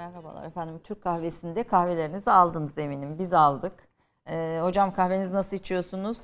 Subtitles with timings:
[0.00, 0.80] Merhabalar efendim.
[0.84, 3.18] Türk kahvesinde kahvelerinizi aldınız eminim.
[3.18, 3.72] Biz aldık.
[4.30, 6.18] Ee, hocam kahvenizi nasıl içiyorsunuz?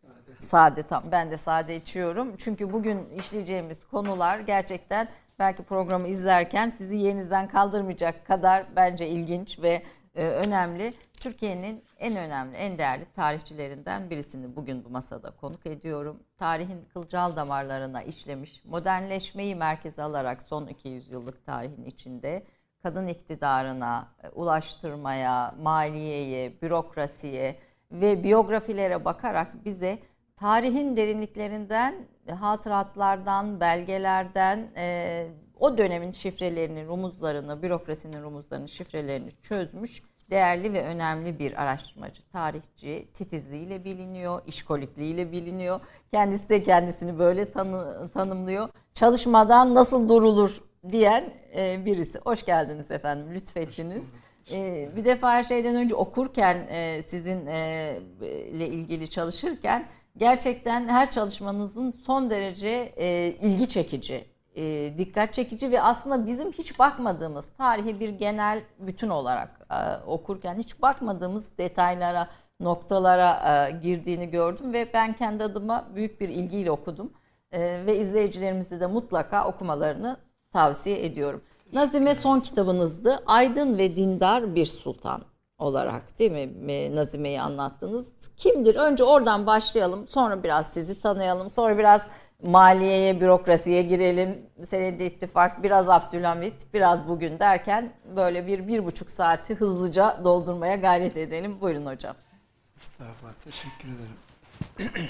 [0.00, 0.40] Sade.
[0.40, 1.12] Sade tamam.
[1.12, 2.36] Ben de sade içiyorum.
[2.36, 5.08] Çünkü bugün işleyeceğimiz konular gerçekten
[5.38, 9.82] belki programı izlerken sizi yerinizden kaldırmayacak kadar bence ilginç ve
[10.14, 10.94] e, önemli.
[11.20, 16.22] Türkiye'nin en önemli, en değerli tarihçilerinden birisini bugün bu masada konuk ediyorum.
[16.38, 22.44] Tarihin kılcal damarlarına işlemiş, modernleşmeyi merkeze alarak son 200 yıllık tarihin içinde
[22.84, 27.56] kadın iktidarına e, ulaştırmaya, maliyeye, bürokrasiye
[27.92, 29.98] ve biyografilere bakarak bize
[30.36, 31.94] tarihin derinliklerinden,
[32.40, 35.26] hatıratlardan, belgelerden e,
[35.60, 43.84] o dönemin şifrelerini, rumuzlarını, bürokrasinin rumuzlarını, şifrelerini çözmüş değerli ve önemli bir araştırmacı, tarihçi, titizliğiyle
[43.84, 45.80] biliniyor, işkolikliğiyle biliniyor.
[46.10, 48.68] Kendisi de kendisini böyle tanı, tanımlıyor.
[48.94, 50.60] Çalışmadan nasıl durulur
[50.92, 51.24] diyen
[51.56, 52.18] e, birisi.
[52.18, 54.04] Hoş geldiniz efendim, lütfettiniz.
[54.52, 61.10] E, bir defa her şeyden önce okurken e, sizin e, ile ilgili çalışırken gerçekten her
[61.10, 64.24] çalışmanızın son derece e, ilgi çekici,
[64.56, 70.54] e, dikkat çekici ve aslında bizim hiç bakmadığımız tarihi bir genel bütün olarak e, okurken
[70.54, 72.28] hiç bakmadığımız detaylara,
[72.60, 77.12] noktalara e, girdiğini gördüm ve ben kendi adıma büyük bir ilgiyle okudum.
[77.52, 80.16] E, ve izleyicilerimizi de mutlaka okumalarını
[80.54, 81.42] tavsiye ediyorum.
[81.72, 83.22] Nazime son kitabınızdı.
[83.26, 85.22] Aydın ve dindar bir sultan
[85.58, 88.08] olarak değil mi Nazime'yi anlattınız.
[88.36, 88.74] Kimdir?
[88.74, 90.06] Önce oradan başlayalım.
[90.06, 91.50] Sonra biraz sizi tanıyalım.
[91.50, 92.06] Sonra biraz
[92.42, 94.38] maliyeye, bürokrasiye girelim.
[94.68, 101.16] Senedi ittifak, biraz Abdülhamit, biraz bugün derken böyle bir, bir buçuk saati hızlıca doldurmaya gayret
[101.16, 101.60] edelim.
[101.60, 102.16] Buyurun hocam.
[102.76, 104.98] Estağfurullah, teşekkür ederim.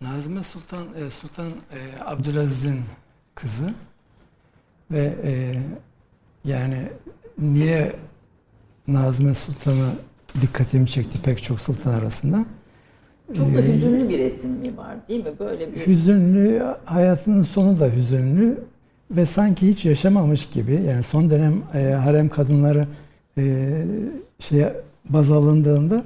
[0.00, 2.84] Nazime Sultan, e, Sultan e, Abdülaziz'in
[3.34, 3.74] kızı
[4.90, 5.54] ve e,
[6.44, 6.88] yani
[7.38, 7.92] niye
[8.88, 9.90] Nazime Sultan'ı
[10.40, 12.44] dikkatimi çekti pek çok sultan arasında.
[13.36, 15.32] Çok da hüzünlü bir resim mi var değil mi?
[15.38, 18.64] Böyle bir Hüzünlü, hayatının sonu da hüzünlü
[19.10, 20.72] ve sanki hiç yaşamamış gibi.
[20.72, 22.88] Yani son dönem e, harem kadınları
[23.38, 23.84] e,
[24.38, 24.76] şeye
[25.08, 26.04] baz alındığında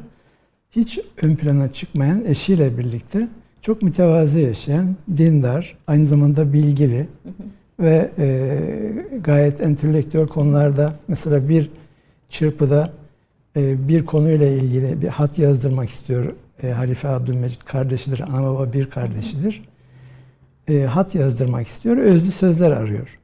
[0.71, 3.29] hiç ön plana çıkmayan eşiyle birlikte
[3.65, 7.85] çok mütevazi yaşayan, dindar, aynı zamanda bilgili hı hı.
[7.85, 11.71] ve e, gayet entelektüel konularda mesela bir
[12.29, 12.93] çırpıda
[13.57, 18.91] e, bir konuyla ilgili bir hat yazdırmak istiyor e, Halife Abdülmecit kardeşidir, ana baba bir
[18.91, 19.63] kardeşidir.
[20.69, 23.19] E, hat yazdırmak istiyor, özlü sözler arıyor.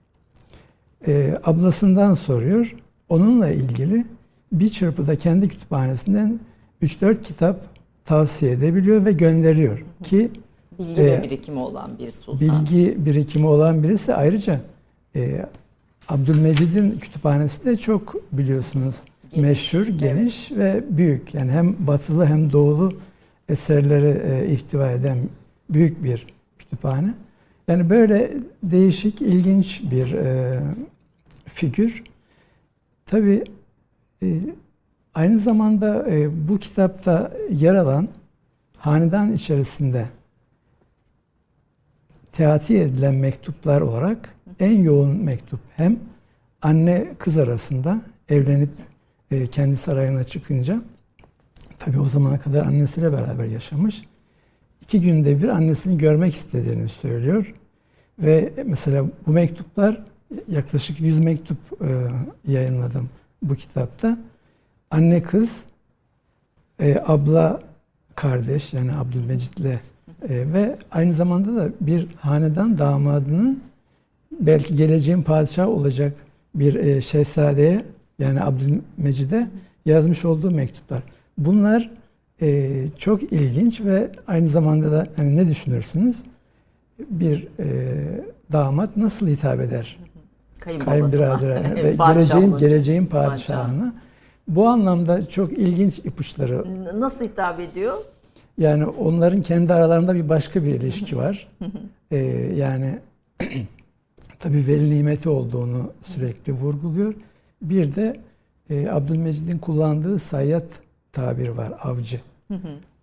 [1.06, 2.76] E, ablasından soruyor,
[3.08, 4.04] onunla ilgili
[4.52, 6.40] bir çırpıda kendi kütüphanesinden
[6.82, 7.79] 3-4 kitap
[8.10, 10.30] tavsiye edebiliyor ve gönderiyor ki
[10.78, 12.40] bilgi e, birikimi olan bir sultan.
[12.40, 14.60] Bilgi birikimi olan birisi ayrıca
[15.16, 15.46] e,
[16.08, 18.96] Abdülmecid'in kütüphanesi de çok biliyorsunuz
[19.30, 19.48] geniş.
[19.48, 20.60] meşhur, geniş evet.
[20.60, 21.34] ve büyük.
[21.34, 22.92] Yani hem batılı hem doğulu
[23.48, 25.18] eserleri e, ihtiva eden
[25.68, 26.26] büyük bir
[26.58, 27.14] kütüphane.
[27.68, 28.32] Yani böyle
[28.62, 30.60] değişik, ilginç bir e,
[31.46, 32.04] figür.
[33.06, 33.44] Tabii
[34.22, 34.40] e,
[35.14, 38.08] aynı zamanda e, bu kitapta yer alan
[38.76, 40.06] hanedan içerisinde
[42.32, 45.98] teati edilen mektuplar olarak en yoğun mektup hem
[46.62, 48.70] anne kız arasında evlenip
[49.30, 50.82] e, kendi sarayına çıkınca
[51.80, 54.04] Tabi o zamana kadar annesiyle beraber yaşamış.
[54.82, 57.54] İki günde bir annesini görmek istediğini söylüyor.
[58.18, 60.02] Ve mesela bu mektuplar
[60.48, 61.88] yaklaşık 100 mektup e,
[62.52, 63.08] yayınladım
[63.42, 64.18] bu kitapta.
[64.90, 65.62] Anne kız,
[66.80, 67.60] e, abla
[68.14, 69.78] kardeş yani Abdülmecit'le e,
[70.28, 73.62] ve aynı zamanda da bir hanedan damadının
[74.40, 76.12] belki geleceğin padişah olacak
[76.54, 77.84] bir e, şehzadeye
[78.18, 79.46] yani Abdülmecid'e
[79.86, 81.00] yazmış olduğu mektuplar.
[81.38, 81.90] Bunlar
[82.42, 86.16] e, çok ilginç ve aynı zamanda da yani ne düşünürsünüz?
[87.10, 87.66] Bir e,
[88.52, 89.98] damat nasıl hitap eder?
[90.78, 93.94] Kayınbiradere ve geleceğin, geleceğin padişahına.
[94.50, 96.64] Bu anlamda çok ilginç ipuçları.
[97.00, 97.98] Nasıl hitap ediyor?
[98.58, 101.48] Yani onların kendi aralarında bir başka bir ilişki var.
[102.10, 102.16] ee,
[102.56, 102.98] yani
[104.38, 107.14] tabii veli nimeti olduğunu sürekli vurguluyor.
[107.62, 108.20] Bir de
[108.70, 110.64] e, Abdülmecid'in kullandığı sayyat
[111.12, 112.20] tabiri var avcı.
[112.48, 112.56] Hı.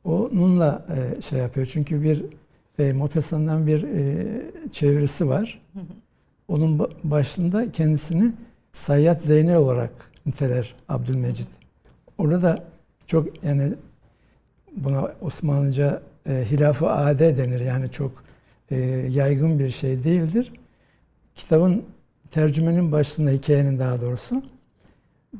[0.05, 2.25] Onunla e, şey yapıyor çünkü bir
[2.79, 4.25] e, Mopesan'dan bir e,
[4.71, 5.61] çevirisi var.
[6.47, 8.33] Onun başında kendisini
[8.73, 9.91] Sayyat Zeynel olarak
[10.27, 11.47] niteler Abdülmecid.
[12.17, 12.63] Orada da
[13.07, 13.73] çok yani
[14.75, 18.11] buna Osmanlıca e, hilaf-ı ade denir yani çok
[18.71, 18.77] e,
[19.09, 20.53] yaygın bir şey değildir.
[21.35, 21.83] Kitabın
[22.31, 24.43] tercümenin başında hikayenin daha doğrusu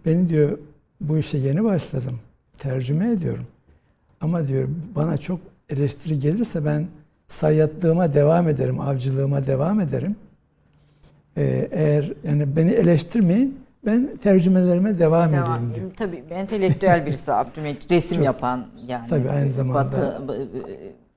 [0.06, 0.58] beni diyor
[1.02, 2.20] bu işe yeni başladım.
[2.60, 3.48] Tercüme ediyorum.
[4.22, 5.40] Ama diyor bana çok
[5.70, 6.88] eleştiri gelirse ben
[7.28, 10.16] sayyatlığıma devam ederim, avcılığıma devam ederim.
[11.38, 15.56] Ee, eğer yani beni eleştirmeyin, ben tercümelerime devam, Devam.
[15.58, 15.92] edeyim diyor.
[15.98, 17.92] Tabii entelektüel birisi Abdülmecit.
[17.92, 18.26] Resim Çok.
[18.26, 19.08] yapan yani.
[19.10, 20.22] Tabii aynı zamanda- Batı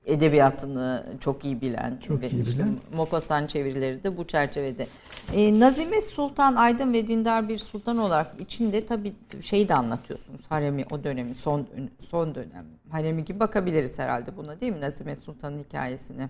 [0.05, 1.97] edebiyatını çok iyi bilen.
[2.01, 2.75] Çok ve iyi işte bilen.
[2.95, 4.87] Maupassant çevirileri de bu çerçevede.
[5.33, 10.41] Ee, Nazime Sultan aydın ve dindar bir sultan olarak içinde tabii şeyi de anlatıyorsunuz.
[10.49, 11.67] Haremi o dönemin son
[11.99, 16.29] son dönem haremi gibi bakabiliriz herhalde buna değil mi Nazime Sultan'ın hikayesine?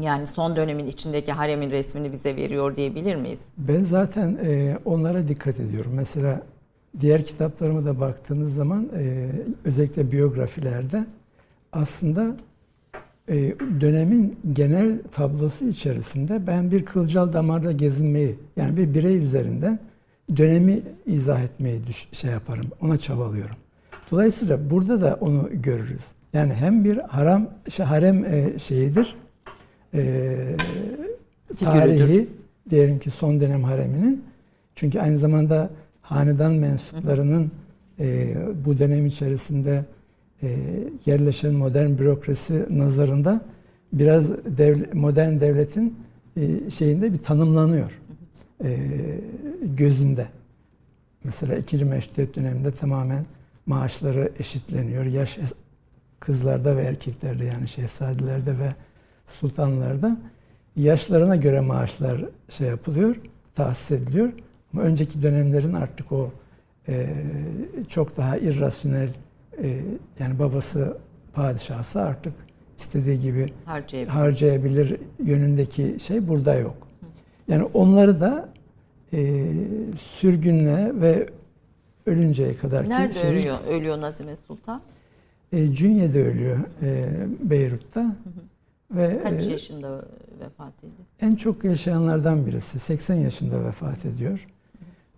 [0.00, 3.48] Yani son dönemin içindeki haremin resmini bize veriyor diyebilir miyiz?
[3.58, 5.92] Ben zaten e, onlara dikkat ediyorum.
[5.94, 6.42] Mesela
[7.00, 9.30] diğer kitaplarıma da baktığınız zaman e,
[9.64, 11.04] özellikle biyografilerde
[11.72, 12.36] aslında
[13.28, 13.34] e,
[13.80, 19.78] dönemin genel tablosu içerisinde ben bir kılcal damarda gezinmeyi yani bir birey üzerinden
[20.36, 22.66] dönemi izah etmeyi düş, şey yaparım.
[22.80, 23.56] Ona çabalıyorum.
[24.10, 26.04] Dolayısıyla burada da onu görürüz.
[26.32, 29.16] Yani hem bir haram şey, harem e, şeyidir.
[29.94, 30.56] E,
[31.60, 32.28] tarihi
[32.70, 34.24] diyelim ki son dönem hareminin
[34.74, 35.70] çünkü aynı zamanda
[36.02, 37.50] hanedan mensuplarının
[38.00, 38.34] e,
[38.64, 39.84] bu dönem içerisinde
[40.42, 40.58] e,
[41.06, 43.40] yerleşen modern bürokrasi nazarında
[43.92, 45.98] biraz dev, modern devletin
[46.36, 48.00] e, şeyinde bir tanımlanıyor
[48.64, 48.78] e,
[49.62, 50.26] gözünde.
[51.24, 53.24] Mesela ikinci meşrutiyet döneminde tamamen
[53.66, 55.04] maaşları eşitleniyor.
[55.04, 55.38] Yaş
[56.20, 58.74] kızlarda ve erkeklerde yani şehzadelerde ve
[59.32, 60.16] sultanlarda
[60.76, 63.16] yaşlarına göre maaşlar şey yapılıyor,
[63.54, 64.32] tahsis ediliyor.
[64.72, 66.30] Ama önceki dönemlerin artık o
[66.88, 67.14] e,
[67.88, 69.08] çok daha irrasyonel
[69.62, 69.80] e,
[70.18, 70.96] yani babası
[71.32, 72.32] padişahsa artık
[72.78, 74.12] istediği gibi Harcayabilir.
[74.12, 76.74] harcayabilir yönündeki şey burada yok.
[77.48, 78.48] Yani onları da
[79.12, 79.44] e,
[80.00, 81.28] sürgünle ve
[82.06, 84.82] ölünceye kadar Nerede şey, ölüyor, ölüyor Nazime Sultan?
[85.52, 87.10] E, Cünye'de ölüyor e,
[87.50, 88.16] Beyrut'ta.
[88.96, 90.04] Ve Kaç e, yaşında
[90.40, 90.92] vefat ediyor?
[91.20, 92.78] en çok yaşayanlardan birisi.
[92.78, 94.46] 80 yaşında vefat ediyor.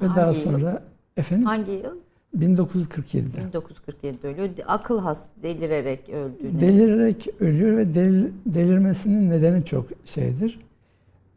[0.03, 0.35] Ve Hangi daha yıl?
[0.35, 0.83] sonra
[1.17, 1.97] efendim Hangi yıl?
[2.39, 3.59] 1947'de.
[3.59, 4.49] 1947'de ölüyor.
[4.67, 6.61] Akıl has delirerek öldüğünü.
[6.61, 10.61] Delirerek ölüyor ve del, delirmesinin nedeni çok şeydir.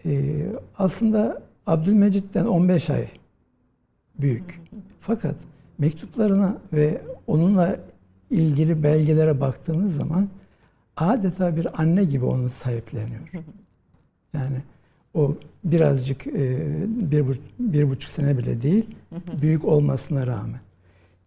[0.05, 0.35] E,
[0.77, 3.07] aslında Abdülmecit'ten 15 ay
[4.19, 4.61] büyük.
[4.99, 5.35] Fakat
[5.77, 7.79] mektuplarına ve onunla
[8.29, 10.27] ilgili belgelere baktığınız zaman
[10.97, 13.29] adeta bir anne gibi onu sahipleniyor.
[14.33, 14.57] Yani
[15.13, 16.59] o birazcık e,
[17.11, 17.25] bir,
[17.59, 18.85] bir buçuk sene bile değil,
[19.41, 20.59] büyük olmasına rağmen.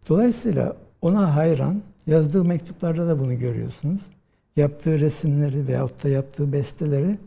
[0.09, 4.01] Dolayısıyla ona hayran, yazdığı mektuplarda da bunu görüyorsunuz.
[4.57, 7.19] Yaptığı resimleri veyahut da yaptığı besteleri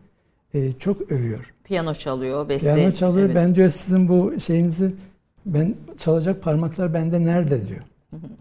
[0.54, 1.54] e, çok övüyor.
[1.64, 2.74] Piyano çalıyor, beste.
[2.76, 3.26] Piyano çalıyor.
[3.26, 3.36] evet.
[3.36, 4.94] Ben diyor sizin bu şeyinizi
[5.46, 7.82] ben çalacak parmaklar bende nerede diyor.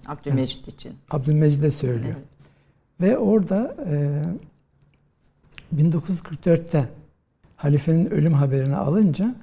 [0.06, 0.92] Abdülmecit için.
[1.10, 2.14] Abdülmecid'e söylüyor.
[2.16, 2.31] Evet.
[3.02, 4.22] Ve orada e,
[5.76, 6.88] 1944'te
[7.56, 9.34] halifenin ölüm haberini alınca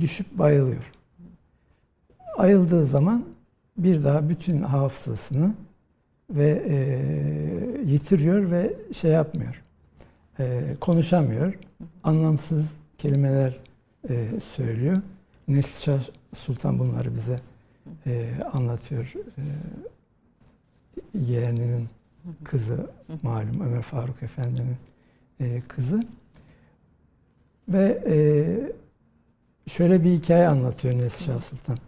[0.00, 0.92] düşüp bayılıyor.
[2.36, 3.24] Ayıldığı zaman
[3.78, 5.54] bir daha bütün hafızasını
[6.30, 6.76] ve e,
[7.86, 9.62] yitiriyor ve şey yapmıyor.
[10.38, 11.58] E, konuşamıyor.
[12.04, 13.56] Anlamsız kelimeler
[14.08, 15.02] e, söylüyor.
[15.48, 16.00] Neslişah
[16.34, 17.40] Sultan bunları bize
[18.06, 19.12] e, anlatıyor.
[19.38, 19.42] E,
[21.14, 21.88] yeğeninin
[22.44, 22.90] kızı
[23.22, 24.76] malum Ömer Faruk Efendi'nin
[25.40, 26.06] e, kızı.
[27.68, 28.16] Ve e,
[29.70, 31.78] şöyle bir hikaye anlatıyor Neslişah Sultan.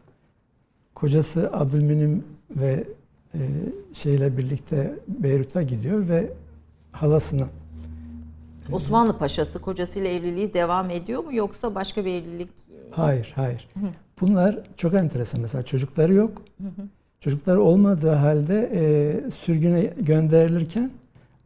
[0.95, 2.85] Kocası Abdülmünim ve
[3.35, 3.39] e,
[3.93, 6.33] şeyle birlikte Beyrut'a gidiyor ve
[6.93, 7.47] halasını
[8.73, 12.49] Osmanlı Paşası kocasıyla evliliği devam ediyor mu yoksa başka bir evlilik?
[12.91, 13.69] Hayır, hayır.
[14.21, 15.41] Bunlar çok enteresan.
[15.41, 16.43] Mesela çocukları yok.
[17.27, 20.91] Çocukları olmadığı halde e, sürgüne gönderilirken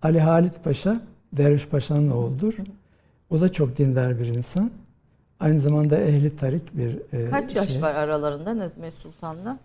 [0.02, 1.00] Ali Halit Paşa,
[1.32, 2.54] Derviş Paşa'nın oğludur.
[3.30, 4.70] O da çok dindar bir insan.
[5.40, 7.82] Aynı zamanda ehli tarik bir e, Kaç yaş şey.
[7.82, 9.58] var aralarında Nazime Sultan'la?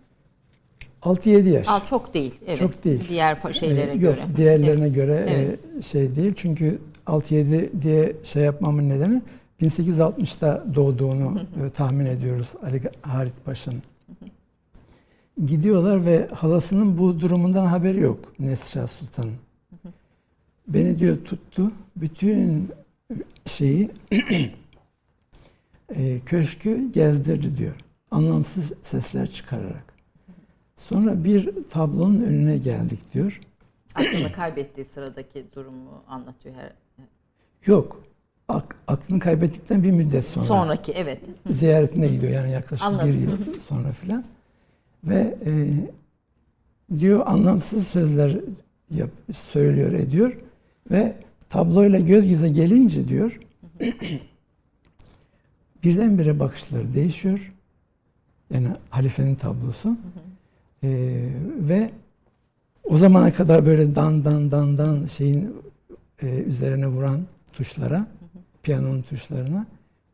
[1.02, 1.68] 6-7 yaş.
[1.68, 2.34] Aa, çok değil.
[2.46, 2.58] Evet.
[2.58, 3.08] Çok değil.
[3.08, 4.16] Diğer pa- şeylere E, göre.
[4.36, 5.58] Diğerlerine göre Evet.
[5.78, 6.32] e, şey değil.
[6.36, 9.22] Çünkü 6-7 diye şey yapmamın nedeni
[9.62, 13.82] 1860'da doğduğunu e, tahmin ediyoruz Ali Halit Paşa'nın.
[15.44, 19.34] Gidiyorlar ve halasının bu durumundan haberi yok Neslişah Sultan'ın.
[20.68, 21.72] Beni diyor tuttu.
[21.96, 22.68] Bütün
[23.46, 23.90] şeyi
[25.94, 27.74] e, köşkü gezdirdi diyor.
[28.10, 29.84] Anlamsız sesler çıkararak.
[30.76, 33.40] Sonra bir tablonun önüne geldik diyor.
[33.94, 36.72] Aklını kaybettiği sıradaki durumu anlatıyor her.
[37.66, 38.02] Yok.
[38.48, 41.20] ak- aklını kaybettikten bir müddet sonra Sonraki evet.
[41.50, 43.08] ziyaretine gidiyor yani yaklaşık Anladım.
[43.08, 44.24] bir yıl sonra filan
[45.06, 45.52] ve e,
[46.98, 48.36] diyor anlamsız sözler
[48.90, 50.36] yap, söylüyor ediyor.
[50.90, 51.16] Ve
[51.48, 53.40] tabloyla göz göze gelince diyor
[55.84, 57.52] birdenbire bakışları değişiyor.
[58.50, 59.96] Yani halifenin tablosu.
[60.82, 60.88] E,
[61.58, 61.90] ve
[62.84, 65.56] o zamana kadar böyle dan dan dan dan şeyin
[66.22, 67.20] e, üzerine vuran
[67.52, 68.06] tuşlara
[68.62, 69.66] piyanonun tuşlarına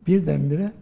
[0.07, 0.73] birdenbire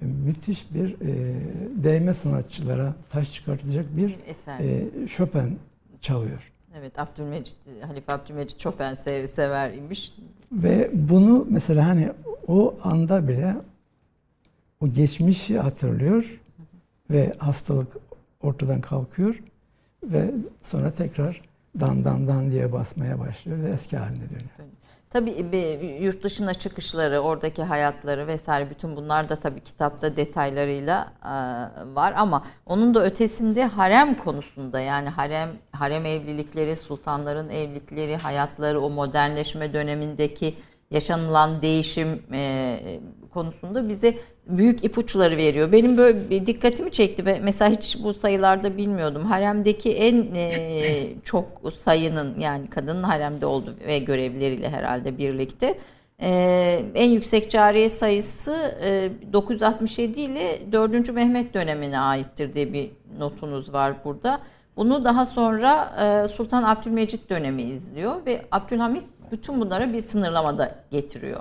[0.00, 1.34] müthiş bir e,
[1.82, 4.60] değme sanatçılara taş çıkartacak bir eser.
[4.60, 5.58] e, Chopin
[6.00, 6.52] çalıyor.
[6.78, 10.14] Evet Abdülmecit, Halife Abdülmecit Chopin sev, sever imiş.
[10.52, 12.12] Ve bunu mesela hani
[12.48, 13.56] o anda bile
[14.80, 16.40] o geçmişi hatırlıyor
[17.10, 17.96] ve hastalık
[18.42, 19.42] ortadan kalkıyor
[20.04, 20.30] ve
[20.62, 21.42] sonra tekrar
[21.80, 24.50] dan dan dan diye basmaya başlıyor ve eski haline dönüyor.
[25.10, 31.28] Tabii bir yurt dışına çıkışları, oradaki hayatları vesaire bütün bunlar da tabii kitapta detaylarıyla e,
[31.94, 38.90] var ama onun da ötesinde harem konusunda yani harem harem evlilikleri, sultanların evlilikleri, hayatları, o
[38.90, 40.54] modernleşme dönemindeki
[40.90, 42.78] yaşanılan değişim e,
[43.36, 44.14] konusunda bize
[44.46, 45.72] büyük ipuçları veriyor.
[45.72, 49.24] Benim böyle bir dikkatimi çekti ve mesela hiç bu sayılarda bilmiyordum.
[49.24, 51.46] Haremdeki en e, çok
[51.78, 55.78] sayının yani kadının haremde olduğu ve görevleriyle herhalde birlikte
[56.22, 56.30] e,
[56.94, 61.12] en yüksek cariye sayısı e, 967 ile 4.
[61.12, 64.40] Mehmet dönemine aittir diye bir notunuz var burada.
[64.76, 71.40] Bunu daha sonra e, Sultan Abdülmecit dönemi izliyor ve Abdülhamit bütün bunlara bir sınırlamada getiriyor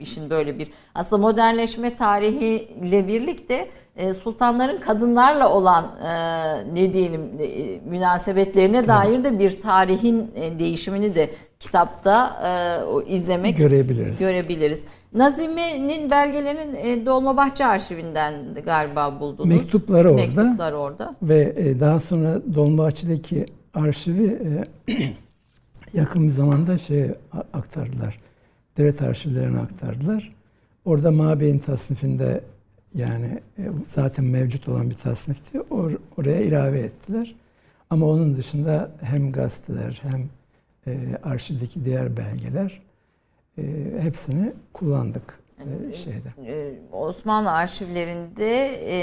[0.00, 7.80] işin böyle bir aslında modernleşme tarihiyle birlikte e, sultanların kadınlarla olan e, ne diyelim e,
[7.90, 11.30] münasebetlerine dair de bir tarihin e, değişimini de
[11.60, 12.40] kitapta
[13.08, 14.18] e, izlemek Görebiliriz.
[14.18, 14.84] görebiliriz.
[15.14, 18.34] Nazime'nin belgelerinin e, Dolmabahçe arşivinden
[18.66, 19.48] galiba buldunuz.
[19.48, 20.26] Mektupları orada.
[20.26, 21.16] Mektuplar orada.
[21.22, 24.38] Ve e, daha sonra Dolmabahçe'deki arşivi
[24.88, 24.94] e,
[25.98, 27.10] yakın bir zamanda şey
[27.52, 28.18] aktardılar.
[28.76, 30.34] Devlet arşivlerine aktardılar.
[30.84, 32.44] Orada Mabey'in tasnifinde
[32.94, 35.58] yani e, zaten mevcut olan bir tasnifti.
[35.58, 37.34] Or- oraya ilave ettiler.
[37.90, 40.28] Ama onun dışında hem gazeteler hem
[40.86, 42.82] e, arşivdeki diğer belgeler
[43.58, 43.62] e,
[44.00, 46.28] hepsini kullandık e, şeyde.
[46.46, 48.96] Ee, Osmanlı arşivlerinde e,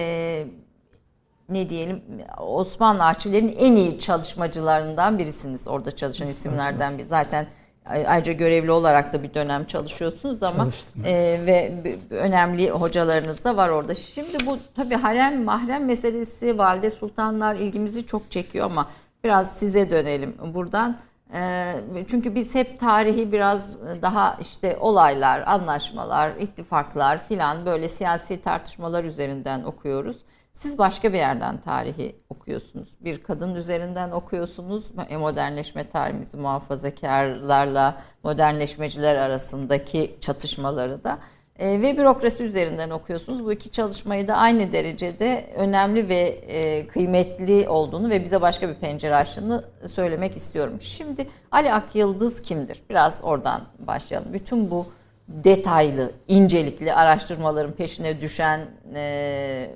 [1.49, 2.01] ne diyelim
[2.37, 5.67] Osmanlı arşivlerinin en iyi çalışmacılarından birisiniz.
[5.67, 7.05] Orada çalışan isimlerden biri.
[7.05, 7.47] Zaten
[7.89, 11.05] ayrıca görevli olarak da bir dönem çalışıyorsunuz ama Çalıştım.
[11.05, 11.11] e,
[11.45, 11.71] ve
[12.09, 13.95] önemli hocalarınız da var orada.
[13.95, 18.87] Şimdi bu tabii harem mahrem meselesi valide sultanlar ilgimizi çok çekiyor ama
[19.23, 20.97] biraz size dönelim buradan.
[21.33, 21.73] E,
[22.07, 29.63] çünkü biz hep tarihi biraz daha işte olaylar, anlaşmalar, ittifaklar filan böyle siyasi tartışmalar üzerinden
[29.63, 30.17] okuyoruz.
[30.59, 32.89] Siz başka bir yerden tarihi okuyorsunuz.
[33.01, 34.91] Bir kadın üzerinden okuyorsunuz.
[35.09, 41.19] E, Modernleşme tarihimizi muhafazakarlarla modernleşmeciler arasındaki çatışmaları da.
[41.59, 43.45] E, ve bürokrasi üzerinden okuyorsunuz.
[43.45, 48.75] Bu iki çalışmayı da aynı derecede önemli ve e, kıymetli olduğunu ve bize başka bir
[48.75, 50.77] pencere açtığını söylemek istiyorum.
[50.81, 52.81] Şimdi Ali Akyıldız kimdir?
[52.89, 54.33] Biraz oradan başlayalım.
[54.33, 54.85] Bütün bu
[55.27, 58.59] detaylı, incelikli araştırmaların peşine düşen
[58.95, 59.69] e,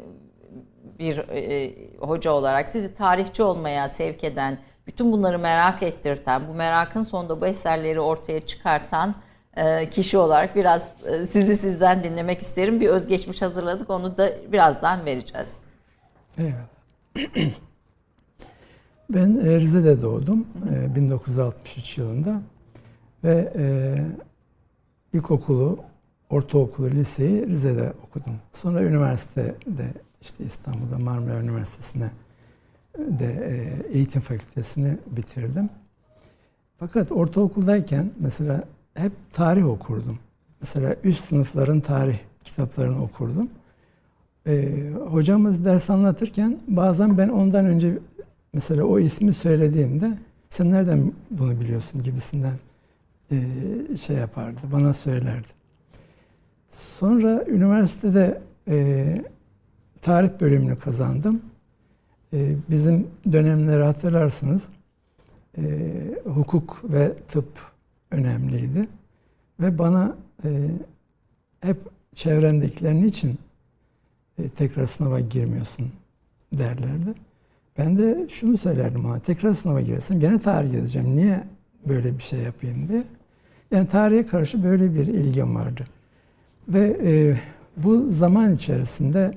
[1.00, 4.58] bir e, hoca olarak sizi tarihçi olmaya sevk eden,
[4.88, 9.16] bütün bunları merak ettirten, bu merakın sonunda bu eserleri ortaya çıkartan
[9.58, 12.80] e, kişi olarak biraz e, sizi sizden dinlemek isterim.
[12.80, 15.56] Bir özgeçmiş hazırladık, onu da birazdan vereceğiz.
[16.38, 17.54] Eyvallah.
[19.10, 22.42] Ben e, Rize'de doğdum e, 1963 yılında
[23.24, 23.64] ve e,
[25.14, 25.80] ilkokulu,
[26.30, 28.34] ortaokulu, liseyi Rize'de okudum.
[28.54, 29.94] Sonra üniversitede
[30.24, 32.12] işte İstanbul'da Marmara Üniversitesi'ne
[32.98, 35.70] de e, eğitim fakültesini bitirdim.
[36.80, 38.64] Fakat ortaokuldayken mesela
[38.94, 40.20] hep tarih okurdum.
[40.62, 43.50] Mesela üst sınıfların tarih kitaplarını okurdum.
[44.48, 48.00] Ee, hocamız ders anlatırken bazen ben ondan önce
[48.54, 50.18] mesela o ismi söylediğimde
[50.50, 52.54] sen nereden bunu biliyorsun gibisinden
[53.32, 53.38] e,
[53.98, 55.48] şey yapardı, bana söylerdi.
[56.70, 59.26] Sonra üniversitede e,
[60.04, 61.42] tarih bölümünü kazandım.
[62.34, 64.70] E, bizim dönemleri hatırlarsınız.
[65.58, 65.64] E,
[66.26, 67.48] hukuk ve tıp
[68.12, 68.88] önemliydi.
[69.60, 70.50] Ve bana e,
[71.62, 71.78] hep
[72.16, 73.38] çevremdekilerin için
[74.40, 75.92] e, tekrar sınava girmiyorsun
[76.54, 77.14] derlerdi.
[77.78, 81.16] Ben de şunu söylerdim ona, tekrar sınava girersem gene tarih yazacağım.
[81.16, 81.44] Niye
[81.88, 83.04] böyle bir şey yapayım diye.
[83.72, 85.88] Yani tarihe karşı böyle bir ilgim vardı.
[86.68, 87.38] Ve e,
[87.78, 89.34] bu zaman içerisinde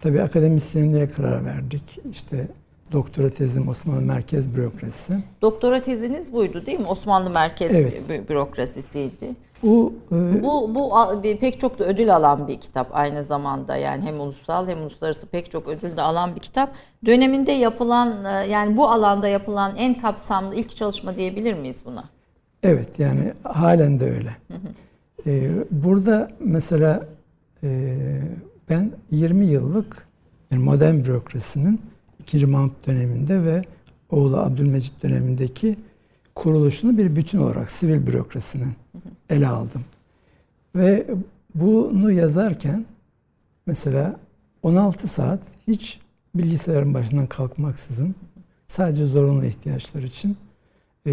[0.00, 1.98] tabii akademisyenliğe karar verdik.
[2.10, 2.48] İşte
[2.92, 5.14] doktora tezim Osmanlı Merkez Bürokrasisi.
[5.42, 6.86] Doktora teziniz buydu değil mi?
[6.86, 8.00] Osmanlı Merkez Evet.
[8.10, 9.26] Bü- Bürokrasisiydi.
[9.62, 10.92] Bu e, Bu bu
[11.40, 15.50] pek çok da ödül alan bir kitap aynı zamanda yani hem ulusal hem uluslararası pek
[15.50, 16.70] çok ödül de alan bir kitap.
[17.06, 22.04] Döneminde yapılan e, yani bu alanda yapılan en kapsamlı ilk çalışma diyebilir miyiz buna?
[22.62, 24.36] Evet yani halen de öyle.
[25.26, 27.06] Ee, burada mesela
[27.64, 27.68] e,
[28.68, 30.06] ben 20 yıllık
[30.50, 31.80] yani modern bürokrasinin
[32.20, 32.46] 2.
[32.46, 33.62] Mahmut döneminde ve
[34.10, 35.76] oğlu Abdülmecit dönemindeki
[36.34, 38.72] kuruluşunu bir bütün olarak sivil bürokrasinin
[39.30, 39.84] ele aldım.
[40.76, 41.06] Ve
[41.54, 42.86] bunu yazarken
[43.66, 44.20] mesela
[44.62, 46.00] 16 saat hiç
[46.34, 48.14] bilgisayarın başından kalkmaksızın
[48.68, 50.36] sadece zorunlu ihtiyaçlar için
[51.06, 51.12] e,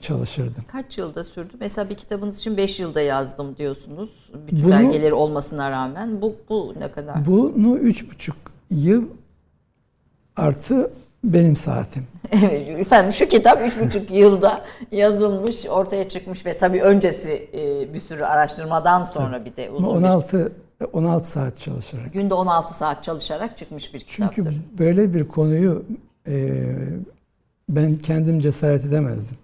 [0.00, 0.64] çalışırdım.
[0.72, 1.52] Kaç yılda sürdü?
[1.60, 4.30] Mesela bir kitabınız için 5 yılda yazdım diyorsunuz.
[4.46, 6.22] Bütün Bunu- belgeleri olmasına rağmen.
[6.22, 7.26] Bu, bu ne kadar?
[7.26, 8.36] Bunu üç buçuk
[8.70, 9.04] yıl
[10.36, 10.90] artı
[11.24, 12.06] benim saatim.
[12.32, 18.24] Evet efendim şu kitap 3,5 yılda yazılmış, ortaya çıkmış ve tabii öncesi e, bir sürü
[18.24, 20.52] araştırmadan sonra bir de uzun bir 16
[20.92, 22.12] 16 saat çalışarak.
[22.12, 24.34] günde 16 saat çalışarak çıkmış bir kitaptır.
[24.44, 25.84] Çünkü böyle bir konuyu
[26.26, 26.64] e,
[27.68, 29.36] ben kendim cesaret edemezdim.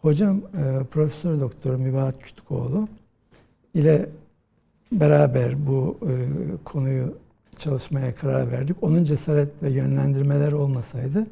[0.00, 2.88] Hocam e, Profesör Doktor Mübahat Kütükoğlu
[3.74, 4.08] ile
[4.92, 6.12] beraber bu e,
[6.64, 7.14] konuyu
[7.58, 8.76] çalışmaya karar verdik.
[8.82, 11.26] Onun cesaret ve yönlendirmeler olmasaydı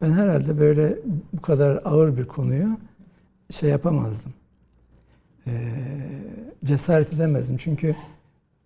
[0.00, 0.98] ben herhalde böyle
[1.32, 2.78] bu kadar ağır bir konuyu
[3.50, 4.32] şey yapamazdım.
[5.46, 5.52] E,
[6.64, 7.56] cesaret edemezdim.
[7.56, 7.96] Çünkü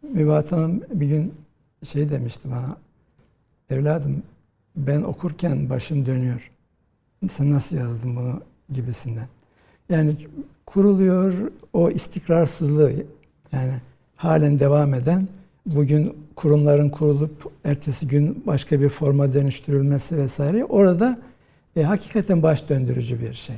[0.03, 1.35] Mübahat Hanım bir gün
[1.83, 2.77] şey demişti bana.
[3.71, 4.23] Evladım
[4.77, 6.51] ben okurken başım dönüyor.
[7.29, 8.41] Sen nasıl yazdın bunu
[8.73, 9.29] gibisinden.
[9.89, 10.17] Yani
[10.67, 11.35] kuruluyor
[11.73, 12.93] o istikrarsızlığı
[13.53, 13.73] yani
[14.17, 15.29] halen devam eden
[15.67, 21.19] bugün kurumların kurulup ertesi gün başka bir forma dönüştürülmesi vesaire orada
[21.77, 23.57] e, hakikaten baş döndürücü bir şey.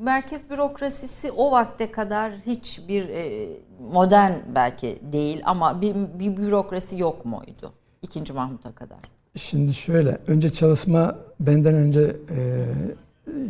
[0.00, 3.48] Merkez bürokrasisi o vakte kadar hiçbir e,
[3.92, 7.72] modern belki değil ama bir, bir bürokrasi yok muydu?
[8.02, 9.15] İkinci Mahmut'a kadar.
[9.36, 12.66] Şimdi şöyle, önce çalışma benden önce e,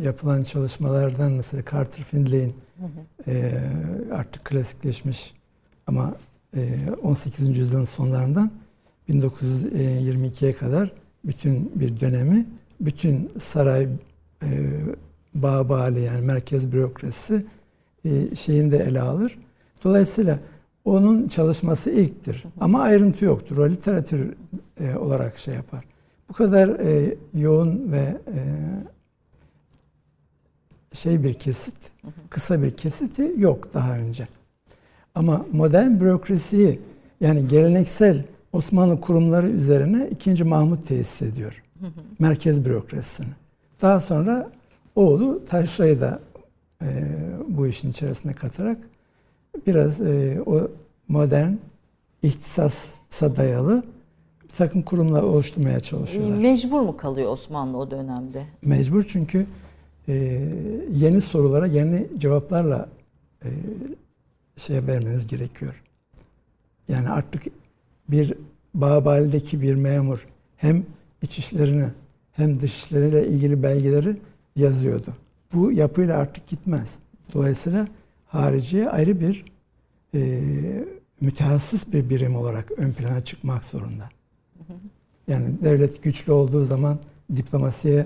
[0.01, 2.55] yapılan çalışmalardan mesela Carter Findlay'in
[3.27, 3.61] e,
[4.13, 5.33] artık klasikleşmiş
[5.87, 6.15] ama
[6.55, 7.57] e, 18.
[7.57, 8.51] yüzyılın sonlarından
[9.09, 10.91] 1922'ye kadar
[11.25, 12.45] bütün bir dönemi,
[12.81, 13.87] bütün saray
[14.43, 14.47] e,
[15.33, 17.45] bağbali yani merkez bürokrasisi
[18.05, 19.39] e, şeyini de ele alır.
[19.83, 20.39] Dolayısıyla
[20.87, 22.43] onun çalışması ilktir.
[22.59, 23.57] Ama ayrıntı yoktur.
[23.57, 24.33] O literatür
[24.79, 25.83] e, olarak şey yapar.
[26.29, 28.39] Bu kadar e, yoğun ve e,
[30.93, 31.75] şey bir kesit,
[32.29, 34.27] kısa bir kesiti yok daha önce.
[35.15, 36.79] Ama modern bürokrasiyi
[37.21, 38.23] yani geleneksel
[38.53, 40.43] Osmanlı kurumları üzerine 2.
[40.43, 41.63] Mahmut tesis ediyor.
[42.19, 43.33] Merkez bürokrasisini.
[43.81, 44.51] Daha sonra
[44.95, 46.19] oğlu Taşra'yı da
[46.81, 46.87] e,
[47.47, 48.77] bu işin içerisine katarak
[49.67, 50.67] biraz e, o
[51.07, 51.53] modern
[52.23, 53.83] ihtisasa dayalı
[54.43, 56.37] bir takım kurumlar oluşturmaya çalışıyorlar.
[56.37, 58.43] Mecbur mu kalıyor Osmanlı o dönemde?
[58.61, 59.45] Mecbur çünkü
[60.07, 60.13] e,
[60.93, 62.89] yeni sorulara yeni cevaplarla
[63.43, 63.49] e,
[64.55, 65.83] şey vermeniz gerekiyor.
[66.87, 67.43] Yani artık
[68.09, 68.33] bir
[68.73, 70.27] Bağbali'deki bir memur
[70.57, 70.85] hem
[71.21, 71.87] iç işlerini
[72.31, 74.17] hem dış işleriyle ilgili belgeleri
[74.55, 75.13] yazıyordu.
[75.53, 76.95] Bu yapıyla artık gitmez.
[77.33, 77.87] Dolayısıyla
[78.27, 79.45] hariciye ayrı bir
[80.13, 80.41] e,
[81.21, 84.09] mütehassıs bir birim olarak ön plana çıkmak zorunda.
[85.27, 86.99] Yani devlet güçlü olduğu zaman
[87.35, 88.05] diplomasiye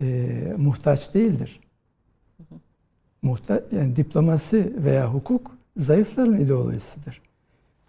[0.00, 1.60] e, muhtaç değildir.
[3.22, 7.20] Muhta yani diplomasi veya hukuk zayıfların ideolojisidir.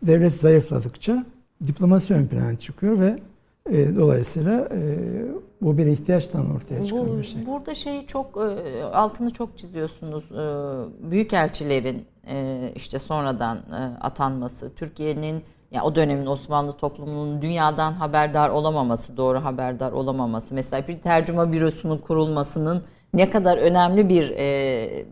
[0.04, 1.26] Devlet zayıfladıkça
[1.68, 3.20] diplomasi ön plana çıkıyor ve
[3.71, 4.97] e, dolayısıyla e,
[5.62, 7.45] bu bir ihtiyaçtan ortaya çıkan Bu, bir şey.
[7.45, 10.32] Burada şeyi çok e, altını çok çiziyorsunuz.
[10.32, 18.49] E, Büyükelçilerin e, işte sonradan e, atanması, Türkiye'nin ya o dönemin Osmanlı toplumunun dünyadan haberdar
[18.49, 20.55] olamaması, doğru haberdar olamaması.
[20.55, 25.05] Mesela bir tercüme bürosunun kurulmasının ne kadar önemli bir e,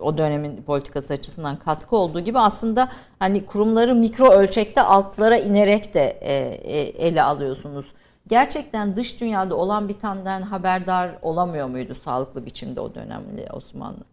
[0.00, 6.18] o dönemin politikası açısından katkı olduğu gibi aslında hani kurumları mikro ölçekte altlara inerek de
[6.20, 7.86] e, e, ele alıyorsunuz.
[8.28, 14.04] Gerçekten dış dünyada olan bitenden haberdar olamıyor muydu sağlıklı biçimde o dönemli Osmanlı?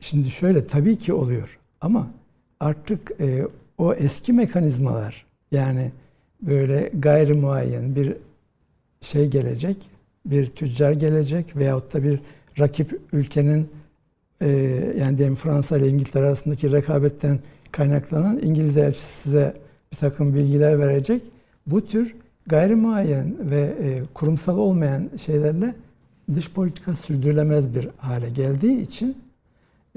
[0.00, 2.06] Şimdi şöyle tabii ki oluyor ama
[2.60, 3.46] artık e,
[3.78, 5.92] o eski mekanizmalar yani
[6.42, 8.16] böyle gayri muayyen bir
[9.00, 9.76] şey gelecek,
[10.26, 12.20] bir tüccar gelecek veyahut da bir
[12.58, 13.70] rakip ülkenin
[14.40, 14.48] e,
[14.98, 17.38] yani diyelim Fransa ile İngiltere arasındaki rekabetten
[17.72, 19.54] kaynaklanan İngiliz elçisi size
[19.92, 21.22] bir takım bilgiler verecek.
[21.66, 22.14] Bu tür
[22.46, 25.74] gayrimuayyen ve e, kurumsal olmayan şeylerle
[26.34, 29.18] dış politika sürdürülemez bir hale geldiği için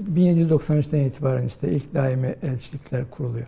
[0.02, 3.46] 1793'ten itibaren işte ilk daimi elçilikler kuruluyor.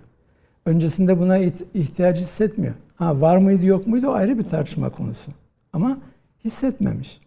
[0.66, 1.38] Öncesinde buna
[1.74, 2.74] ihtiyaç hissetmiyor.
[2.96, 5.33] Ha var mıydı yok muydu ayrı bir tartışma konusu.
[5.72, 5.98] Ama
[6.44, 7.20] hissetmemiş.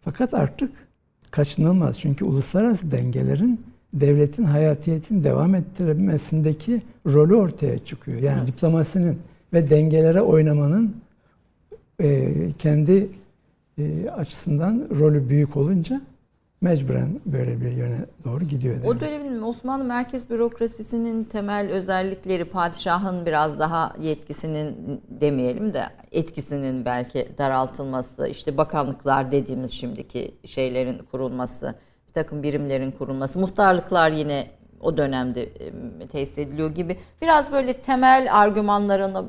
[0.00, 0.70] Fakat artık
[1.30, 2.00] kaçınılmaz.
[2.00, 3.60] Çünkü uluslararası dengelerin
[3.94, 8.20] devletin hayatiyetini devam ettirmesindeki rolü ortaya çıkıyor.
[8.20, 8.48] Yani evet.
[8.48, 9.18] diplomasinin
[9.52, 10.96] ve dengelere oynamanın
[12.00, 13.08] e, kendi
[13.78, 16.00] e, açısından rolü büyük olunca
[16.60, 18.74] mecburen böyle bir yöne doğru gidiyor.
[18.74, 18.88] Demek.
[18.88, 27.28] O dönemin Osmanlı merkez bürokrasisinin temel özellikleri padişahın biraz daha yetkisinin demeyelim de etkisinin belki
[27.38, 31.74] daraltılması, işte bakanlıklar dediğimiz şimdiki şeylerin kurulması,
[32.08, 34.46] bir takım birimlerin kurulması, muhtarlıklar yine
[34.80, 35.48] o dönemde
[36.12, 39.24] tesis ediliyor gibi biraz böyle temel argümanlarını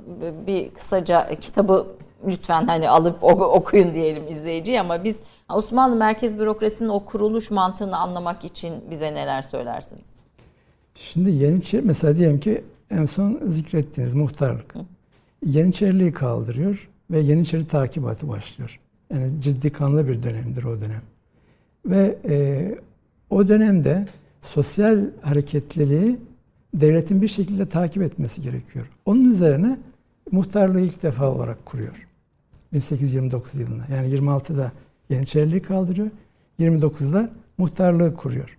[0.47, 1.87] bir kısaca kitabı
[2.27, 5.19] lütfen hani alıp okuyun diyelim izleyiciye ama biz
[5.53, 10.07] Osmanlı merkez bürokrasinin o kuruluş mantığını anlamak için bize neler söylersiniz?
[10.95, 14.75] Şimdi Yeniçeri mesela diyelim ki en son zikrettiğiniz muhtarlık.
[14.75, 14.79] Hı.
[15.45, 18.79] Yeniçeriliği kaldırıyor ve Yeniçeri takibatı başlıyor.
[19.13, 21.01] Yani ciddi kanlı bir dönemdir o dönem.
[21.85, 22.35] Ve e,
[23.29, 24.05] o dönemde
[24.41, 26.17] sosyal hareketliliği
[26.73, 28.85] devletin bir şekilde takip etmesi gerekiyor.
[29.05, 29.77] Onun üzerine
[30.31, 32.07] muhtarlığı ilk defa olarak kuruyor.
[32.73, 33.83] 1829 yılında.
[33.95, 34.71] Yani 26'da
[35.09, 36.07] Yeniçeriliği kaldırıyor.
[36.59, 38.57] 29'da muhtarlığı kuruyor.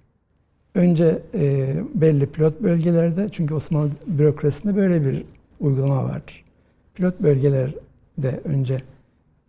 [0.75, 5.25] Önce e, belli pilot bölgelerde çünkü Osmanlı bürokrasisinde böyle bir
[5.61, 6.45] uygulama vardır.
[6.95, 8.83] Pilot bölgelerde önce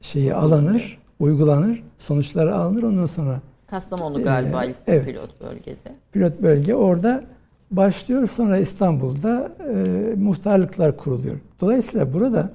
[0.01, 5.95] şeyi alınır, uygulanır, sonuçları alınır ondan sonra Kastamonu galiba e, ilk evet, pilot bölgede.
[6.11, 7.23] Pilot bölge orada
[7.71, 9.73] başlıyor sonra İstanbul'da e,
[10.15, 11.35] muhtarlıklar kuruluyor.
[11.61, 12.51] Dolayısıyla burada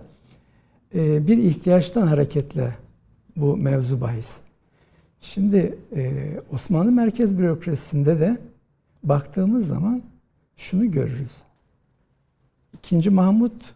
[0.95, 2.75] e, bir ihtiyaçtan hareketle
[3.37, 4.41] bu mevzu bahis.
[5.21, 6.13] Şimdi e,
[6.53, 8.39] Osmanlı merkez bürokrasisinde de
[9.03, 10.03] baktığımız zaman
[10.57, 11.43] şunu görürüz.
[12.73, 13.75] İkinci Mahmut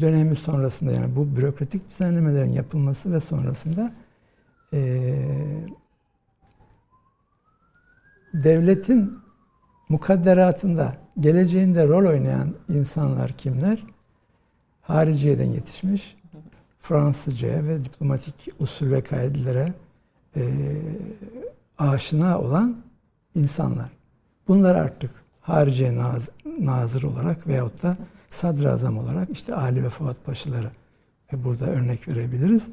[0.00, 3.92] dönemi sonrasında yani bu bürokratik düzenlemelerin yapılması ve sonrasında
[4.72, 5.12] e,
[8.34, 9.18] devletin
[9.88, 13.82] mukadderatında geleceğinde rol oynayan insanlar kimler?
[14.82, 16.15] Hariciyeden yetişmiş,
[16.88, 19.72] Fransızcaya ve diplomatik usul ve kaidelere
[20.36, 20.42] e,
[21.78, 22.76] aşina olan
[23.34, 23.90] insanlar.
[24.48, 27.96] Bunlar artık harici naz, nazır olarak veyahut da
[28.30, 30.70] sadrazam olarak işte Ali ve Fuat Paşaları
[31.32, 32.68] ve burada örnek verebiliriz.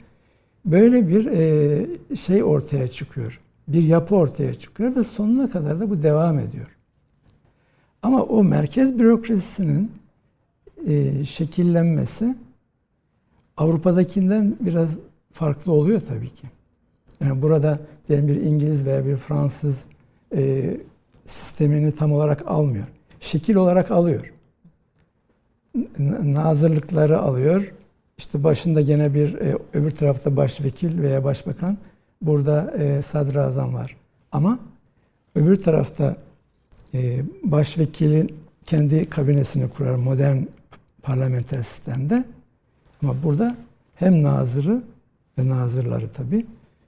[0.65, 3.39] Böyle bir e, şey ortaya çıkıyor.
[3.67, 6.77] Bir yapı ortaya çıkıyor ve sonuna kadar da bu devam ediyor.
[8.01, 9.91] Ama o merkez bürokrasisinin
[10.87, 12.35] e, şekillenmesi
[13.57, 14.97] Avrupa'dakinden biraz
[15.31, 16.47] farklı oluyor tabii ki.
[17.23, 19.85] Yani burada diyelim bir İngiliz veya bir Fransız
[20.35, 20.77] e,
[21.25, 22.85] sistemini tam olarak almıyor.
[23.19, 24.33] Şekil olarak alıyor.
[26.23, 27.73] Nazırlıkları alıyor.
[28.17, 31.77] İşte başında gene bir e, öbür tarafta başvekil veya başbakan.
[32.21, 33.95] Burada e, sadrazam var.
[34.31, 34.59] Ama
[35.35, 36.17] öbür tarafta
[36.93, 38.35] e, başvekilin
[38.65, 40.37] kendi kabinesini kurar modern
[41.01, 42.23] parlamenter sistemde.
[43.03, 43.55] Ama burada
[43.95, 44.81] hem nazırı
[45.37, 46.45] ve nazırları tabi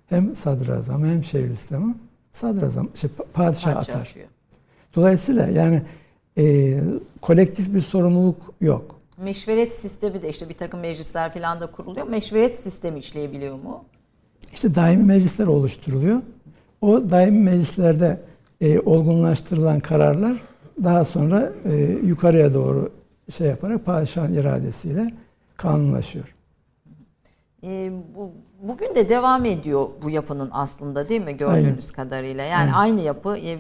[0.08, 1.96] hem sadrazam hem şeyhülislamı
[2.32, 4.02] sadrazam, şey, padişah Padişah atar.
[4.02, 4.28] Atıyor.
[4.96, 5.82] Dolayısıyla yani
[6.38, 6.78] e,
[7.22, 9.00] kolektif bir sorumluluk yok.
[9.18, 12.08] Meşveret sistemi de işte bir takım meclisler falan da kuruluyor.
[12.08, 13.84] Meşveret sistemi işleyebiliyor mu?
[14.54, 16.22] İşte daimi meclisler oluşturuluyor.
[16.82, 18.22] O daimi meclislerde
[18.62, 20.42] e, olgunlaştırılan kararlar
[20.84, 22.92] daha sonra e, yukarıya doğru
[23.30, 25.14] şey yaparak padişahın iradesiyle
[25.58, 26.36] kanunlaşıyor.
[27.64, 31.94] E, bu, bugün de devam ediyor bu yapının aslında değil mi gördüğünüz Aynen.
[31.96, 32.44] kadarıyla.
[32.44, 32.74] Yani Aynen.
[32.74, 33.58] aynı yapı e,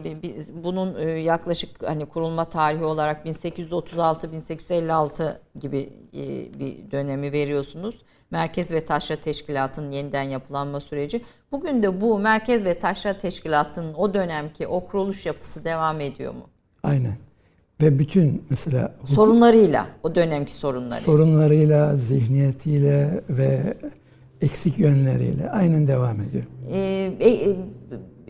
[0.63, 6.19] bunun e, yaklaşık hani kurulma tarihi olarak 1836-1856 gibi e,
[6.60, 8.01] bir dönemi veriyorsunuz.
[8.31, 11.21] Merkez ve Taşra Teşkilatı'nın yeniden yapılanma süreci.
[11.51, 16.49] Bugün de bu Merkez ve Taşra Teşkilatı'nın o dönemki o kuruluş yapısı devam ediyor mu?
[16.84, 17.17] Aynen.
[17.82, 21.06] Ve bütün mesela hukuk, sorunlarıyla, o dönemki sorunlarıyla.
[21.06, 23.78] Sorunlarıyla, zihniyetiyle ve
[24.42, 26.44] eksik yönleriyle aynen devam ediyor.
[26.72, 27.56] Ee, e, e,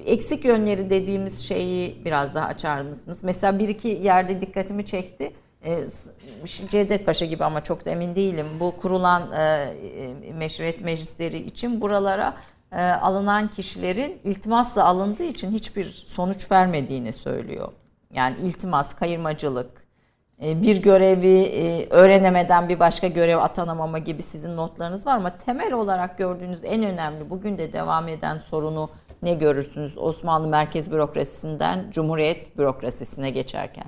[0.06, 3.20] eksik yönleri dediğimiz şeyi biraz daha açar mısınız?
[3.24, 5.32] Mesela bir iki yerde dikkatimi çekti.
[5.66, 5.88] Ee,
[6.70, 8.46] Cevdet Paşa gibi ama çok da emin değilim.
[8.60, 12.34] Bu kurulan e, e, meşruiyet meclisleri için buralara
[12.72, 17.72] e, alınan kişilerin iltimasla alındığı için hiçbir sonuç vermediğini söylüyor.
[18.16, 19.86] Yani iltimas, kayırmacılık,
[20.44, 25.74] e, bir görevi e, öğrenemeden bir başka görev atanamama gibi sizin notlarınız var ama temel
[25.74, 28.90] olarak gördüğünüz en önemli bugün de devam eden sorunu
[29.24, 33.86] ne görürsünüz Osmanlı merkez bürokrasisinden Cumhuriyet bürokrasisine geçerken?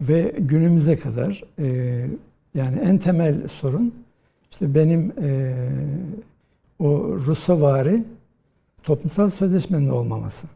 [0.00, 1.66] Ve günümüze kadar e,
[2.54, 3.94] yani en temel sorun
[4.50, 5.54] işte benim e,
[6.78, 8.04] o Rusovari
[8.82, 10.46] toplumsal sözleşmenin olmaması.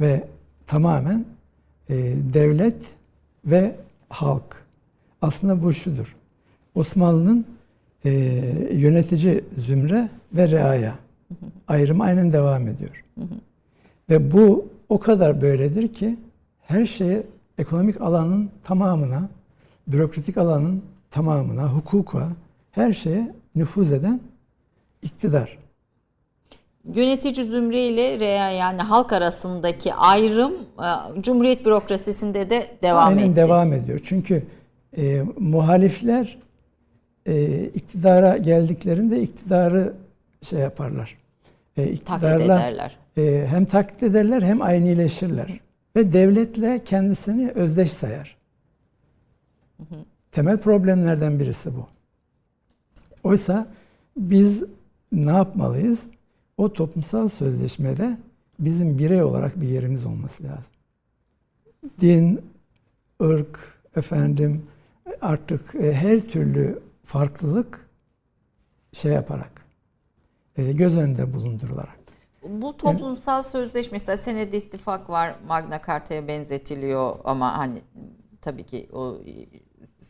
[0.00, 0.24] ve
[0.66, 1.24] tamamen
[1.90, 2.82] e, devlet
[3.44, 3.76] ve
[4.08, 4.64] halk.
[5.22, 6.16] Aslında bu şudur.
[6.74, 7.46] Osmanlı'nın
[8.04, 8.10] e,
[8.72, 10.94] yönetici zümre ve reaya
[11.68, 13.04] ayrımı aynen devam ediyor.
[14.10, 16.16] ve bu o kadar böyledir ki
[16.62, 17.22] her şeye
[17.58, 19.28] ekonomik alanın tamamına,
[19.86, 22.28] bürokratik alanın tamamına, hukuka,
[22.70, 24.20] her şeye nüfuz eden
[25.02, 25.58] iktidar.
[26.84, 33.36] Yönetici zümre ile reya yani halk arasındaki ayrım e, Cumhuriyet bürokrasisinde de devam Aynen etti.
[33.36, 34.00] devam ediyor.
[34.04, 34.42] Çünkü
[34.96, 36.38] e, muhalifler
[37.26, 39.92] e, iktidara geldiklerinde iktidarı
[40.42, 41.18] şey yaparlar.
[41.76, 42.96] E, taklit ederler.
[43.16, 45.60] E, hem taklit ederler hem aynileşirler.
[45.96, 48.36] Ve devletle kendisini özdeş sayar.
[50.32, 51.86] Temel problemlerden birisi bu.
[53.24, 53.66] Oysa
[54.16, 54.64] biz
[55.12, 56.06] ne yapmalıyız?
[56.60, 58.18] O toplumsal sözleşmede
[58.58, 60.74] bizim birey olarak bir yerimiz olması lazım.
[62.00, 62.40] Din,
[63.22, 64.66] ırk, efendim
[65.20, 67.88] artık e, her türlü farklılık
[68.92, 69.66] şey yaparak,
[70.56, 71.98] e, göz önünde bulundurularak.
[72.48, 73.50] Bu toplumsal evet.
[73.50, 77.82] sözleşme mesela senede ittifak var Magna Carta'ya benzetiliyor ama hani
[78.40, 79.16] tabii ki o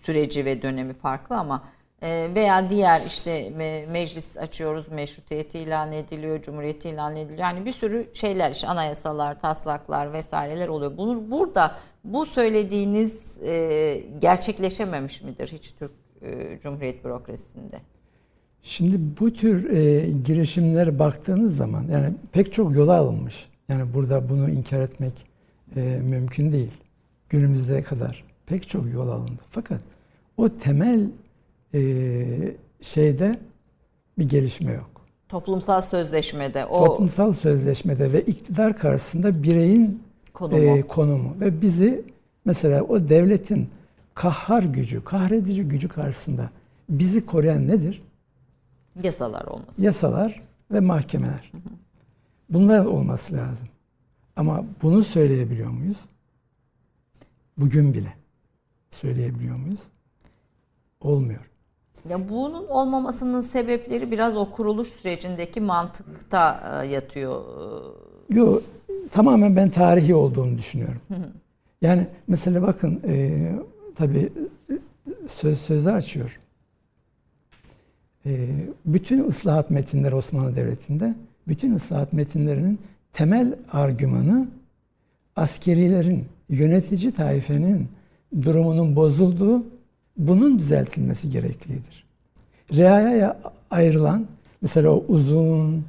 [0.00, 1.64] süreci ve dönemi farklı ama
[2.02, 3.50] veya diğer işte
[3.92, 7.38] meclis açıyoruz, meşrutiyeti ilan ediliyor, cumhuriyeti ilan ediliyor.
[7.38, 10.96] Yani bir sürü şeyler, işte anayasalar, taslaklar vesaireler oluyor.
[10.96, 17.76] Bunu burada bu söylediğiniz e, gerçekleşememiş midir hiç Türk e, Cumhuriyet bürokrasisinde?
[18.62, 23.48] Şimdi bu tür e, girişimlere baktığınız zaman yani pek çok yola alınmış.
[23.68, 25.12] Yani burada bunu inkar etmek
[25.76, 26.72] e, mümkün değil.
[27.28, 29.42] Günümüze kadar pek çok yol alındı.
[29.50, 29.82] Fakat
[30.36, 31.06] o temel
[31.74, 31.80] e,
[32.80, 33.38] şeyde
[34.18, 34.90] bir gelişme yok.
[35.28, 40.02] Toplumsal sözleşmede o toplumsal sözleşmede ve iktidar karşısında bireyin
[40.32, 42.04] konumu, e, konumu ve bizi
[42.44, 43.68] mesela o devletin
[44.14, 46.50] kahhar gücü, kahredici gücü karşısında
[46.88, 48.02] bizi koruyan nedir?
[49.02, 49.82] Yasalar olması.
[49.82, 51.50] Yasalar ve mahkemeler.
[51.52, 51.72] Hı hı.
[52.50, 53.68] Bunlar olması lazım.
[54.36, 55.98] Ama bunu söyleyebiliyor muyuz?
[57.58, 58.12] Bugün bile
[58.90, 59.80] söyleyebiliyor muyuz?
[61.00, 61.49] Olmuyor.
[62.08, 67.42] Ya bunun olmamasının sebepleri biraz o kuruluş sürecindeki mantıkta e, yatıyor.
[68.28, 68.62] Yok,
[69.12, 71.00] tamamen ben tarihi olduğunu düşünüyorum.
[71.82, 73.48] Yani mesela bakın e,
[73.94, 74.32] tabii
[75.26, 76.40] söz sözü açıyor.
[78.26, 78.48] E,
[78.86, 81.14] bütün ıslahat metinleri Osmanlı Devleti'nde
[81.48, 82.78] bütün ıslahat metinlerinin
[83.12, 84.48] temel argümanı
[85.36, 87.88] askerilerin, yönetici taifenin
[88.42, 89.64] durumunun bozulduğu
[90.20, 92.04] bunun düzeltilmesi gereklidir.
[92.76, 94.26] Reaya'ya ayrılan
[94.62, 95.84] mesela o uzun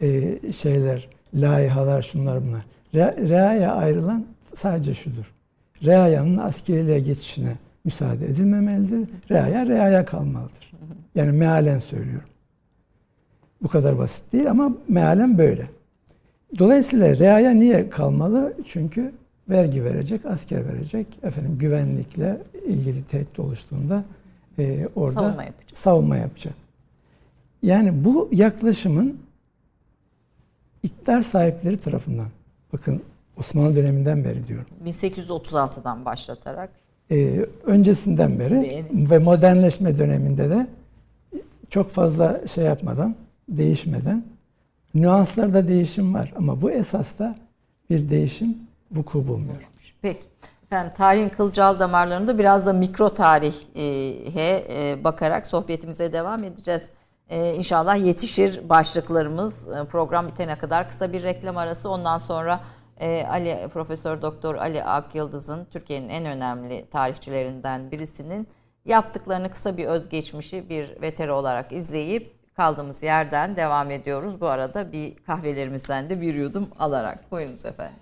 [0.00, 2.62] e, şeyler, laihalar şunlar bunlar.
[2.94, 5.32] Re, reaya ayrılan sadece şudur.
[5.84, 9.08] Reaya'nın askeriliğe geçişine müsaade edilmemelidir.
[9.30, 10.72] Reaya reaya kalmalıdır.
[11.14, 12.28] Yani mealen söylüyorum.
[13.62, 15.66] Bu kadar basit değil ama mealen böyle.
[16.58, 18.54] Dolayısıyla reaya niye kalmalı?
[18.66, 19.12] Çünkü
[19.48, 21.06] vergi verecek, asker verecek.
[21.22, 24.04] Efendim güvenlikle ilgili tehdit oluştuğunda
[24.58, 25.78] e, orada savunma yapacak.
[25.78, 26.54] savunma yapacak.
[27.62, 29.18] Yani bu yaklaşımın
[30.82, 32.28] iktidar sahipleri tarafından
[32.72, 33.02] bakın
[33.38, 34.66] Osmanlı döneminden beri diyorum.
[34.84, 36.70] 1836'dan başlatarak.
[37.10, 39.10] Ee, öncesinden beri Benim.
[39.10, 40.66] ve modernleşme döneminde de
[41.68, 43.14] çok fazla şey yapmadan,
[43.48, 44.24] değişmeden
[44.94, 47.36] nüanslarda değişim var ama bu esasta
[47.90, 48.58] bir değişim
[48.92, 49.68] vuku bulmuyor.
[50.02, 50.26] Peki.
[50.72, 56.82] Efendim tarihin kılcal damarlarında biraz da mikro tarihe e, bakarak sohbetimize devam edeceğiz.
[57.28, 62.60] E, inşallah yetişir başlıklarımız e, program bitene kadar kısa bir reklam arası ondan sonra
[63.30, 68.48] Ali Profesör Doktor Ali Ak Yıldız'ın Türkiye'nin en önemli tarihçilerinden birisinin
[68.84, 74.40] yaptıklarını kısa bir özgeçmişi bir veteri olarak izleyip kaldığımız yerden devam ediyoruz.
[74.40, 77.32] Bu arada bir kahvelerimizden de bir yudum alarak.
[77.32, 78.01] Buyurunuz efendim.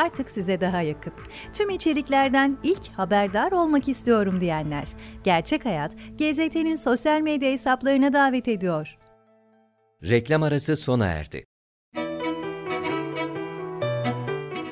[0.00, 1.12] artık size daha yakın.
[1.52, 4.88] Tüm içeriklerden ilk haberdar olmak istiyorum diyenler.
[5.24, 8.96] Gerçek Hayat, GZT'nin sosyal medya hesaplarına davet ediyor.
[10.02, 11.44] Reklam arası sona erdi.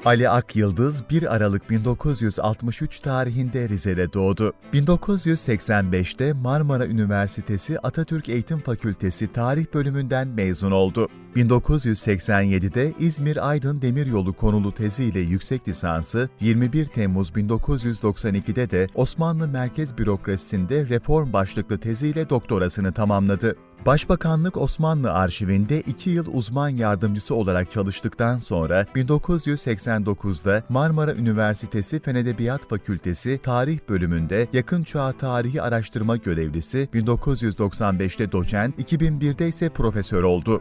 [0.05, 4.53] Ali Ak Yıldız 1 Aralık 1963 tarihinde Rize'de doğdu.
[4.73, 11.09] 1985'te Marmara Üniversitesi Atatürk Eğitim Fakültesi Tarih bölümünden mezun oldu.
[11.37, 21.33] 1987'de İzmir-Aydın Demiryolu konulu teziyle yüksek lisansı, 21 Temmuz 1992'de de Osmanlı Merkez Bürokrasisi'nde reform
[21.33, 23.57] başlıklı teziyle doktorasını tamamladı.
[23.87, 32.69] Başbakanlık Osmanlı Arşivinde 2 yıl uzman yardımcısı olarak çalıştıktan sonra 1989'da Marmara Üniversitesi Fen Edebiyat
[32.69, 40.61] Fakültesi Tarih Bölümünde Yakın Çağ Tarihi Araştırma Görevlisi, 1995'te doçent, 2001'de ise profesör oldu.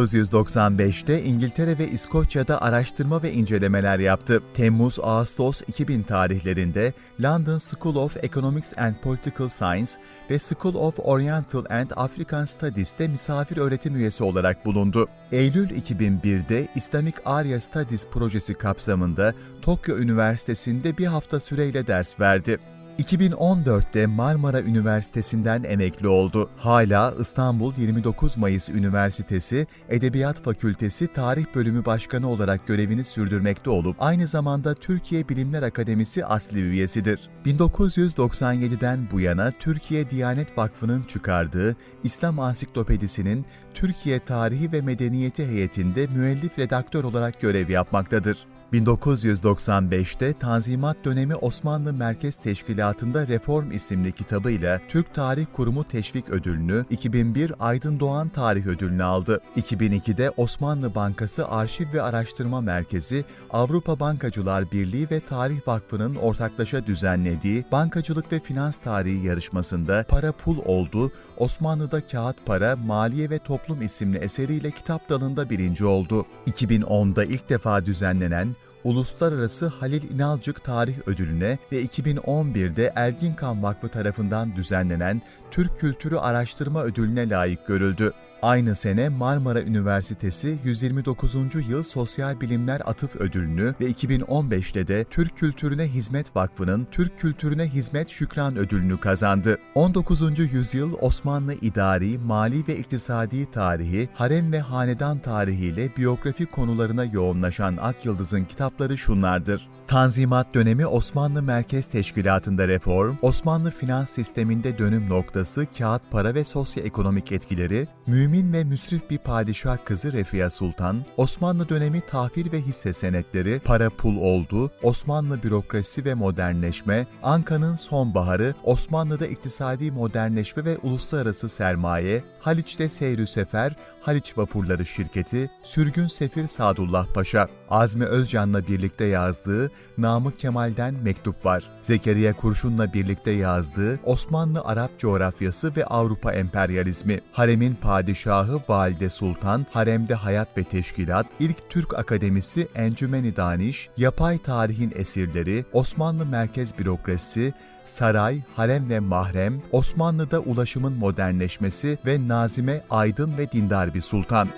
[0.00, 4.42] 1995'te İngiltere ve İskoçya'da araştırma ve incelemeler yaptı.
[4.54, 9.90] Temmuz-Ağustos 2000 tarihlerinde London School of Economics and Political Science
[10.30, 15.08] ve School of Oriental and African Studies'te misafir öğretim üyesi olarak bulundu.
[15.32, 22.58] Eylül 2001'de Islamic Arya Studies projesi kapsamında Tokyo Üniversitesi'nde bir hafta süreyle ders verdi.
[23.00, 26.50] 2014'te Marmara Üniversitesi'nden emekli oldu.
[26.56, 34.26] Hala İstanbul 29 Mayıs Üniversitesi Edebiyat Fakültesi Tarih Bölümü Başkanı olarak görevini sürdürmekte olup aynı
[34.26, 37.20] zamanda Türkiye Bilimler Akademisi asli üyesidir.
[37.46, 46.58] 1997'den bu yana Türkiye Diyanet Vakfı'nın çıkardığı İslam Ansiklopedisi'nin Türkiye Tarihi ve Medeniyeti heyetinde müellif
[46.58, 48.38] redaktör olarak görev yapmaktadır.
[48.72, 57.52] 1995'te Tanzimat dönemi Osmanlı Merkez Teşkilatı'nda Reform isimli kitabıyla Türk Tarih Kurumu Teşvik Ödülünü, 2001
[57.60, 59.40] Aydın Doğan Tarih Ödülünü aldı.
[59.56, 67.64] 2002'de Osmanlı Bankası Arşiv ve Araştırma Merkezi, Avrupa Bankacılar Birliği ve Tarih Vakfı'nın ortaklaşa düzenlediği
[67.72, 74.18] Bankacılık ve Finans Tarihi yarışmasında Para Pul Oldu, Osmanlı'da Kağıt Para, Maliye ve Toplum isimli
[74.18, 76.26] eseriyle kitap dalında birinci oldu.
[76.46, 85.22] 2010'da ilk defa düzenlenen Uluslararası Halil İnalcık Tarih Ödülüne ve 2011'de Elginkan Vakfı tarafından düzenlenen
[85.50, 88.12] Türk Kültürü Araştırma Ödülüne layık görüldü.
[88.42, 91.34] Aynı sene Marmara Üniversitesi 129.
[91.68, 98.08] Yıl Sosyal Bilimler Atıf Ödülünü ve 2015'te de Türk Kültürüne Hizmet Vakfı'nın Türk Kültürüne Hizmet
[98.08, 99.58] Şükran Ödülünü kazandı.
[99.74, 100.38] 19.
[100.38, 108.06] yüzyıl Osmanlı idari, mali ve iktisadi tarihi, harem ve hanedan tarihiyle biyografi konularına yoğunlaşan Ak
[108.06, 109.68] Yıldız'ın kitapları şunlardır.
[109.90, 117.32] Tanzimat dönemi Osmanlı Merkez Teşkilatı'nda reform, Osmanlı finans sisteminde dönüm noktası, kağıt para ve sosyoekonomik
[117.32, 123.60] etkileri, mümin ve müsrif bir padişah kızı Refia Sultan, Osmanlı dönemi tahvil ve hisse senetleri,
[123.64, 132.24] para pul oldu, Osmanlı bürokrasi ve modernleşme, Anka'nın sonbaharı, Osmanlı'da iktisadi modernleşme ve uluslararası sermaye,
[132.40, 140.38] Haliç'te seyrü sefer, Haliç Vapurları Şirketi, Sürgün Sefir Sadullah Paşa, Azmi Özcan'la birlikte yazdığı Namık
[140.38, 141.64] Kemal'den mektup var.
[141.82, 150.14] Zekeriya Kurşun'la birlikte yazdığı Osmanlı Arap coğrafyası ve Avrupa emperyalizmi, Haremin Padişahı Valide Sultan, Haremde
[150.14, 158.40] Hayat ve Teşkilat, İlk Türk Akademisi Encümeni Daniş, Yapay Tarihin Esirleri, Osmanlı Merkez Bürokrasisi, Saray,
[158.56, 164.48] Harem ve Mahrem, Osmanlı'da ulaşımın modernleşmesi ve Nazime Aydın ve Dindar bir Sultan.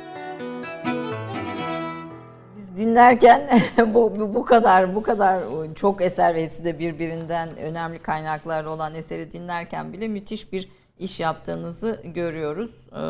[2.57, 3.43] Biz dinlerken
[3.95, 5.43] bu, bu bu kadar bu kadar
[5.75, 11.21] çok eser ve hepsi de birbirinden önemli kaynaklar olan eseri dinlerken bile müthiş bir iş
[11.21, 12.71] yaptığınızı görüyoruz.
[12.93, 13.03] Ee,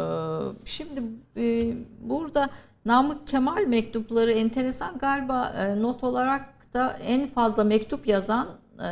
[0.64, 1.02] şimdi
[1.36, 2.50] e, burada
[2.84, 6.44] Namık Kemal mektupları enteresan galiba e, not olarak
[6.74, 8.48] da en fazla mektup yazan
[8.78, 8.88] e,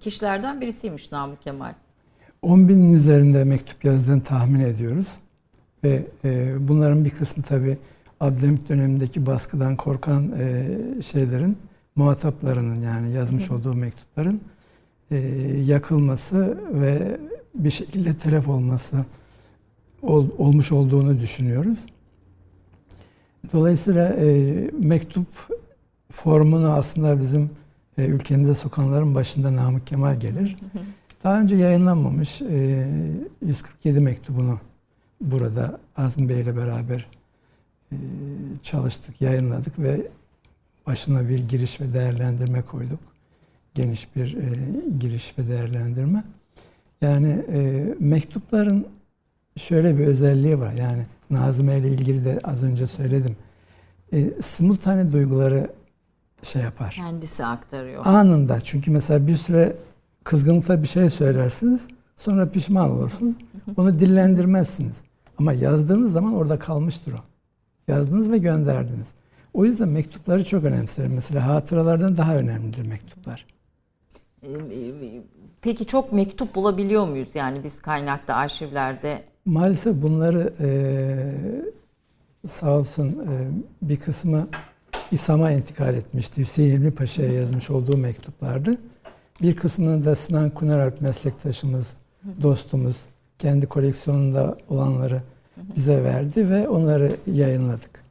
[0.00, 1.72] kişilerden birisiymiş Namık Kemal.
[2.42, 5.18] 10 binin üzerinde mektup yazdığını tahmin ediyoruz.
[5.84, 7.78] Ve e, bunların bir kısmı tabi
[8.20, 11.58] Abdülhamit dönemindeki baskıdan korkan e, şeylerin,
[11.96, 14.40] muhataplarının yani yazmış olduğu mektupların
[15.10, 15.16] e,
[15.66, 17.20] yakılması ve
[17.54, 18.96] bir şekilde telef olması
[20.02, 21.86] ol, olmuş olduğunu düşünüyoruz.
[23.52, 25.26] Dolayısıyla e, mektup
[26.12, 27.50] formunu aslında bizim
[28.00, 30.56] e, ülkemize sokanların başında Namık Kemal gelir.
[31.24, 32.88] Daha önce yayınlanmamış e,
[33.46, 34.58] 147 mektubunu
[35.20, 37.06] burada Azmi Bey ile beraber
[37.92, 37.96] e,
[38.62, 40.06] çalıştık, yayınladık ve
[40.86, 43.00] başına bir giriş ve değerlendirme koyduk.
[43.74, 44.56] Geniş bir e,
[44.98, 46.24] giriş ve değerlendirme.
[47.00, 48.86] Yani e, mektupların
[49.56, 50.72] şöyle bir özelliği var.
[50.72, 53.36] Yani Nazıme ile ilgili de az önce söyledim.
[54.12, 55.70] E, simultane duyguları
[56.42, 56.92] şey yapar.
[56.96, 58.06] Kendisi aktarıyor.
[58.06, 58.60] Anında.
[58.60, 59.76] Çünkü mesela bir süre
[60.24, 61.88] kızgınlıkla bir şey söylersiniz.
[62.16, 63.34] Sonra pişman olursunuz.
[63.76, 65.00] Onu dillendirmezsiniz.
[65.38, 67.18] Ama yazdığınız zaman orada kalmıştır o.
[67.88, 69.08] Yazdınız ve gönderdiniz.
[69.54, 71.12] O yüzden mektupları çok önemserim.
[71.14, 73.46] Mesela hatıralardan daha önemlidir mektuplar.
[74.42, 74.48] Ee,
[75.62, 77.28] Peki çok mektup bulabiliyor muyuz?
[77.34, 81.72] Yani biz kaynakta, arşivlerde Maalesef bunları eee
[82.48, 83.24] sağ olsun
[83.82, 84.48] bir kısmı
[85.12, 86.40] İSAM'a intikal etmişti.
[86.40, 88.78] Hüseyin İlmi Paşa'ya yazmış olduğu mektuplardı.
[89.42, 91.92] Bir kısmını da Sinan Kuneralp meslektaşımız,
[92.42, 92.96] dostumuz,
[93.38, 95.22] kendi koleksiyonunda olanları
[95.76, 98.09] bize verdi ve onları yayınladık.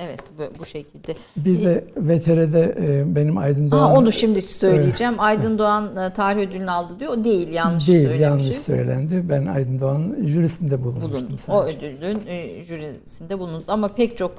[0.00, 1.14] Evet bu, bu şekilde.
[1.36, 3.80] Bir de VTR'de e, benim Aydın Doğan...
[3.80, 5.14] Ha, onu şimdi söyleyeceğim.
[5.18, 7.12] Aydın Doğan e, tarih ödülünü aldı diyor.
[7.12, 8.22] O değil, yanlış değil, söylemişiz.
[8.22, 9.28] yanlış söylendi.
[9.28, 11.34] Ben Aydın Doğan jürisinde bulunmuştum bulundum.
[11.48, 11.86] O sadece.
[11.86, 13.68] ödülün e, jürisinde bulundunuz.
[13.68, 14.38] Ama pek çok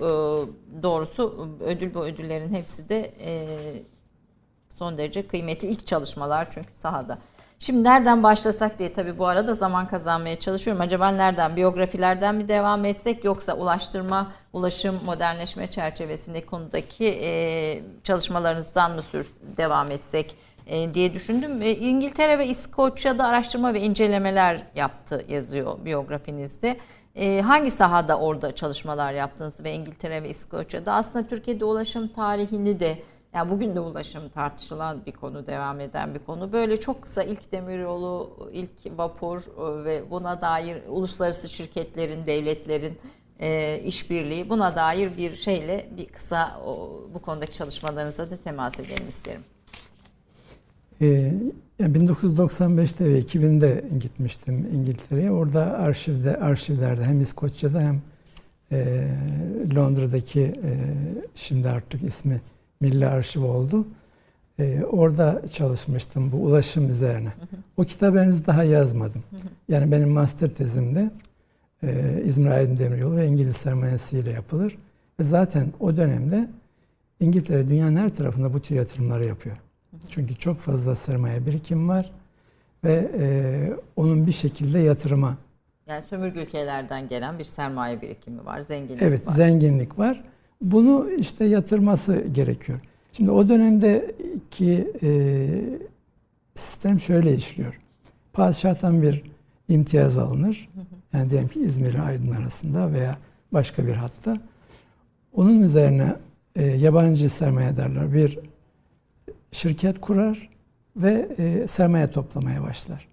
[0.83, 3.11] doğrusu ödül bu ödüllerin hepsi de
[4.69, 7.17] son derece kıymetli ilk çalışmalar çünkü sahada.
[7.59, 10.81] Şimdi nereden başlasak diye tabii bu arada zaman kazanmaya çalışıyorum.
[10.81, 11.55] Acaba nereden?
[11.55, 19.91] Biyografilerden mi devam etsek yoksa ulaştırma, ulaşım, modernleşme çerçevesindeki konudaki e, çalışmalarınızdan mı sür, devam
[19.91, 20.35] etsek
[20.67, 21.61] e, diye düşündüm.
[21.61, 26.77] E, İngiltere ve İskoçya'da araştırma ve incelemeler yaptı yazıyor biyografinizde.
[27.15, 30.93] E, hangi sahada orada çalışmalar yaptınız ve İngiltere ve İskoçya'da?
[30.93, 32.99] Aslında Türkiye'de ulaşım tarihini de
[33.33, 36.51] yani bugün de ulaşım tartışılan bir konu, devam eden bir konu.
[36.51, 42.97] Böyle çok kısa ilk demiryolu, ilk vapur e, ve buna dair uluslararası şirketlerin, devletlerin
[43.39, 49.07] e, işbirliği buna dair bir şeyle bir kısa o, bu konudaki çalışmalarınıza da temas edelim
[49.09, 49.41] isterim.
[51.01, 51.33] Ee,
[51.79, 55.31] yani 1995'te ve 2000'de gitmiştim İngiltere'ye.
[55.31, 58.01] Orada arşivde, arşivlerde hem İskoçya'da hem
[58.71, 59.07] e,
[59.75, 60.73] Londra'daki e,
[61.35, 62.41] şimdi artık ismi
[62.81, 63.87] Milli Arşiv oldu.
[64.59, 67.33] E, orada çalışmıştım bu ulaşım üzerine.
[67.77, 69.23] O kitabı henüz daha yazmadım.
[69.69, 71.11] Yani benim master tezimde
[71.83, 74.77] e, İzmir Aydın Demiryolu ve İngiliz sermayesiyle yapılır.
[75.19, 76.49] Ve zaten o dönemde
[77.19, 79.57] İngiltere dünyanın her tarafında bu tür yatırımları yapıyor.
[80.09, 82.11] Çünkü çok fazla sermaye birikim var
[82.83, 83.27] ve e,
[83.95, 85.37] onun bir şekilde yatırıma
[85.87, 89.31] Yani sömürge ülkelerden gelen bir sermaye birikimi var, zenginlik evet var.
[89.31, 90.23] zenginlik var.
[90.61, 92.79] Bunu işte yatırması gerekiyor.
[93.13, 95.49] Şimdi o dönemdeki e,
[96.55, 97.79] sistem şöyle işliyor.
[98.33, 99.23] Padişah'tan bir
[99.69, 100.69] imtiyaz alınır.
[101.13, 103.17] Yani diyelim ki İzmir ile Aydın arasında veya
[103.51, 104.37] başka bir hatta.
[105.33, 106.15] Onun üzerine
[106.55, 108.39] e, yabancı sermayedarlar bir
[109.51, 110.49] şirket kurar
[110.95, 113.07] ve e, sermaye toplamaya başlar.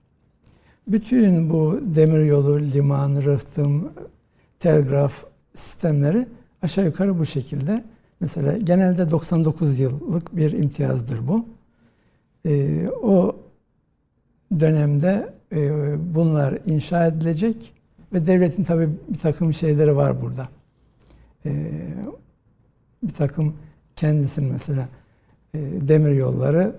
[0.88, 3.92] Bütün bu demiryolu, liman, rıhtım,
[4.58, 5.24] telgraf
[5.54, 6.26] sistemleri
[6.66, 7.84] aşağı yukarı bu şekilde.
[8.20, 11.46] Mesela genelde 99 yıllık bir imtiyazdır bu.
[12.46, 13.36] E, o
[14.60, 15.70] dönemde e,
[16.14, 17.72] bunlar inşa edilecek
[18.12, 20.48] ve devletin tabii bir takım şeyleri var burada.
[21.46, 21.72] E,
[23.02, 23.56] bir takım
[23.96, 24.88] kendisinin mesela
[25.54, 26.76] e, demir yolları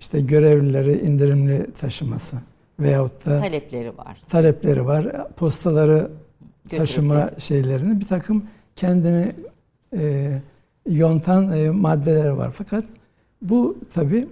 [0.00, 2.36] işte görevlileri indirimli taşıması
[2.80, 4.20] veyahut da Talepleri var.
[4.30, 5.28] talepleri var.
[5.36, 6.10] Postaları
[6.68, 8.44] taşıma Götürüp şeylerini bir takım
[8.80, 9.32] kendini
[9.96, 10.30] e,
[10.88, 12.50] yontan e, maddeler var.
[12.50, 12.84] Fakat
[13.42, 14.28] bu tabi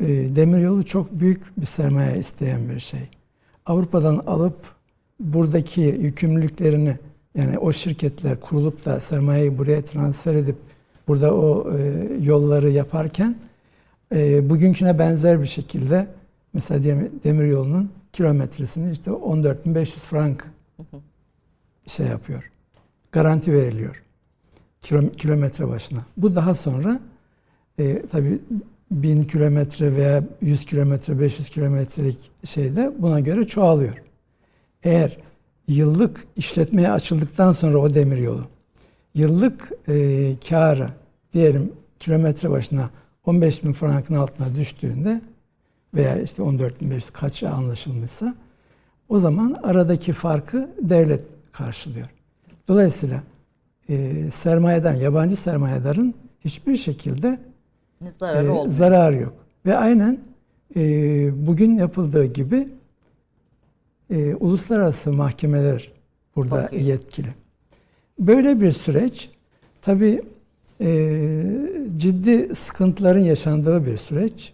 [0.00, 3.00] e, demiryolu çok büyük bir sermaye isteyen bir şey.
[3.66, 4.56] Avrupa'dan alıp
[5.20, 6.98] buradaki yükümlülüklerini
[7.34, 10.56] yani o şirketler kurulup da sermayeyi buraya transfer edip
[11.08, 13.36] burada o e, yolları yaparken
[14.14, 16.06] e, bugünküne benzer bir şekilde
[16.52, 20.50] mesela diyelim demiryolunun kilometresini işte 14.500 frank
[21.86, 22.51] şey yapıyor.
[23.12, 24.02] Garanti veriliyor.
[24.80, 26.00] Kilo, kilometre başına.
[26.16, 27.00] Bu daha sonra
[27.78, 28.40] e, tabii
[28.90, 33.94] 1000 kilometre veya 100 kilometre, 500 kilometrelik şeyde buna göre çoğalıyor.
[34.82, 35.18] Eğer
[35.68, 38.46] yıllık işletmeye açıldıktan sonra o demiryolu
[39.14, 40.88] yıllık e, karı
[41.32, 42.90] diyelim kilometre başına
[43.26, 45.20] 15 bin frankın altına düştüğünde
[45.94, 48.34] veya işte 14.500 kaç anlaşılmışsa
[49.08, 52.06] o zaman aradaki farkı devlet karşılıyor.
[52.72, 53.22] Dolayısıyla
[53.88, 56.14] e, sermayeden, yabancı sermayedarın
[56.44, 57.38] hiçbir şekilde
[58.18, 58.68] Zararı e, olmuyor.
[58.68, 59.34] zararı yok.
[59.66, 60.18] Ve aynen
[60.76, 60.80] e,
[61.46, 62.68] bugün yapıldığı gibi
[64.10, 65.92] e, uluslararası mahkemeler
[66.36, 66.82] burada Bakıyor.
[66.82, 67.28] yetkili.
[68.18, 69.30] Böyle bir süreç
[69.82, 70.22] tabii
[70.80, 71.42] e,
[71.96, 74.52] ciddi sıkıntıların yaşandığı bir süreç.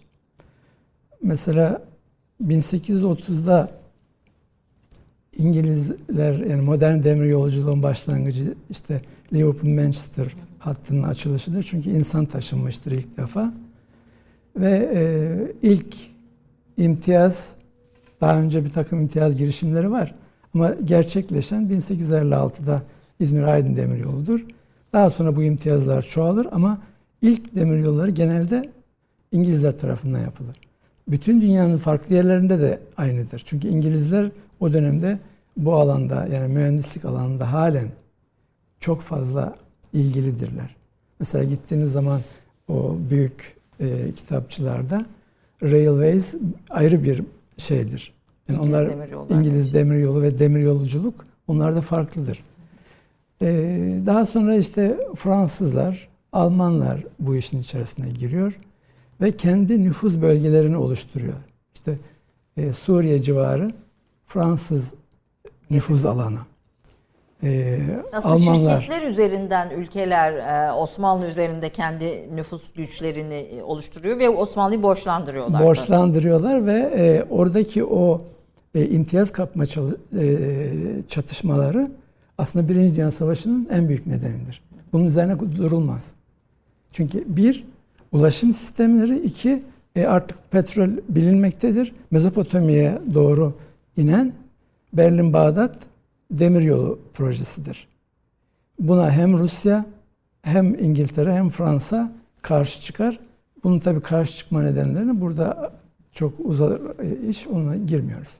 [1.23, 1.81] Mesela
[2.47, 3.71] 1830'da
[5.37, 9.01] İngilizler yani modern demir yolculuğun başlangıcı işte
[9.33, 11.63] Liverpool Manchester hattının açılışıdır.
[11.63, 13.53] Çünkü insan taşınmıştır ilk defa.
[14.55, 15.01] Ve e,
[15.61, 15.95] ilk
[16.77, 17.55] imtiyaz
[18.21, 20.15] daha önce bir takım imtiyaz girişimleri var.
[20.53, 22.83] Ama gerçekleşen 1856'da
[23.19, 24.45] İzmir Aydın Demiryolu'dur.
[24.93, 26.81] Daha sonra bu imtiyazlar çoğalır ama
[27.21, 28.69] ilk demiryolları genelde
[29.31, 30.55] İngilizler tarafından yapılır.
[31.07, 33.41] Bütün dünyanın farklı yerlerinde de aynıdır.
[33.45, 35.19] Çünkü İngilizler o dönemde
[35.57, 37.87] bu alanda yani mühendislik alanında halen
[38.79, 39.55] çok fazla
[39.93, 40.75] ilgilidirler.
[41.19, 42.21] Mesela gittiğiniz zaman
[42.67, 45.05] o büyük e, kitapçılarda
[45.63, 46.35] Railways
[46.69, 47.23] ayrı bir
[47.57, 48.13] şeydir.
[48.49, 49.39] Yani İngiliz onlar demiryolları.
[49.39, 52.43] İngiliz demiryolu ve demiryolculuk onlar da farklıdır.
[53.41, 58.59] Ee, daha sonra işte Fransızlar, Almanlar bu işin içerisine giriyor
[59.21, 61.33] ve kendi nüfuz bölgelerini oluşturuyor.
[61.73, 61.97] İşte
[62.57, 63.71] e, Suriye civarı
[64.29, 64.93] Fransız
[65.71, 66.37] nüfuz alanı.
[67.43, 67.79] Ee,
[68.13, 70.33] Aslında Almanlar şirketler üzerinden ülkeler
[70.67, 75.63] e, Osmanlı üzerinde kendi nüfus güçlerini e, oluşturuyor ve Osmanlı'yı borçlandırıyorlar.
[75.65, 78.21] borçlandırıyorlar ve e, oradaki o
[78.75, 80.27] e, imtiyaz kapma çalı- e,
[81.07, 81.91] çatışmaları
[82.37, 84.61] aslında Birinci Dünya Savaşı'nın en büyük nedenidir.
[84.93, 86.07] Bunun üzerine durulmaz.
[86.91, 87.63] Çünkü bir,
[88.11, 89.63] ulaşım sistemleri, iki,
[89.95, 91.95] e, artık petrol bilinmektedir.
[92.11, 93.53] Mezopotamya'ya doğru
[93.99, 94.33] inen
[94.93, 95.79] Berlin-Bağdat
[96.31, 97.87] demiryolu projesidir.
[98.79, 99.85] Buna hem Rusya
[100.41, 103.19] hem İngiltere hem Fransa karşı çıkar.
[103.63, 105.71] Bunun tabii karşı çıkma nedenlerini burada
[106.11, 106.79] çok uzar
[107.29, 108.37] iş ona girmiyoruz.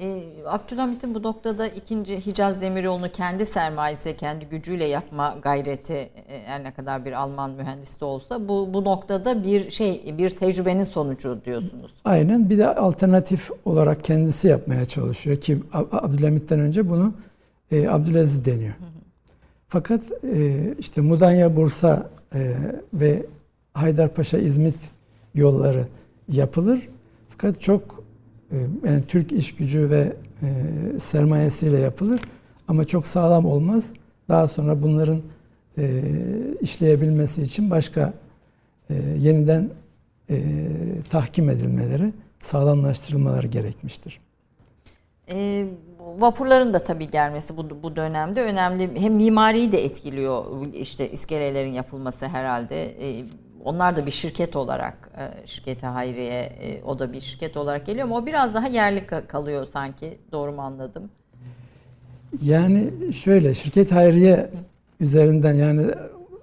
[0.00, 6.10] E, Abdülhamit'in bu noktada ikinci Hicaz Demiryolu'nu kendi sermayesi, kendi gücüyle yapma gayreti e,
[6.44, 10.84] her ne kadar bir Alman mühendisi de olsa bu bu noktada bir şey bir tecrübenin
[10.84, 11.92] sonucu diyorsunuz.
[12.04, 17.12] Aynen bir de alternatif olarak kendisi yapmaya çalışıyor ki Ab- Abdülhamit'ten önce bunu
[17.72, 18.74] e, Abdülaziz deniyor.
[19.68, 20.02] Fakat
[20.34, 22.54] e, işte Mudanya Bursa e,
[22.94, 23.26] ve
[23.74, 24.76] Haydarpaşa İzmit
[25.34, 25.86] yolları
[26.28, 26.88] yapılır.
[27.28, 27.97] Fakat çok
[28.84, 30.48] yani Türk iş gücü ve e,
[31.00, 32.20] sermayesiyle yapılır
[32.68, 33.92] ama çok sağlam olmaz.
[34.28, 35.22] Daha sonra bunların
[35.78, 36.02] e,
[36.60, 38.12] işleyebilmesi için başka
[38.90, 39.70] e, yeniden
[40.30, 40.38] e,
[41.10, 44.20] tahkim edilmeleri, sağlamlaştırılmaları gerekmiştir.
[45.30, 45.66] E,
[45.98, 49.00] vapurların da tabii gelmesi bu, bu dönemde önemli.
[49.00, 50.44] Hem mimariyi de etkiliyor
[50.74, 52.84] işte iskelelerin yapılması herhalde.
[52.84, 53.24] E,
[53.64, 58.04] onlar da bir şirket olarak, e, şirkete Hayriye e, o da bir şirket olarak geliyor
[58.04, 60.18] ama o biraz daha yerli ka- kalıyor sanki.
[60.32, 61.10] Doğru mu anladım?
[62.42, 64.50] Yani şöyle şirket hayriye
[65.00, 65.86] üzerinden yani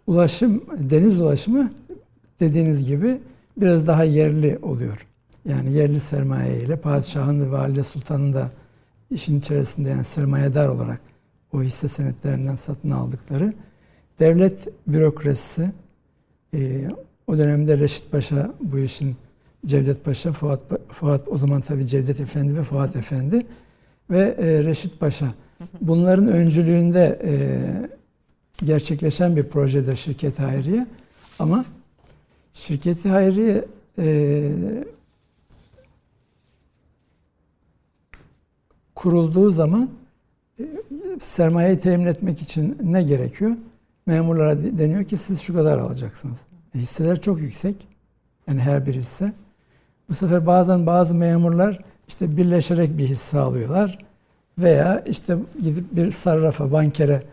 [0.07, 1.71] ulaşım, deniz ulaşımı
[2.39, 3.21] dediğiniz gibi
[3.57, 5.07] biraz daha yerli oluyor.
[5.45, 8.49] Yani yerli sermaye ile padişahın ve valide sultanın da
[9.11, 10.99] işin içerisinde yani sermayedar olarak
[11.53, 13.53] o hisse senetlerinden satın aldıkları
[14.19, 15.71] devlet bürokrasisi
[16.53, 16.87] e,
[17.27, 19.15] o dönemde Reşit Paşa bu işin
[19.65, 23.45] Cevdet Paşa, Fuat, Fuat o zaman tabii Cevdet Efendi ve Fuat Efendi
[24.09, 25.27] ve e, Reşit Paşa.
[25.81, 27.35] Bunların öncülüğünde e,
[28.65, 30.87] gerçekleşen bir projede şirket hayriye
[31.39, 31.65] ama
[32.53, 33.65] şirketi hayriye
[33.99, 34.51] e,
[38.95, 39.89] kurulduğu zaman
[40.59, 40.63] e,
[41.19, 43.51] sermayeyi temin etmek için ne gerekiyor?
[44.05, 46.41] Memurlara de- deniyor ki siz şu kadar alacaksınız.
[46.75, 47.87] E, hisseler çok yüksek.
[48.47, 49.33] Yani her bir hisse.
[50.09, 54.05] Bu sefer bazen bazı memurlar işte birleşerek bir hisse alıyorlar
[54.57, 57.23] veya işte gidip bir sarrafa, bankere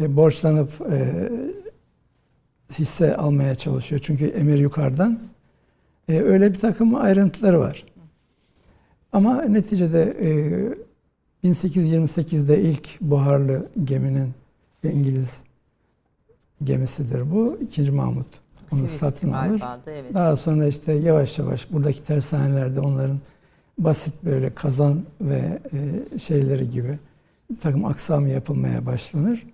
[0.00, 1.28] e, borçlanıp e,
[2.78, 4.00] hisse almaya çalışıyor.
[4.04, 5.20] Çünkü emir yukarıdan.
[6.08, 7.84] E, öyle bir takım ayrıntıları var.
[9.12, 10.02] Ama neticede
[11.44, 14.30] e, 1828'de ilk buharlı geminin
[14.82, 15.42] İngiliz
[16.64, 17.58] gemisidir bu.
[17.60, 18.26] İkinci Mahmut
[18.72, 19.48] onu Sivit satın alır.
[19.48, 20.14] galiba da, evet.
[20.14, 23.18] Daha sonra işte yavaş yavaş buradaki tersanelerde onların
[23.78, 26.98] basit böyle kazan ve e, şeyleri gibi
[27.50, 29.46] bir takım aksam yapılmaya başlanır.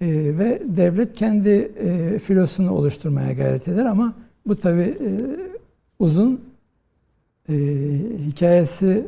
[0.00, 0.06] E,
[0.38, 4.14] ve devlet kendi e, filosunu oluşturmaya gayret eder ama
[4.46, 5.10] bu tabi e,
[5.98, 6.40] uzun
[7.48, 7.54] e,
[8.26, 9.06] hikayesi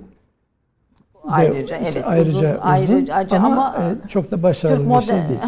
[1.28, 2.58] Ayrıca işte evet ayrıca uzun, uzun
[3.12, 5.40] ayrıca ama, ama, e, çok da başarılı Türk, bir moder, şey değil.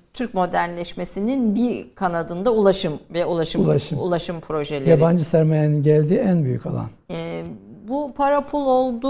[0.14, 3.98] Türk modernleşmesinin bir kanadında ulaşım ve ulaşım Ulaşım.
[3.98, 4.90] ulaşım, projeleri.
[4.90, 6.86] Yabancı sermayenin geldiği en büyük alan.
[7.10, 7.42] Ee,
[7.88, 9.08] Bu para pul oldu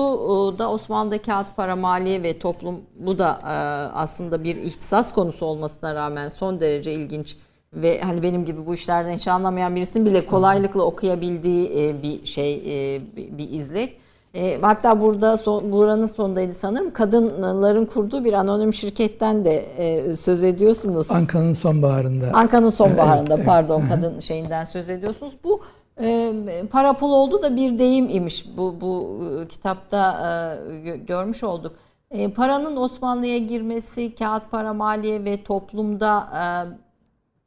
[0.55, 3.55] e, da Osmanlı'da kağıt para maliye ve toplum bu da e,
[3.95, 7.37] aslında bir ihtisas konusu olmasına rağmen son derece ilginç
[7.75, 12.55] ve hani benim gibi bu işlerden hiç anlamayan birisinin bile kolaylıkla okuyabildiği e, bir şey
[12.55, 14.02] e, bir, bir izlek.
[14.35, 16.93] E, hatta burada son, buranın sonundaydı sanırım.
[16.93, 21.11] Kadınların kurduğu bir anonim şirketten de e, söz ediyorsunuz.
[21.11, 22.31] Anka'nın sonbaharında.
[22.35, 23.91] Anka'nın sonbaharında Evet, pardon evet.
[23.91, 25.33] kadın şeyinden söz ediyorsunuz.
[25.45, 25.61] Bu
[26.01, 26.33] e,
[26.71, 28.47] para pul oldu da bir deyim imiş.
[28.57, 31.73] Bu bu e, kitapta e, gö- görmüş olduk.
[32.11, 36.43] E, paranın Osmanlı'ya girmesi, kağıt para maliye ve toplumda e,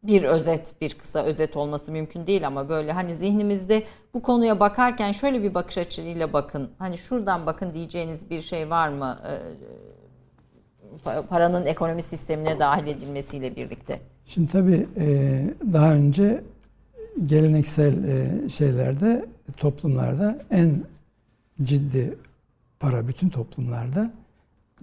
[0.08, 3.84] bir özet, bir kısa özet olması mümkün değil ama böyle hani zihnimizde
[4.14, 6.70] bu konuya bakarken şöyle bir bakış açıyla bakın.
[6.80, 9.20] Hani şuradan bakın diyeceğiniz bir şey var mı?
[9.28, 9.34] E,
[11.10, 14.00] pa- paranın ekonomi sistemine dahil edilmesiyle birlikte.
[14.26, 15.06] Şimdi tabii e,
[15.74, 16.44] daha önce
[17.26, 19.26] geleneksel e, şeylerde,
[19.58, 20.84] toplumlarda en
[21.64, 22.18] ciddi
[22.80, 24.12] para bütün toplumlarda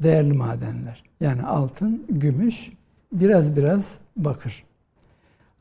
[0.03, 1.05] değerli madenler.
[1.21, 2.73] Yani altın, gümüş,
[3.13, 4.65] biraz biraz bakır.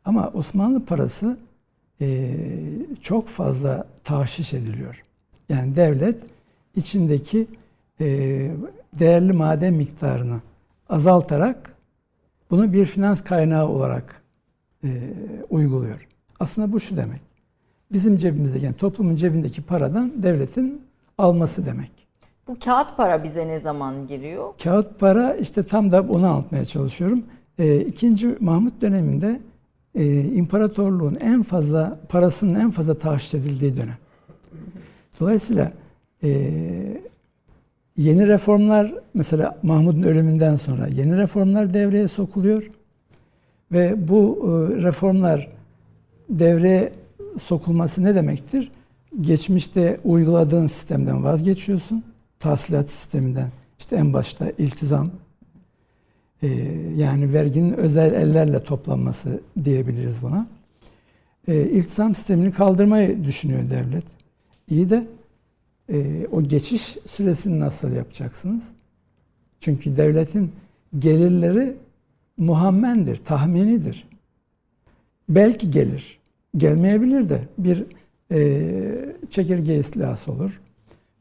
[0.05, 1.37] Ama Osmanlı parası
[2.01, 2.37] e,
[3.01, 5.03] çok fazla tahşiş ediliyor.
[5.49, 6.17] Yani devlet
[6.75, 7.47] içindeki
[7.99, 8.05] e,
[8.99, 10.41] değerli maden miktarını
[10.89, 11.75] azaltarak
[12.51, 14.21] bunu bir finans kaynağı olarak
[14.83, 14.89] e,
[15.49, 16.07] uyguluyor.
[16.39, 17.21] Aslında bu şu demek.
[17.91, 20.81] Bizim cebimizdeki, yani toplumun cebindeki paradan devletin
[21.17, 21.91] alması demek.
[22.47, 24.53] Bu kağıt para bize ne zaman giriyor?
[24.63, 27.23] Kağıt para işte tam da onu anlatmaya çalışıyorum.
[27.59, 29.39] E, ikinci Mahmut döneminde
[29.95, 33.97] e, imparatorluğun en fazla parasının en fazla tahsis edildiği dönem.
[35.19, 35.71] Dolayısıyla
[36.23, 36.29] e,
[37.97, 42.69] yeni reformlar mesela Mahmud'un ölümünden sonra yeni reformlar devreye sokuluyor
[43.71, 45.47] ve bu e, reformlar
[46.29, 46.91] devreye
[47.39, 48.71] sokulması ne demektir?
[49.21, 52.03] Geçmişte uyguladığın sistemden vazgeçiyorsun.
[52.39, 53.49] Tahsilat sisteminden.
[53.79, 55.11] İşte en başta iltizam,
[56.43, 56.47] e,
[56.97, 60.47] yani verginin özel ellerle toplanması diyebiliriz buna.
[61.47, 64.05] E, iltizam sistemini kaldırmayı düşünüyor devlet.
[64.69, 65.07] İyi de
[65.89, 68.71] e, o geçiş süresini nasıl yapacaksınız?
[69.59, 70.51] Çünkü devletin
[70.99, 71.75] gelirleri
[72.37, 74.07] muhammendir, tahminidir.
[75.29, 76.19] Belki gelir,
[76.57, 77.85] gelmeyebilir de bir
[78.31, 80.61] e, çekirge istilası olur,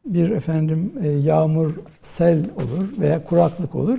[0.06, 3.98] bir efendim e, yağmur, sel olur veya kuraklık olur.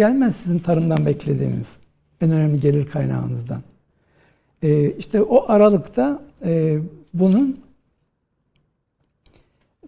[0.00, 1.76] Gelmez sizin tarımdan beklediğiniz
[2.20, 3.62] en önemli gelir kaynağınızdan.
[4.62, 6.78] E, işte o aralıkta e,
[7.14, 7.60] bunun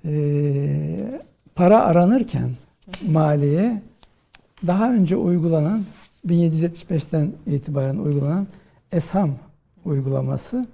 [0.04, 1.20] e,
[1.54, 2.50] para aranırken
[3.08, 3.82] maliye
[4.66, 5.84] daha önce uygulanan
[6.26, 8.46] 1775'ten itibaren uygulanan
[8.92, 9.34] ESAM
[9.84, 10.66] uygulaması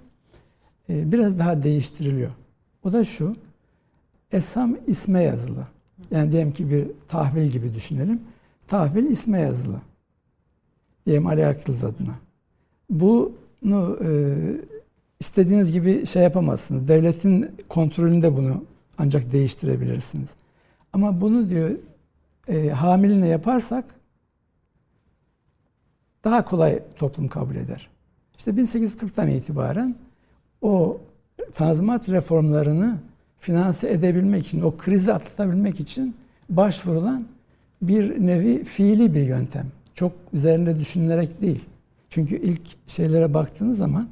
[0.89, 2.31] e, biraz daha değiştiriliyor.
[2.83, 3.35] O da şu.
[4.31, 5.67] ESAM isme yazılı.
[6.11, 8.21] Yani diyelim ki bir tahvil gibi düşünelim.
[8.69, 9.81] Tahvil isme yazılı.
[11.05, 12.15] Diyelim Ali Akıldız adına.
[12.89, 14.09] Bunu e,
[15.19, 16.87] istediğiniz gibi şey yapamazsınız.
[16.87, 18.63] Devletin kontrolünde bunu
[18.97, 20.29] ancak değiştirebilirsiniz.
[20.93, 21.71] Ama bunu diyor
[22.47, 23.85] e, hamiline yaparsak
[26.23, 27.89] daha kolay toplum kabul eder.
[28.37, 29.95] İşte 1840'tan itibaren
[30.61, 31.01] o
[31.53, 32.97] tanzimat reformlarını
[33.39, 36.15] finanse edebilmek için, o krizi atlatabilmek için
[36.49, 37.25] başvurulan
[37.81, 39.65] bir nevi fiili bir yöntem.
[39.93, 41.65] Çok üzerinde düşünülerek değil.
[42.09, 44.07] Çünkü ilk şeylere baktığınız zaman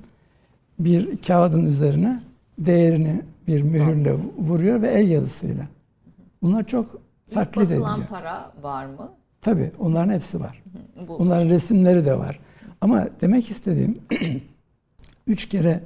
[0.80, 2.24] bir kağıdın üzerine
[2.60, 5.68] değerini bir mühürle vuruyor ve el yazısıyla.
[6.42, 7.02] Bunlar çok
[7.34, 8.10] taklit basılan ediliyor.
[8.10, 9.12] para var mı?
[9.42, 10.64] Tabii onların hepsi var.
[11.08, 12.40] Bu, Onların resimleri de var.
[12.82, 14.00] Ama demek istediğim
[15.28, 15.84] üç kere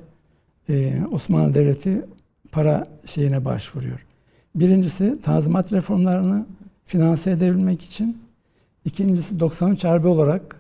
[0.69, 2.05] e, Osmanlı Devleti
[2.51, 4.05] para şeyine başvuruyor.
[4.55, 6.45] Birincisi tanzimat reformlarını
[6.85, 8.21] finanse edebilmek için.
[8.85, 10.55] İkincisi 93 Harbi olarak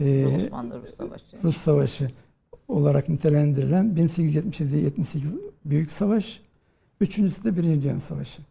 [0.00, 1.42] e, Osmanlı Rus Savaşı.
[1.44, 2.10] Rus Savaşı
[2.68, 6.40] olarak nitelendirilen 1877-78 Büyük Savaş.
[7.00, 8.42] Üçüncüsü de Birinci Dünya Savaşı.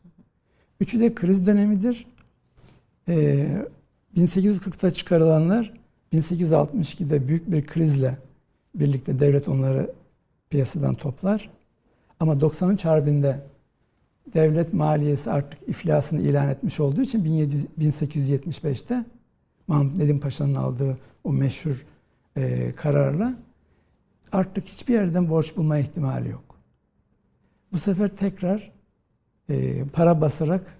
[0.79, 2.07] Üçü de kriz dönemidir.
[3.07, 3.65] Ee,
[4.17, 5.73] 1840'ta çıkarılanlar
[6.13, 8.17] 1862'de büyük bir krizle
[8.75, 9.91] birlikte devlet onları
[10.49, 11.49] piyasadan toplar.
[12.19, 13.39] Ama 93 Harbi'nde
[14.33, 19.05] devlet maliyesi artık iflasını ilan etmiş olduğu için 1700 1875'te
[19.67, 21.85] Mahmut Nedim Paşa'nın aldığı o meşhur
[22.35, 23.33] e, kararla
[24.31, 26.43] artık hiçbir yerden borç bulma ihtimali yok.
[27.73, 28.71] Bu sefer tekrar
[29.49, 30.77] e, para basarak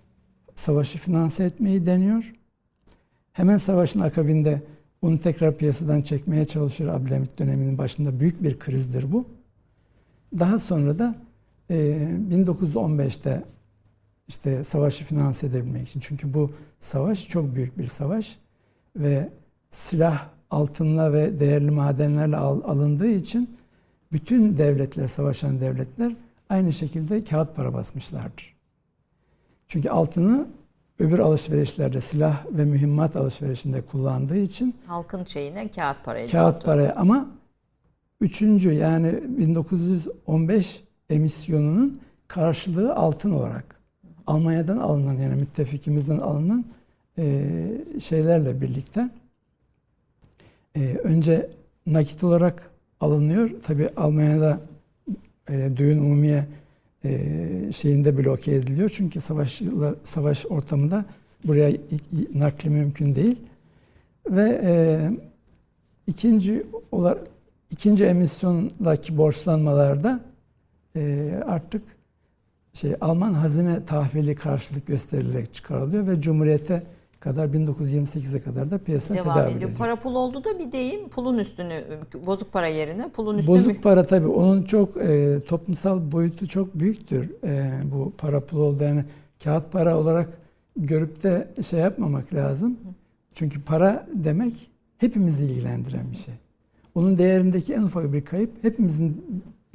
[0.55, 2.33] savaşı finanse etmeyi deniyor.
[3.33, 4.61] Hemen savaşın akabinde
[5.01, 6.93] onu tekrar piyasadan çekmeye çalışıyor.
[6.93, 9.25] Abdülhamit döneminin başında büyük bir krizdir bu.
[10.39, 11.15] Daha sonra da
[11.69, 11.75] e,
[12.31, 13.43] 1915'te
[14.27, 15.99] işte savaşı finanse edebilmek için.
[15.99, 18.37] Çünkü bu savaş çok büyük bir savaş
[18.95, 19.29] ve
[19.69, 23.57] silah altınla ve değerli madenlerle al- alındığı için
[24.11, 26.15] bütün devletler, savaşan devletler
[26.49, 28.55] aynı şekilde kağıt para basmışlardır.
[29.67, 30.47] Çünkü altını
[30.99, 37.27] öbür alışverişlerde silah ve mühimmat alışverişinde kullandığı için Halkın şeyine kağıt parayı kağıt paraya ama
[38.21, 43.79] üçüncü yani 1915 emisyonunun karşılığı altın olarak
[44.27, 46.65] Almanya'dan alınan yani müttefikimizden alınan
[47.17, 47.45] e,
[47.99, 49.09] şeylerle birlikte
[50.75, 51.49] e, önce
[51.85, 53.51] nakit olarak alınıyor.
[53.63, 54.59] Tabi Almanya'da
[55.49, 56.45] e, düğün umumiye
[57.03, 58.89] e, şeyinde bloke ediliyor.
[58.93, 59.61] Çünkü savaş
[60.03, 61.05] savaş ortamında
[61.43, 61.71] buraya
[62.33, 63.35] nakli mümkün değil.
[64.29, 64.73] Ve e,
[66.07, 67.27] ikinci olarak
[67.71, 70.28] ikinci emisyondaki borçlanmalarda
[70.95, 71.83] e, artık
[72.73, 76.83] şey Alman hazine tahvili karşılık gösterilerek çıkarılıyor ve Cumhuriyete
[77.19, 79.57] kadar 1928'e kadar da piyasa devam tedavi ediyor.
[79.57, 79.77] ediliyor.
[79.77, 81.83] Para pul oldu da bir deyim pulun üstünü
[82.25, 87.31] bozuk para yerine pulun üstünü Bozuk para tabii onun çok e, toplumsal boyutu çok büyüktür.
[87.43, 89.05] E, bu para pul oldu yani
[89.43, 90.29] kağıt para olarak
[90.77, 92.77] görüp de şey yapmamak lazım.
[93.33, 94.53] Çünkü para demek
[94.97, 96.33] hepimizi ilgilendiren bir şey.
[96.95, 99.25] Onun değerindeki en ufak bir kayıp hepimizin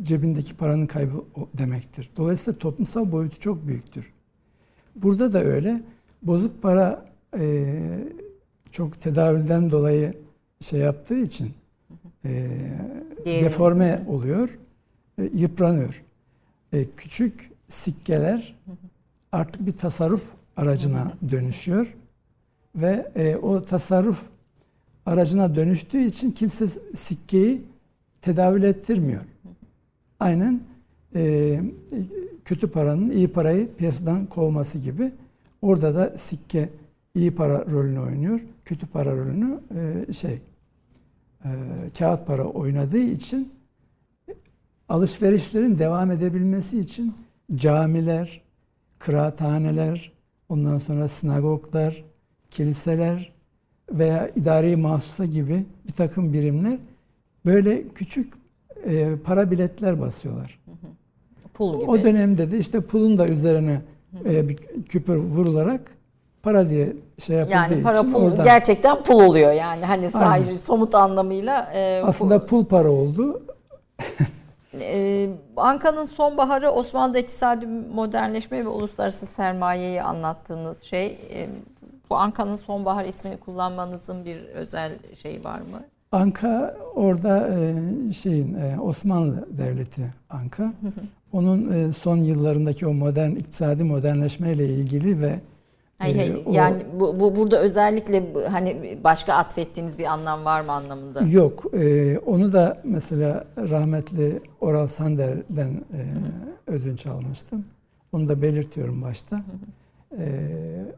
[0.03, 1.24] cebindeki paranın kaybı
[1.55, 2.11] demektir.
[2.16, 4.12] Dolayısıyla toplumsal boyutu çok büyüktür.
[4.97, 5.82] Burada da öyle.
[6.22, 7.07] Bozuk para
[7.38, 7.80] e,
[8.70, 10.14] çok tedavülden dolayı
[10.61, 11.53] şey yaptığı için
[12.24, 12.51] e,
[13.24, 14.59] deforme oluyor,
[15.18, 16.03] e, yıpranıyor.
[16.72, 18.57] E, küçük sikkeler
[19.32, 21.95] artık bir tasarruf aracına dönüşüyor
[22.74, 24.22] ve e, o tasarruf
[25.07, 27.62] aracına dönüştüğü için kimse sikkeyi
[28.22, 29.22] tedavül ettirmiyor.
[30.20, 30.60] Aynen
[31.14, 31.60] e,
[32.44, 35.12] kötü paranın iyi parayı piyasadan kovması gibi.
[35.62, 36.68] Orada da sikke
[37.14, 38.40] iyi para rolünü oynuyor.
[38.64, 39.60] Kötü para rolünü
[40.08, 40.40] e, şey
[41.44, 41.50] e,
[41.98, 43.52] kağıt para oynadığı için
[44.88, 47.14] alışverişlerin devam edebilmesi için
[47.54, 48.40] camiler,
[48.98, 50.12] kıraathaneler,
[50.48, 52.04] ondan sonra sinagoglar,
[52.50, 53.32] kiliseler
[53.90, 56.78] veya idari mahsusa gibi bir takım birimler
[57.46, 58.43] böyle küçük
[58.87, 60.61] e, para biletler basıyorlar.
[61.55, 61.91] pul gibi.
[61.91, 63.80] O dönemde de işte pulun da üzerine
[64.24, 64.57] e, bir
[64.89, 65.80] küpür vurularak
[66.43, 70.47] para diye şey yapıldığı yani para için pul oradan gerçekten pul oluyor yani hani sadece
[70.47, 70.57] Aynen.
[70.57, 73.43] somut anlamıyla e, aslında pul- pul para oldu.
[74.80, 81.07] Ee, Anka'nın sonbaharı Osmanlı'da iktisadi modernleşme ve uluslararası sermayeyi anlattığınız şey.
[81.07, 81.49] e,
[82.11, 85.85] bu Anka'nın sonbahar ismini kullanmanızın bir özel şeyi var mı?
[86.14, 87.74] Anka orada e,
[88.12, 90.72] şeyin e, Osmanlı Devleti Anka.
[91.32, 95.40] Onun e, son yıllarındaki o modern iktisadi modernleşmeyle ilgili ve
[95.98, 96.46] Hayır, hayır.
[96.46, 101.20] o- yani bu, bu burada özellikle hani başka atfettiğiniz bir anlam var mı anlamında?
[101.22, 101.64] Yok.
[101.74, 106.00] e, onu da mesela rahmetli Oral Sander'den e,
[106.66, 107.64] ödünç almıştım.
[108.12, 109.42] Onu da belirtiyorum başta.
[110.18, 110.24] E,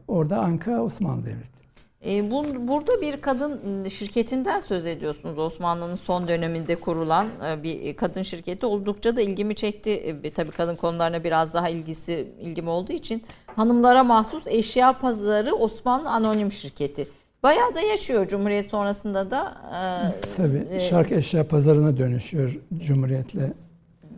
[0.07, 1.66] orada Anka Osmanlı Devleti.
[2.07, 5.37] E, bun- burada bir kadın şirketinden söz ediyorsunuz.
[5.39, 9.89] Osmanlı'nın son döneminde kurulan e, bir kadın şirketi oldukça da ilgimi çekti.
[10.23, 13.23] E, tabii kadın konularına biraz daha ilgisi ilgim olduğu için
[13.55, 17.07] hanımlara mahsus eşya pazarı Osmanlı Anonim Şirketi.
[17.43, 19.53] Bayağı da yaşıyor Cumhuriyet sonrasında da.
[19.67, 22.55] e, Tabii e, şark eşya pazarına dönüşüyor
[22.85, 23.53] Cumhuriyet'le.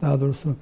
[0.02, 0.56] Daha doğrusu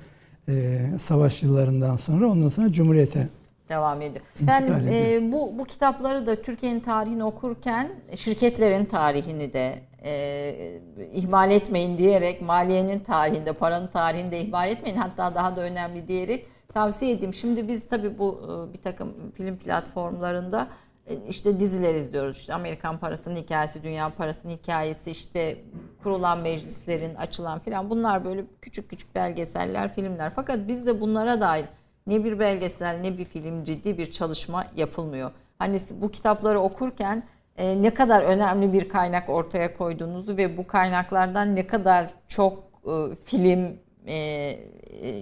[0.50, 3.30] e, savaş yıllarından sonra ondan sonra Cumhuriyet'e
[3.70, 4.26] devam ediyor.
[4.42, 4.80] Ben ediyor.
[4.92, 10.82] e, bu bu kitapları da Türkiye'nin tarihini okurken şirketlerin tarihini de e,
[11.14, 14.98] ihmal etmeyin diyerek maliyenin tarihinde, paranın tarihini de ihmal etmeyin.
[14.98, 17.34] Hatta daha da önemli diyerek tavsiye edeyim.
[17.34, 20.68] Şimdi biz tabii bu e, bir takım film platformlarında
[21.08, 22.38] e, işte diziler izliyoruz.
[22.38, 25.58] İşte Amerikan parasının hikayesi, dünya parasının hikayesi, işte
[26.04, 30.32] kurulan meclislerin açılan filan bunlar böyle küçük küçük belgeseller, filmler.
[30.36, 31.66] Fakat bizde bunlara dair
[32.08, 35.32] ne bir belgesel ne bir film ciddi bir çalışma yapılmıyor.
[35.60, 37.24] Hani bu kitapları okurken
[37.58, 43.16] e, ne kadar önemli bir kaynak ortaya koyduğunuzu ve bu kaynaklardan ne kadar çok e,
[43.26, 43.78] film
[44.08, 44.58] e, e,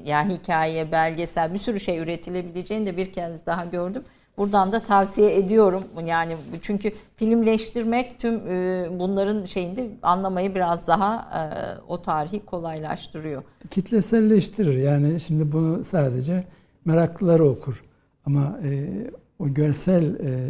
[0.06, 4.04] yani hikaye, belgesel bir sürü şey üretilebileceğini de bir kez daha gördüm.
[4.38, 5.84] Buradan da tavsiye ediyorum.
[6.06, 11.42] Yani çünkü filmleştirmek tüm e, bunların şeyinde anlamayı biraz daha e,
[11.88, 13.44] o tarihi kolaylaştırıyor.
[13.72, 14.78] kitleselleştirir.
[14.78, 16.44] Yani şimdi bunu sadece
[16.86, 17.84] meraklıları okur.
[18.26, 18.90] Ama e,
[19.40, 20.50] o görsel e,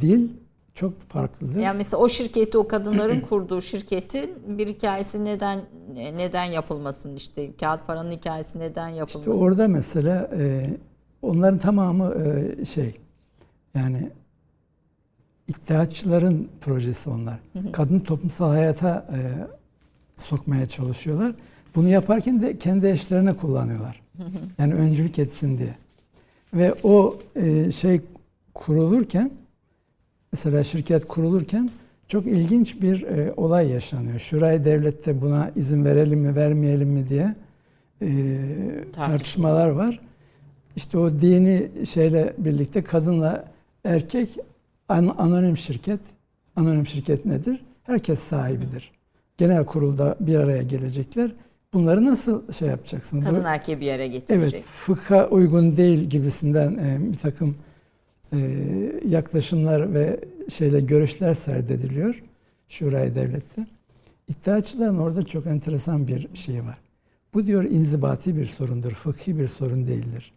[0.00, 0.28] dil
[0.74, 1.60] çok farklıdır.
[1.60, 5.60] Yani mesela o şirketi o kadınların kurduğu şirketin bir hikayesi neden
[5.94, 9.40] neden yapılmasın işte kağıt paranın hikayesi neden İşte yapılmasın.
[9.42, 10.70] orada mesela e,
[11.22, 12.94] onların tamamı e, şey
[13.74, 14.10] yani
[15.48, 17.38] iddiaçıların projesi onlar.
[17.72, 19.18] Kadını toplumsal hayata e,
[20.22, 21.34] sokmaya çalışıyorlar.
[21.74, 24.01] Bunu yaparken de kendi eşlerine kullanıyorlar.
[24.58, 25.74] Yani öncülük etsin diye.
[26.54, 28.00] Ve o e, şey
[28.54, 29.30] kurulurken
[30.32, 31.70] mesela şirket kurulurken
[32.08, 34.18] çok ilginç bir e, olay yaşanıyor.
[34.18, 37.34] Şurayı devlette buna izin verelim mi vermeyelim mi diye
[38.02, 38.38] e,
[38.92, 40.00] tartışmalar var.
[40.76, 43.44] İşte o dini şeyle birlikte kadınla
[43.84, 44.36] erkek
[44.88, 46.00] an- anonim şirket.
[46.56, 47.64] Anonim şirket nedir?
[47.82, 48.92] Herkes sahibidir.
[49.38, 51.32] Genel kurulda bir araya gelecekler.
[51.72, 53.24] Bunları nasıl şey yapacaksınız?
[53.24, 54.54] Kadın erkeği bir yere getirecek.
[54.54, 57.56] Evet, fıkha uygun değil gibisinden e, bir takım
[58.32, 58.38] e,
[59.08, 62.22] yaklaşımlar ve şeyle görüşler serdediliyor
[62.68, 63.66] Şurayı Devlet'te.
[64.28, 66.78] İddiaçıların orada çok enteresan bir şey var.
[67.34, 70.32] Bu diyor inzibati bir sorundur, fıkhi bir sorun değildir.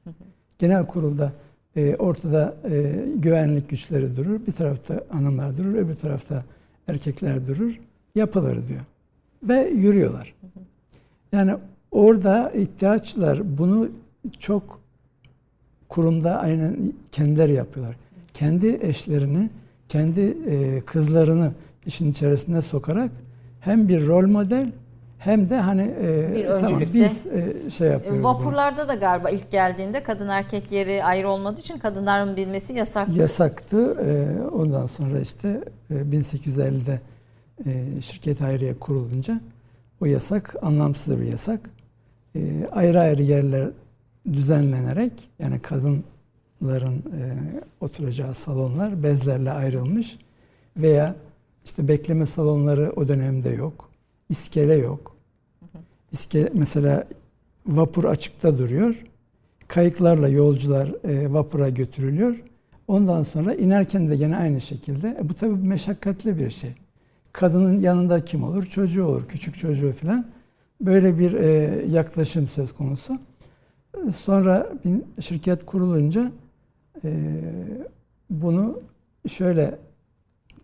[0.60, 1.32] Genel kurulda
[1.76, 6.44] e, ortada e, güvenlik güçleri durur, bir tarafta hanımlar durur, öbür tarafta
[6.88, 7.80] erkekler durur,
[8.16, 8.82] yapılır diyor.
[9.44, 10.36] Ve yürüyorlar.
[11.36, 11.56] Yani
[11.92, 13.90] orada ihtiyaçlar bunu
[14.40, 14.80] çok
[15.90, 17.96] kurumda aynen kendileri yapıyorlar.
[18.34, 19.50] Kendi eşlerini,
[19.90, 21.52] kendi e, kızlarını
[21.86, 23.12] işin içerisine sokarak
[23.60, 24.72] hem bir rol model
[25.20, 26.94] hem de hani e, Bir tamam, öncülükte.
[26.94, 28.24] biz e, şey yapıyoruz.
[28.24, 28.34] bunu.
[28.34, 33.16] Vapurlarda da galiba ilk geldiğinde kadın erkek yeri ayrı olmadığı için kadınların bilmesi yasak.
[33.16, 33.98] Yasaktı.
[34.06, 37.00] E, ondan sonra işte e, 1850'de
[37.66, 39.40] e, şirket hayriye kurulunca
[40.02, 41.70] o yasak anlamsız bir yasak.
[42.36, 43.70] E, ayrı ayrı yerler
[44.34, 47.24] düzenlenerek yani kadınların e,
[47.82, 50.18] oturacağı salonlar bezlerle ayrılmış
[50.78, 51.16] veya
[51.66, 53.90] işte bekleme salonları o dönemde yok.
[54.30, 55.16] İskele yok.
[56.12, 57.08] İskele, mesela
[57.66, 58.96] vapur açıkta duruyor.
[59.68, 62.44] Kayıklarla yolcular e, vapura götürülüyor.
[62.88, 65.18] Ondan sonra inerken de gene aynı şekilde.
[65.22, 66.72] E, bu tabii meşakkatli bir şey.
[67.36, 68.66] Kadının yanında kim olur?
[68.66, 70.28] Çocuğu olur, küçük çocuğu falan.
[70.82, 71.48] Böyle bir e,
[71.90, 73.20] yaklaşım söz konusu.
[74.16, 76.32] Sonra bir şirket kurulunca
[77.04, 77.42] e,
[78.30, 78.80] bunu
[79.28, 79.80] şöyle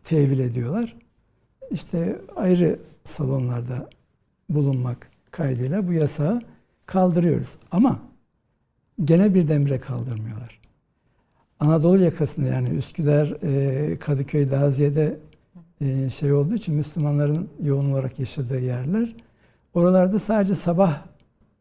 [0.04, 0.96] tevil ediyorlar.
[1.72, 3.90] İşte ayrı salonlarda
[4.50, 6.42] bulunmak kaydıyla bu yasağı
[6.86, 7.56] kaldırıyoruz.
[7.72, 8.00] Ama
[9.04, 10.60] gene birdenbire kaldırmıyorlar.
[11.60, 15.31] Anadolu yakasında yani Üsküdar, e, Kadıköy, Daziye'de e,
[16.10, 19.16] şey olduğu için Müslümanların yoğun olarak yaşadığı yerler.
[19.74, 21.02] Oralarda sadece sabah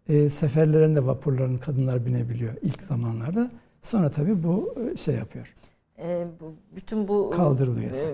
[0.08, 3.50] e, seferlerinde vapurların kadınlar binebiliyor ilk zamanlarda.
[3.82, 5.54] Sonra tabii bu e, şey yapıyor.
[5.98, 8.08] E, bu, bütün bu Kaldırılıyor e, yasak.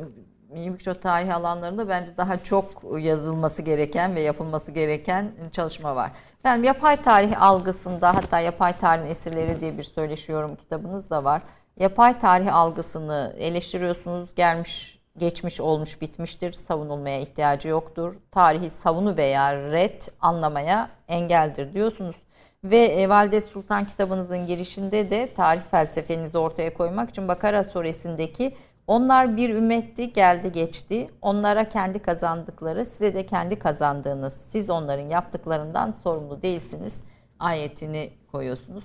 [0.50, 6.10] mikro tarih alanlarında bence daha çok yazılması gereken ve yapılması gereken çalışma var.
[6.44, 11.42] Ben yapay tarih algısında hatta yapay tarihin esirleri diye bir söyleşi yorum kitabınız da var.
[11.80, 14.34] Yapay tarih algısını eleştiriyorsunuz.
[14.34, 16.52] Gelmiş, geçmiş, olmuş, bitmiştir.
[16.52, 18.14] Savunulmaya ihtiyacı yoktur.
[18.30, 22.16] Tarihi savunu veya red anlamaya engeldir diyorsunuz.
[22.64, 28.56] Ve e, Valide Sultan kitabınızın girişinde de tarih felsefenizi ortaya koymak için Bakara suresindeki
[28.86, 31.06] onlar bir ümmetti geldi geçti.
[31.22, 37.02] Onlara kendi kazandıkları size de kendi kazandığınız siz onların yaptıklarından sorumlu değilsiniz
[37.38, 38.84] ayetini koyuyorsunuz.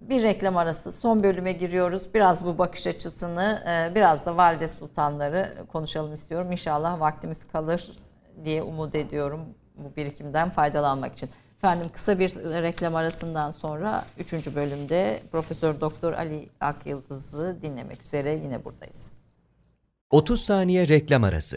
[0.00, 2.14] Bir reklam arası son bölüme giriyoruz.
[2.14, 6.52] Biraz bu bakış açısını e, biraz da Valide Sultanları konuşalım istiyorum.
[6.52, 7.90] İnşallah vaktimiz kalır
[8.44, 9.40] diye umut ediyorum
[9.76, 11.30] bu birikimden faydalanmak için.
[11.58, 14.32] Efendim kısa bir reklam arasından sonra 3.
[14.32, 19.10] bölümde Profesör Doktor Ali Akyıldız'ı dinlemek üzere yine buradayız.
[20.10, 21.56] 30 saniye reklam arası.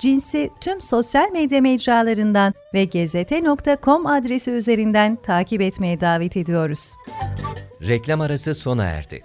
[0.00, 6.94] Cins'i tüm sosyal medya mecralarından ve gezete.com adresi üzerinden takip etmeye davet ediyoruz.
[7.88, 9.24] Reklam arası sona erdi.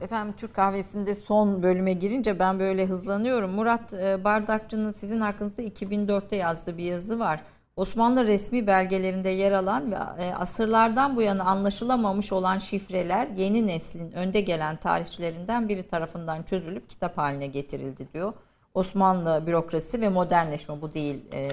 [0.00, 3.50] Efendim Türk kahvesinde son bölüme girince ben böyle hızlanıyorum.
[3.50, 7.40] Murat e, Bardakçı'nın sizin hakkınızda 2004'te yazdığı bir yazı var.
[7.76, 14.12] Osmanlı resmi belgelerinde yer alan ve e, asırlardan bu yana anlaşılamamış olan şifreler yeni neslin
[14.12, 18.32] önde gelen tarihçilerinden biri tarafından çözülüp kitap haline getirildi diyor.
[18.74, 21.50] Osmanlı bürokrasi ve modernleşme bu değil e,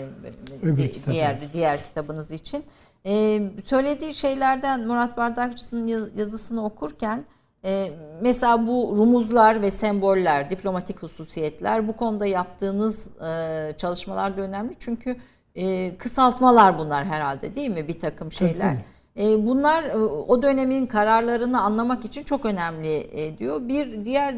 [0.63, 2.63] Öbür di- diğer diğer kitabınız için.
[3.05, 7.23] E, söylediği şeylerden Murat Bardakçı'nın yaz- yazısını okurken
[7.65, 7.91] E,
[8.21, 14.73] mesela bu rumuzlar ve semboller, diplomatik hususiyetler bu konuda yaptığınız e, çalışmalar da önemli.
[14.79, 15.15] Çünkü
[15.55, 18.75] e, kısaltmalar bunlar herhalde değil mi bir takım şeyler.
[19.19, 23.67] E, bunlar e, o dönemin kararlarını anlamak için çok önemli e, diyor.
[23.67, 24.33] Bir diğer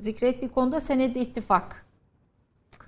[0.00, 1.85] zikrettiği konuda senedi ittifak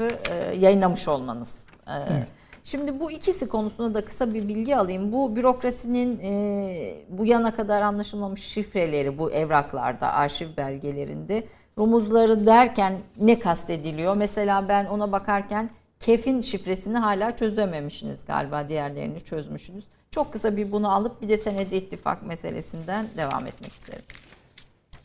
[0.04, 1.64] e, yayınlamış olmanız.
[1.86, 2.28] E, Evet.
[2.64, 5.12] Şimdi bu ikisi konusunda da kısa bir bilgi alayım.
[5.12, 11.46] Bu bürokrasinin e, bu yana kadar anlaşılmamış şifreleri bu evraklarda, arşiv belgelerinde
[11.78, 14.16] rumuzları derken ne kastediliyor?
[14.16, 15.70] Mesela ben ona bakarken
[16.00, 19.84] kefin şifresini hala çözememişsiniz galiba diğerlerini çözmüşsünüz.
[20.10, 24.04] Çok kısa bir bunu alıp bir de senedi ittifak meselesinden devam etmek isterim.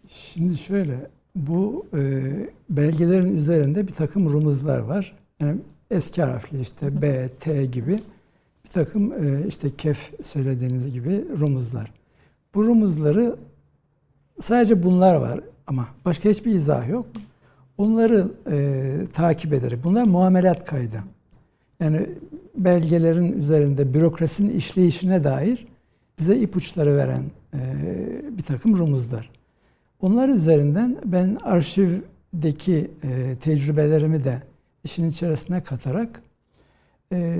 [0.07, 2.31] Şimdi şöyle, bu e,
[2.69, 5.15] belgelerin üzerinde bir takım rumuzlar var.
[5.39, 5.59] Yani
[5.91, 7.99] eski harfli işte B, T gibi
[8.65, 11.91] bir takım e, işte kef söylediğiniz gibi rumuzlar.
[12.55, 13.35] Bu rumuzları
[14.39, 17.05] sadece bunlar var ama başka hiçbir izah yok.
[17.77, 21.03] Onları e, takip ederek, bunlar muamelat kaydı.
[21.79, 22.09] Yani
[22.57, 25.67] belgelerin üzerinde bürokrasinin işleyişine dair
[26.19, 27.23] bize ipuçları veren
[27.53, 27.59] e,
[28.37, 29.29] bir takım rumuzlar.
[30.03, 34.41] Onlar üzerinden ben arşivdeki e, tecrübelerimi de
[34.83, 36.21] işin içerisine katarak
[37.13, 37.37] e,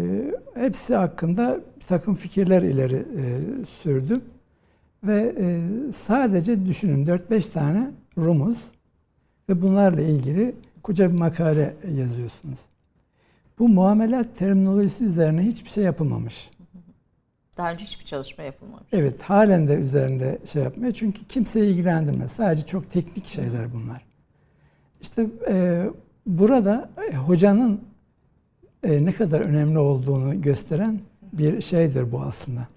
[0.53, 4.22] hepsi hakkında bir takım fikirler ileri e, sürdüm.
[5.03, 5.36] Ve
[5.93, 8.72] sadece düşünün 4-5 tane rumuz
[9.49, 12.59] ve bunlarla ilgili koca bir makale yazıyorsunuz.
[13.59, 16.49] Bu muamelat terminolojisi üzerine hiçbir şey yapılmamış.
[17.58, 18.88] Daha önce hiçbir çalışma yapılmamış.
[18.91, 20.93] Evet, halen de üzerinde şey yapmıyor.
[20.93, 22.32] Çünkü kimseyi ilgilendirmez.
[22.32, 24.01] Sadece çok teknik şeyler bunlar.
[25.01, 25.86] İşte e,
[26.26, 27.82] burada e, hocanın
[28.84, 30.99] e, ne kadar önemli olduğunu gösteren
[31.34, 32.68] bir şeydir bu aslında.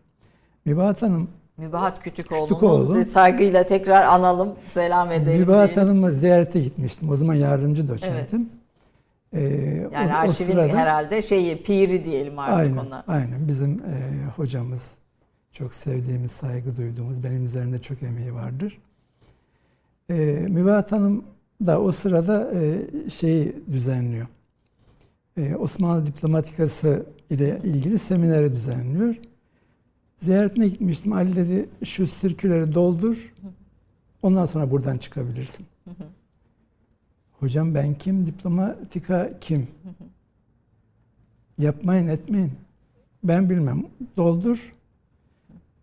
[0.64, 3.05] Mübahat Hanım, Mübahat Kütükoğlu'nu Kütükoğlu.
[3.05, 5.41] saygıyla tekrar analım, selam edelim.
[5.41, 5.77] Mübahat.
[5.77, 7.11] Hanım'ı ziyarete gitmiştim.
[7.11, 8.51] O zaman yardımcı doçentim.
[9.33, 9.41] E,
[9.93, 13.05] Yani o- o arşivin sırada- herhalde şeyi, piri diyelim artık Aynen, ona.
[13.07, 13.49] aynen.
[13.49, 14.99] Bizim e, hocamız
[15.53, 18.79] çok sevdiğimiz, saygı duyduğumuz, benim üzerimde çok emeği vardır.
[20.11, 20.14] E,
[20.49, 21.24] Mübahat Hanım
[21.66, 24.27] da o sırada e, şeyi düzenliyor.
[25.37, 29.14] E, Osmanlı diplomatikası ile ilgili semineri düzenliyor.
[30.20, 31.12] Ziyaretine gitmiştim.
[31.12, 33.35] Ali dedi şu sirküleri doldur.
[34.22, 35.66] Ondan sonra buradan çıkabilirsin.
[37.41, 38.26] Hocam ben kim?
[38.26, 39.68] Diplomatika kim?
[41.59, 42.53] Yapmayın etmeyin.
[43.24, 43.84] Ben bilmem.
[44.16, 44.72] Doldur.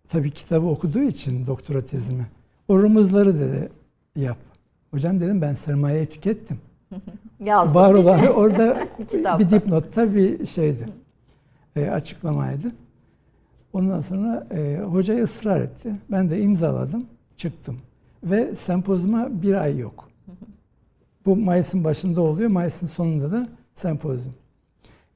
[0.08, 2.28] Tabii kitabı okuduğu için doktora tezimi.
[2.68, 3.70] O rumuzları dedi
[4.16, 4.38] yap.
[4.92, 6.60] Hocam dedim ben sermayeyi tükettim.
[7.40, 7.76] Yazdım.
[7.76, 8.88] Var olan orada
[9.40, 10.90] bir dipnotta bir şeydi.
[11.76, 12.72] E, açıklamaydı.
[13.74, 15.96] Ondan sonra e, hoca ısrar etti.
[16.12, 17.06] Ben de imzaladım,
[17.38, 17.78] çıktım.
[18.24, 20.10] Ve sempozyuma bir ay yok.
[21.26, 24.36] Bu Mayıs'ın başında oluyor, Mayıs'ın sonunda da sempozyum.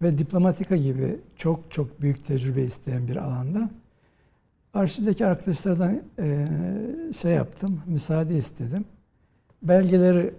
[0.02, 3.70] Ve diplomatika gibi çok çok büyük tecrübe isteyen bir alanda
[4.74, 6.48] arşivdeki arkadaşlardan e,
[7.14, 8.86] şey yaptım, müsaade istedim.
[9.64, 10.34] Belgeleri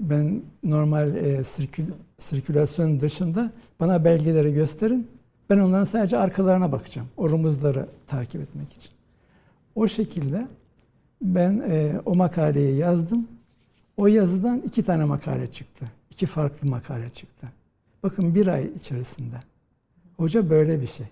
[0.00, 1.84] ben normal e, sirkül,
[2.18, 5.08] sirkülasyon dışında bana belgeleri gösterin.
[5.50, 7.08] Ben onların sadece arkalarına bakacağım.
[7.16, 8.90] O rumuzları takip etmek için.
[9.74, 10.46] O şekilde
[11.22, 13.28] ben e, o makaleyi yazdım.
[13.96, 15.86] O yazıdan iki tane makale çıktı.
[16.10, 17.46] İki farklı makale çıktı.
[18.02, 19.36] Bakın bir ay içerisinde.
[20.16, 21.06] Hoca böyle bir şey.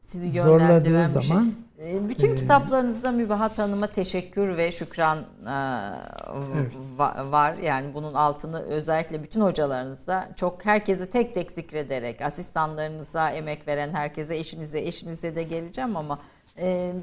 [0.00, 1.28] Sizi Zorladığı yönlendiren bir şey.
[1.28, 5.22] zaman E, Bütün e, kitaplarınızda Mübahat Hanım'a teşekkür ve şükran e,
[6.56, 6.72] Evet.
[6.98, 7.54] va- var.
[7.54, 14.36] Yani bunun altını özellikle bütün hocalarınıza çok herkesi tek tek zikrederek asistanlarınıza emek veren herkese
[14.36, 16.18] eşinize eşinize de geleceğim ama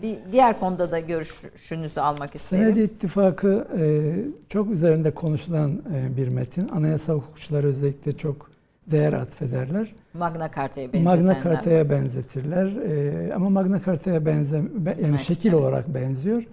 [0.01, 2.63] bir diğer konuda da görüşünüzü almak isterim.
[2.63, 4.13] Senedi ittifakı e,
[4.49, 6.67] çok üzerinde konuşulan e, bir metin.
[6.67, 8.49] Anayasa hukukçuları özellikle çok
[8.91, 9.95] değer atfederler.
[10.13, 11.17] Magna Carta'ya benzetenler.
[11.17, 12.65] Magna Carta'ya benzetirler.
[12.65, 16.43] Ee, ama Magna Carta'ya benze be- yani şekil olarak benziyor.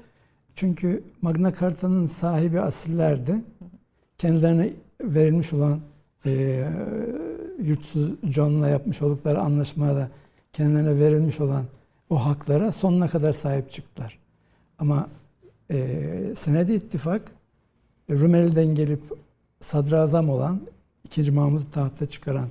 [0.54, 3.34] Çünkü Magna Carta'nın sahibi asillerdi.
[4.18, 4.70] Kendilerine
[5.02, 5.80] verilmiş olan
[6.26, 6.64] e,
[7.62, 10.08] yurtsuz John'la yapmış oldukları anlaşmada
[10.52, 11.64] kendilerine verilmiş olan
[12.14, 14.18] o haklara sonuna kadar sahip çıktılar.
[14.78, 15.08] Ama
[15.70, 15.98] e,
[16.36, 17.22] Senedi İttifak
[18.10, 19.00] Rumeli'den gelip
[19.60, 20.60] sadrazam olan
[21.04, 21.30] 2.
[21.30, 22.48] Mahmud'u tahta çıkaran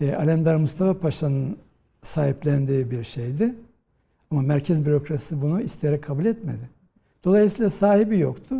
[0.00, 1.56] e, Alemdar Mustafa Paşa'nın
[2.02, 3.54] sahiplendiği bir şeydi.
[4.30, 6.70] Ama merkez bürokrasisi bunu isteyerek kabul etmedi.
[7.24, 8.56] Dolayısıyla sahibi yoktu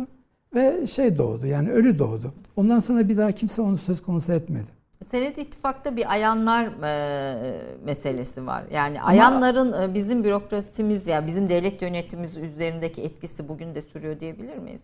[0.55, 2.33] ve şey doğdu yani ölü doğdu.
[2.55, 4.82] Ondan sonra bir daha kimse onu söz konusu etmedi.
[5.07, 8.63] Senet İttifak'ta bir ayanlar e, meselesi var.
[8.73, 14.19] Yani ayanların e, bizim bürokrasimiz ya yani bizim devlet yönetimimiz üzerindeki etkisi bugün de sürüyor
[14.19, 14.83] diyebilir miyiz?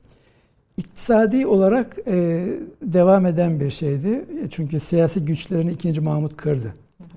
[0.78, 2.48] İktisadi olarak e,
[2.82, 4.26] devam eden bir şeydi.
[4.52, 6.02] Çünkü siyasi güçlerini 2.
[6.02, 6.74] Mahmut kırdı.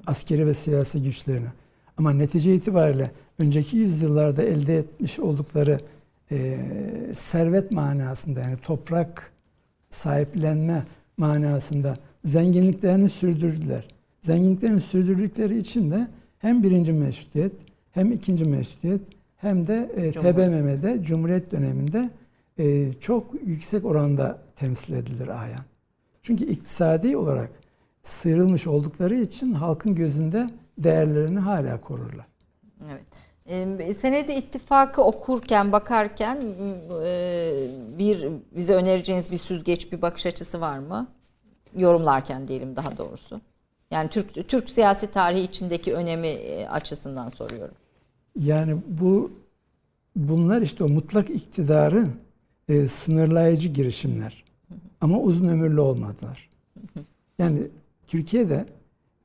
[0.06, 1.48] Askeri ve siyasi güçlerini.
[1.96, 5.80] Ama netice itibariyle önceki yüzyıllarda elde etmiş oldukları
[6.32, 6.58] e,
[7.14, 9.32] servet manasında yani toprak
[9.90, 10.82] sahiplenme
[11.16, 13.88] manasında zenginliklerini sürdürdüler.
[14.20, 16.08] Zenginliklerini sürdürdükleri için de
[16.38, 17.52] hem birinci meşrutiyet
[17.92, 19.00] hem ikinci meşrutiyet
[19.36, 22.10] hem de e, TBMM'de Cumhuriyet döneminde
[22.58, 25.64] e, çok yüksek oranda temsil edilir ayan.
[26.22, 27.50] Çünkü iktisadi olarak
[28.02, 32.26] sıyrılmış oldukları için halkın gözünde değerlerini hala korurlar.
[32.90, 33.04] Evet.
[33.80, 36.40] E, senedi ittifakı okurken, bakarken
[37.06, 37.52] e,
[37.98, 41.08] bir bize önereceğiniz bir süzgeç, bir bakış açısı var mı?
[41.76, 43.40] Yorumlarken diyelim daha doğrusu.
[43.90, 47.74] Yani Türk Türk siyasi tarihi içindeki önemi e, açısından soruyorum.
[48.38, 49.30] Yani bu
[50.16, 52.08] bunlar işte o mutlak iktidarı
[52.68, 54.44] e, sınırlayıcı girişimler.
[55.00, 56.48] Ama uzun ömürlü olmadılar.
[57.38, 57.58] Yani
[58.06, 58.66] Türkiye'de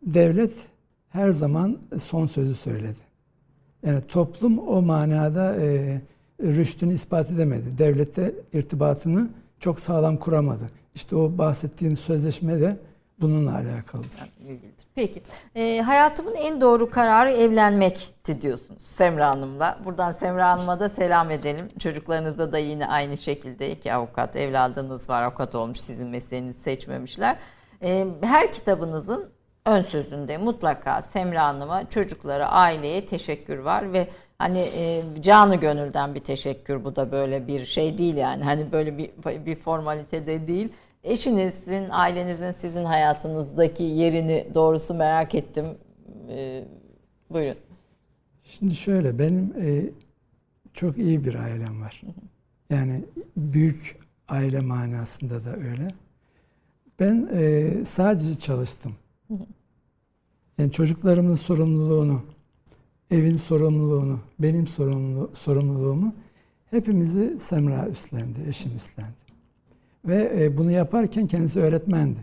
[0.02, 0.54] devlet
[1.10, 3.08] her zaman son sözü söyledi.
[3.86, 6.02] Yani toplum o manada e,
[6.42, 7.78] rüştünü ispat edemedi.
[7.78, 9.30] Devlette irtibatını
[9.60, 10.70] çok sağlam kuramadı.
[10.98, 12.78] İşte o bahsettiğim sözleşme de
[13.22, 14.34] bununla alakalıdır.
[14.96, 15.22] Peki.
[15.56, 19.80] E, hayatımın en doğru kararı evlenmekti diyorsunuz Semra Hanım'la.
[19.86, 21.66] Buradan Semra Hanım'a da selam edelim.
[21.80, 25.24] Çocuklarınızda da yine aynı şekilde iki avukat evladınız var.
[25.24, 27.38] Avukat olmuş sizin mesleğinizi seçmemişler.
[27.84, 29.30] E, her kitabınızın
[29.66, 36.20] ön sözünde mutlaka Semra Hanım'a, çocuklara, aileye teşekkür var ve hani e, canı gönülden bir
[36.20, 39.10] teşekkür bu da böyle bir şey değil yani hani böyle bir
[39.46, 40.74] bir formalite de değil.
[41.04, 45.66] Eşinizin, ailenizin sizin hayatınızdaki yerini doğrusu merak ettim.
[46.30, 46.64] E,
[47.30, 47.58] buyurun.
[48.42, 49.90] Şimdi şöyle benim e,
[50.74, 52.02] çok iyi bir ailem var.
[52.70, 53.06] Yani
[53.38, 55.88] büyük aile manasında da öyle.
[57.00, 58.96] Ben e, sadece çalıştım.
[60.58, 62.22] Yani çocuklarımın sorumluluğunu,
[63.12, 66.16] evin sorumluluğunu, benim sorumluluğu, sorumluluğumu
[66.70, 69.27] hepimizi Semra üstlendi, eşim üstlendi.
[70.08, 72.20] Ve e, bunu yaparken kendisi öğretmendi.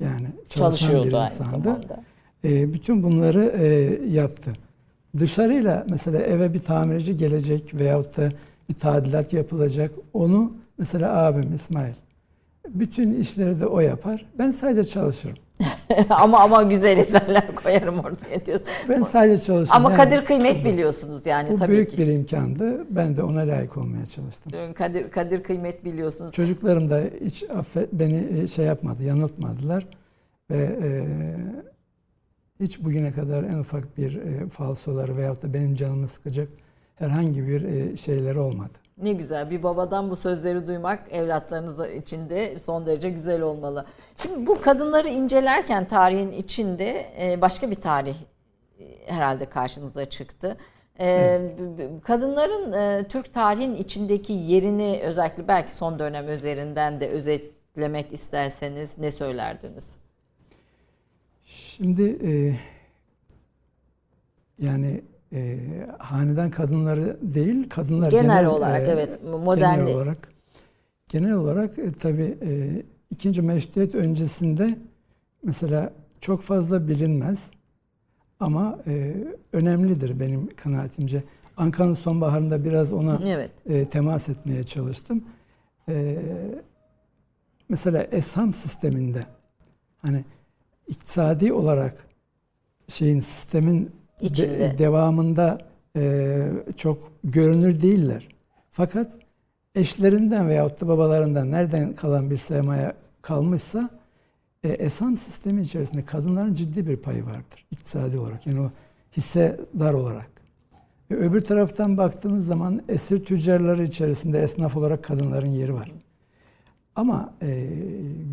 [0.00, 1.80] Yani çalışan bir insandı.
[2.44, 3.66] E, bütün bunları e,
[4.10, 4.52] yaptı.
[5.18, 8.32] Dışarıyla mesela eve bir tamirci gelecek veyahut da
[8.68, 9.90] bir tadilat yapılacak.
[10.14, 11.94] Onu mesela abim İsmail.
[12.68, 14.26] Bütün işleri de o yapar.
[14.38, 15.36] Ben sadece çalışırım.
[16.10, 18.66] ama ama güzel eserler koyarım ortaya diyorsun.
[18.88, 19.76] Ben sadece çalıştım.
[19.76, 21.98] Ama yani, kadir kıymet biliyorsunuz yani bu tabii büyük ki.
[21.98, 22.86] bir imkandı.
[22.90, 24.52] Ben de ona layık olmaya çalıştım.
[24.74, 26.32] Kadir kadir kıymet biliyorsunuz.
[26.32, 29.86] Çocuklarım da hiç affet, beni şey yapmadı, yanıltmadılar
[30.50, 31.04] ve e,
[32.60, 36.48] hiç bugüne kadar en ufak bir e, falsoları veyahut da benim canımı sıkacak
[36.94, 38.81] herhangi bir e, şeyleri olmadı.
[39.02, 43.86] Ne güzel bir babadan bu sözleri duymak evlatlarınız için de son derece güzel olmalı.
[44.16, 48.16] Şimdi bu kadınları incelerken tarihin içinde e, başka bir tarih
[48.80, 50.56] e, herhalde karşınıza çıktı.
[50.98, 51.60] Evet.
[52.04, 59.96] Kadınların Türk tarihin içindeki yerini özellikle belki son dönem üzerinden de özetlemek isterseniz ne söylerdiniz?
[61.44, 62.18] Şimdi
[64.58, 65.58] yani e,
[65.98, 70.28] hanedan kadınları değil, kadınlar genel, genel olarak e, evet modern genel olarak
[71.08, 74.78] genel olarak e, tabii e, ikinci meşrutiyet öncesinde
[75.42, 77.50] mesela çok fazla bilinmez
[78.40, 79.14] ama e,
[79.52, 81.22] önemlidir benim kanaatimce.
[81.56, 83.50] Ankara'nın sonbaharında biraz ona evet.
[83.66, 85.24] e, temas etmeye çalıştım.
[85.88, 86.18] E,
[87.68, 89.26] mesela esham sisteminde
[89.98, 90.24] hani
[90.88, 92.06] iktisadi olarak
[92.88, 93.90] şeyin sistemin
[94.22, 94.60] içinde.
[94.60, 95.58] De, devamında
[95.96, 98.28] e, çok görünür değiller.
[98.70, 99.12] Fakat
[99.74, 102.92] eşlerinden veyahut da babalarından nereden kalan bir sermaye
[103.22, 103.90] kalmışsa
[104.64, 108.46] e, esam sistemi içerisinde kadınların ciddi bir payı vardır iktisadi olarak.
[108.46, 108.70] Yani o
[109.16, 110.30] hissedar olarak.
[111.10, 115.92] E, öbür taraftan baktığınız zaman esir tüccarları içerisinde esnaf olarak kadınların yeri var.
[116.96, 117.68] Ama e,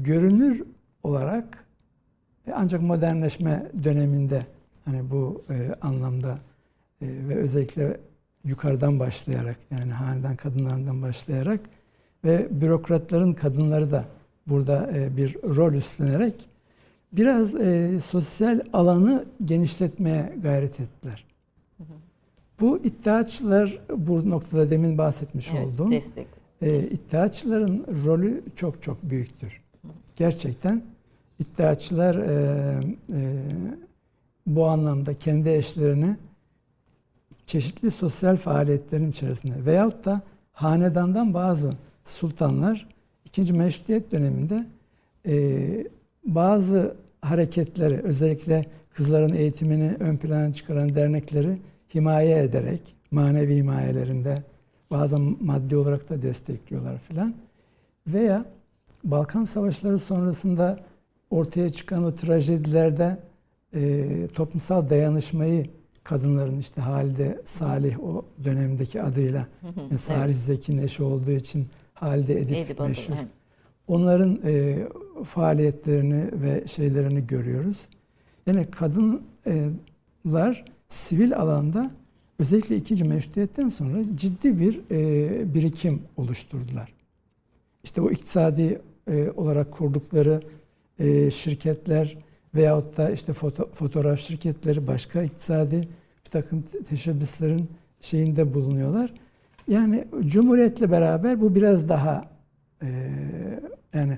[0.03, 0.64] görünür
[1.03, 1.66] olarak
[2.48, 4.45] e, ancak modernleşme döneminde
[4.90, 6.40] Hani bu e, anlamda
[7.02, 7.98] e, ve özellikle
[8.45, 11.60] yukarıdan başlayarak yani hanedan kadınlarından başlayarak
[12.24, 14.06] ve bürokratların kadınları da
[14.48, 16.49] burada e, bir rol üstlenerek
[17.11, 21.26] biraz e, sosyal alanı genişletmeye gayret ettiler.
[21.78, 21.88] Hı hı.
[22.60, 25.94] Bu iddiaçılar bu noktada demin bahsetmiş evet, olduğum
[26.61, 29.61] e, iddiaçıların rolü çok çok büyüktür.
[30.16, 30.82] Gerçekten
[31.40, 32.80] iddiaçılar e,
[33.14, 33.44] e,
[34.56, 36.18] bu anlamda kendi eşlerini
[37.46, 40.22] çeşitli sosyal faaliyetlerin içerisinde veyahut da
[40.52, 41.74] hanedandan bazı
[42.06, 42.88] sultanlar
[43.26, 44.66] ikinci meşrutiyet döneminde
[45.26, 45.88] e,
[46.26, 51.58] bazı hareketleri özellikle kızların eğitimini ön plana çıkaran dernekleri
[51.96, 54.44] himaye ederek manevi himayelerinde
[54.92, 57.34] bazen maddi olarak da destekliyorlar filan.
[58.08, 58.46] Veya
[59.04, 60.80] Balkan Savaşları sonrasında
[61.30, 63.18] ortaya çıkan o trajedilerde
[63.74, 65.70] e, toplumsal dayanışmayı
[66.04, 69.48] kadınların işte Halide Salih o dönemdeki adıyla
[69.78, 70.38] yani Salih evet.
[70.38, 73.14] Zeki'nin eşi olduğu için Halide Edip, Edip meşhur.
[73.14, 73.22] Adı.
[73.88, 74.78] Onların e,
[75.26, 77.78] faaliyetlerini ve şeylerini görüyoruz.
[78.48, 81.91] Yani kadınlar sivil alanda
[82.40, 86.94] özellikle ikinci meşrutiyetten sonra ciddi bir e, birikim oluşturdular.
[87.84, 90.41] İşte o iktisadi e, olarak kurdukları
[91.00, 92.18] e, şirketler
[92.56, 95.88] veyahut da işte foto, fotoğraf şirketleri başka iktisadi
[96.26, 97.70] bir takım teşebbüslerin
[98.02, 99.14] şeyinde bulunuyorlar.
[99.68, 102.26] Yani Cumhuriyet'le beraber bu biraz daha
[102.82, 102.88] e,
[103.94, 104.18] yani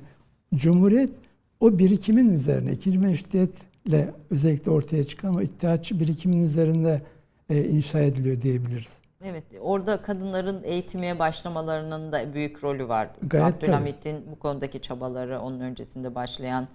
[0.55, 1.11] Cumhuriyet
[1.59, 7.01] o birikimin üzerine, ikinci meşrutiyetle özellikle ortaya çıkan o iddiatçı birikimin üzerinde
[7.49, 9.01] e, inşa ediliyor diyebiliriz.
[9.23, 13.09] Evet, orada kadınların eğitime başlamalarının da büyük rolü var.
[13.23, 16.67] Gayet Abdülhamit'in bu konudaki çabaları, onun öncesinde başlayan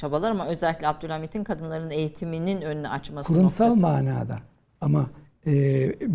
[0.00, 3.86] çabalar ama özellikle Abdülhamit'in kadınların eğitiminin önünü açması Kurumsal noktası.
[3.86, 4.38] manada
[4.80, 5.10] ama
[5.46, 5.52] e,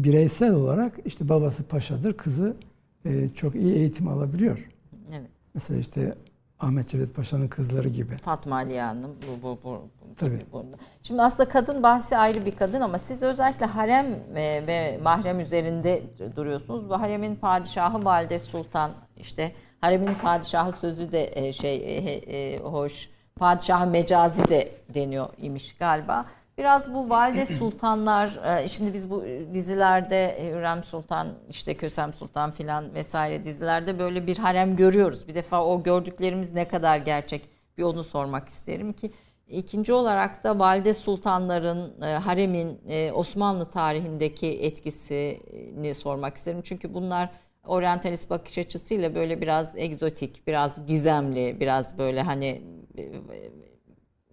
[0.03, 2.57] bireysel olarak işte babası paşadır, kızı
[3.05, 4.69] e, çok iyi eğitim alabiliyor.
[5.11, 5.29] Evet.
[5.53, 6.15] Mesela işte
[6.59, 8.17] Ahmet Cevdet Paşa'nın kızları gibi.
[8.17, 9.81] Fatma Aliye Hanım bu, bu, bu,
[10.17, 10.45] Tabii.
[10.51, 10.77] Burada.
[11.03, 14.05] Şimdi aslında kadın bahsi ayrı bir kadın ama siz özellikle harem
[14.35, 16.03] ve, ve mahrem üzerinde
[16.35, 16.89] duruyorsunuz.
[16.89, 19.51] Bu haremin padişahı Valide Sultan işte
[19.81, 23.14] haremin padişahı sözü de e, şey e, e, hoş.
[23.39, 26.25] Padişahı mecazi de deniyor imiş galiba.
[26.57, 32.93] Biraz bu valide sultanlar, e, şimdi biz bu dizilerde Hürrem Sultan, işte Kösem Sultan filan
[32.93, 35.27] vesaire dizilerde böyle bir harem görüyoruz.
[35.27, 39.11] Bir defa o gördüklerimiz ne kadar gerçek bir onu sormak isterim ki.
[39.47, 46.61] İkinci olarak da valide sultanların, e, haremin e, Osmanlı tarihindeki etkisini sormak isterim.
[46.63, 47.29] Çünkü bunlar
[47.67, 52.61] oryantalist bakış açısıyla böyle biraz egzotik, biraz gizemli, biraz böyle hani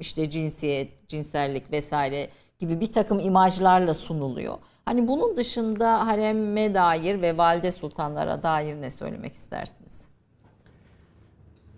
[0.01, 2.29] işte cinsiyet, cinsellik vesaire
[2.59, 4.55] gibi bir takım imajlarla sunuluyor.
[4.85, 10.05] Hani bunun dışında hareme dair ve valide sultanlara dair ne söylemek istersiniz?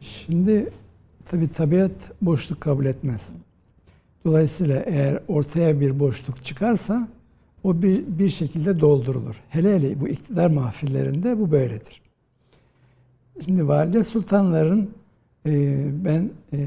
[0.01, 0.73] Şimdi
[1.25, 1.93] tabi tabiat
[2.23, 3.33] boşluk kabul etmez.
[4.25, 7.09] Dolayısıyla eğer ortaya bir boşluk çıkarsa
[7.65, 9.41] o bir, bir şekilde doldurulur.
[9.49, 12.03] Hele hele bu iktidar mahfillerinde bu böyledir.
[13.45, 14.89] Şimdi valide sultanların e,
[16.05, 16.59] ben e,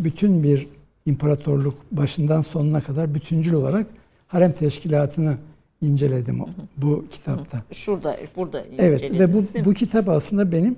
[0.00, 0.66] bütün bir
[1.06, 3.86] imparatorluk başından sonuna kadar bütüncül olarak
[4.28, 5.36] harem teşkilatını
[5.82, 6.40] inceledim
[6.76, 7.62] bu kitapta.
[7.72, 10.76] Şurada, burada Evet ve bu, bu kitap aslında benim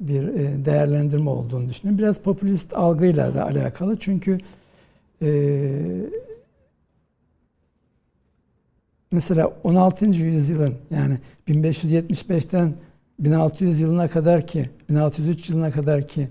[0.00, 1.98] Bir e, değerlendirme olduğunu düşünüyorum.
[1.98, 3.98] Biraz popülist algıyla da alakalı.
[3.98, 4.38] Çünkü
[5.22, 5.28] e,
[9.14, 10.06] mesela 16.
[10.06, 11.18] yüzyılın yani
[11.48, 12.74] 1575'ten
[13.18, 16.28] 1600 yılına kadar ki 1603 yılına kadar ki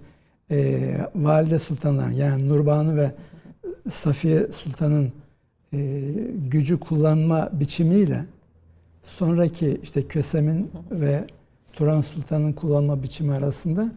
[0.51, 3.11] e, valide sultanlar yani Nurbanu ve
[3.89, 5.11] Safiye Sultan'ın
[5.73, 6.09] e,
[6.49, 8.25] gücü kullanma biçimiyle
[9.01, 11.27] sonraki işte Kösem'in ve
[11.73, 13.91] Turan Sultan'ın kullanma biçimi arasında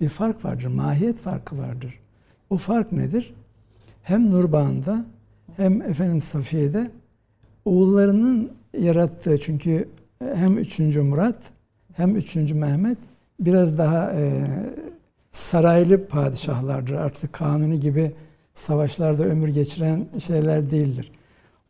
[0.00, 0.66] bir fark vardır.
[0.66, 1.98] Mahiyet farkı vardır.
[2.50, 3.34] O fark nedir?
[4.02, 5.04] Hem Nurban'da
[5.56, 6.90] hem efendim Safiye'de
[7.64, 9.88] oğullarının yarattığı çünkü
[10.34, 10.78] hem 3.
[10.78, 11.42] Murat
[11.92, 12.36] hem 3.
[12.36, 12.98] Mehmet
[13.40, 14.46] biraz daha e,
[15.32, 16.94] saraylı padişahlardır.
[16.94, 18.12] Artık kanuni gibi
[18.54, 21.12] savaşlarda ömür geçiren şeyler değildir.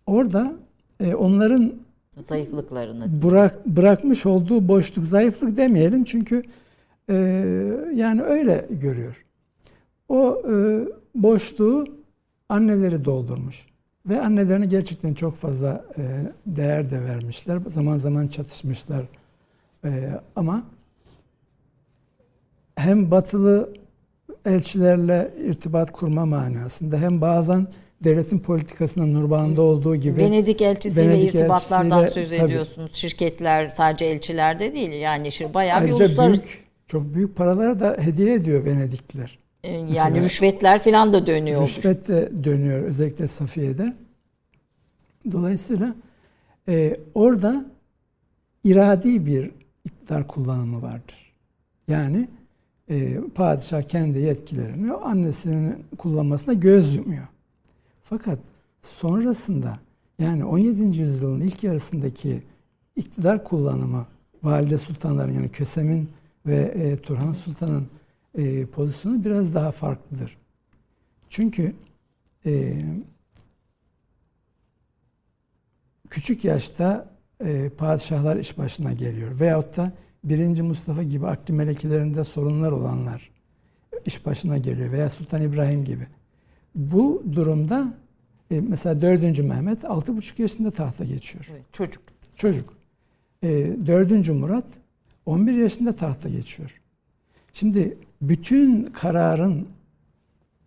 [0.07, 0.53] Orada
[1.01, 1.73] e, onların
[2.17, 6.43] zayıflıklarını bırak, bırakmış olduğu boşluk, zayıflık demeyelim çünkü
[7.09, 7.15] e,
[7.95, 9.25] yani öyle görüyor.
[10.09, 10.85] O e,
[11.15, 11.87] boşluğu
[12.49, 13.67] anneleri doldurmuş.
[14.07, 16.03] Ve annelerine gerçekten çok fazla e,
[16.47, 17.59] değer de vermişler.
[17.67, 19.05] Zaman zaman çatışmışlar.
[19.85, 19.91] E,
[20.37, 20.63] ama
[22.77, 23.75] hem batılı
[24.47, 27.67] elçilerle irtibat kurma manasında hem bazen
[28.05, 32.51] devletin politikasında Nurbağan'da olduğu gibi Venedik elçisiyle Venedik irtibatlardan elçisiyle, söz tabii.
[32.51, 32.95] ediyorsunuz.
[32.95, 37.97] Şirketler sadece elçilerde değil yani şir- bayağı bir ayrıca uluslararası büyük, çok büyük paralar da
[38.01, 39.39] hediye ediyor Venedikliler.
[39.65, 41.63] E, yani mesela- rüşvetler falan da dönüyor.
[41.63, 43.95] Rüşvet de dönüyor özellikle Safiye'de.
[45.33, 45.95] Dolayısıyla
[46.69, 47.67] e, orada
[48.65, 49.51] iradi bir
[49.85, 51.33] iktidar kullanımı vardır.
[51.89, 52.29] Yani
[52.89, 57.27] e, padişah kendi yetkilerini annesinin kullanmasına göz yumuyor.
[58.03, 58.39] Fakat
[58.83, 59.79] sonrasında
[60.19, 61.01] yani 17.
[61.01, 62.43] yüzyılın ilk yarısındaki
[62.97, 64.07] iktidar kullanımı
[64.43, 66.09] Valide Sultanların yani Kösem'in
[66.47, 67.87] ve e, Turhan Sultan'ın
[68.39, 70.37] e, pozisyonu biraz daha farklıdır.
[71.29, 71.75] Çünkü
[72.47, 72.85] e,
[76.11, 77.09] küçük yaşta
[77.45, 79.41] e, padişahlar iş başına geliyor.
[79.41, 79.93] Veyahut da
[80.25, 80.61] 1.
[80.61, 83.31] Mustafa gibi akli melekelerinde sorunlar olanlar
[84.05, 84.93] iş başına geliyor.
[84.93, 86.07] Veya Sultan İbrahim gibi.
[86.75, 87.95] Bu durumda
[88.51, 89.39] e, mesela 4.
[89.39, 91.47] Mehmet 6,5 yaşında tahta geçiyor.
[91.51, 92.03] Evet, çocuk.
[92.37, 92.75] Çocuk.
[93.43, 93.49] E,
[93.87, 94.29] 4.
[94.29, 94.67] Murat
[95.27, 96.81] 11 yaşında tahta geçiyor.
[97.53, 99.69] Şimdi bütün kararın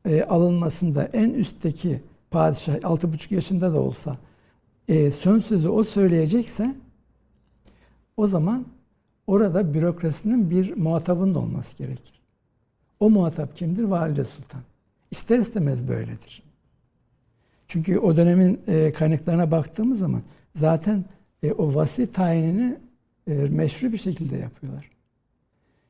[0.05, 2.01] e, alınmasında en üstteki
[2.31, 4.17] padişah 6,5 yaşında da olsa
[4.87, 6.75] e, son sözü o söyleyecekse
[8.17, 8.65] o zaman
[9.27, 12.13] orada bürokrasinin bir muhatabının olması gerekir.
[12.99, 13.83] O muhatap kimdir?
[13.83, 14.61] Valide Sultan.
[15.11, 16.43] İster istemez böyledir.
[17.67, 20.21] Çünkü o dönemin e, kaynaklarına baktığımız zaman
[20.53, 21.05] zaten
[21.43, 22.77] e, o vasi tayinini
[23.27, 24.92] e, meşru bir şekilde yapıyorlar.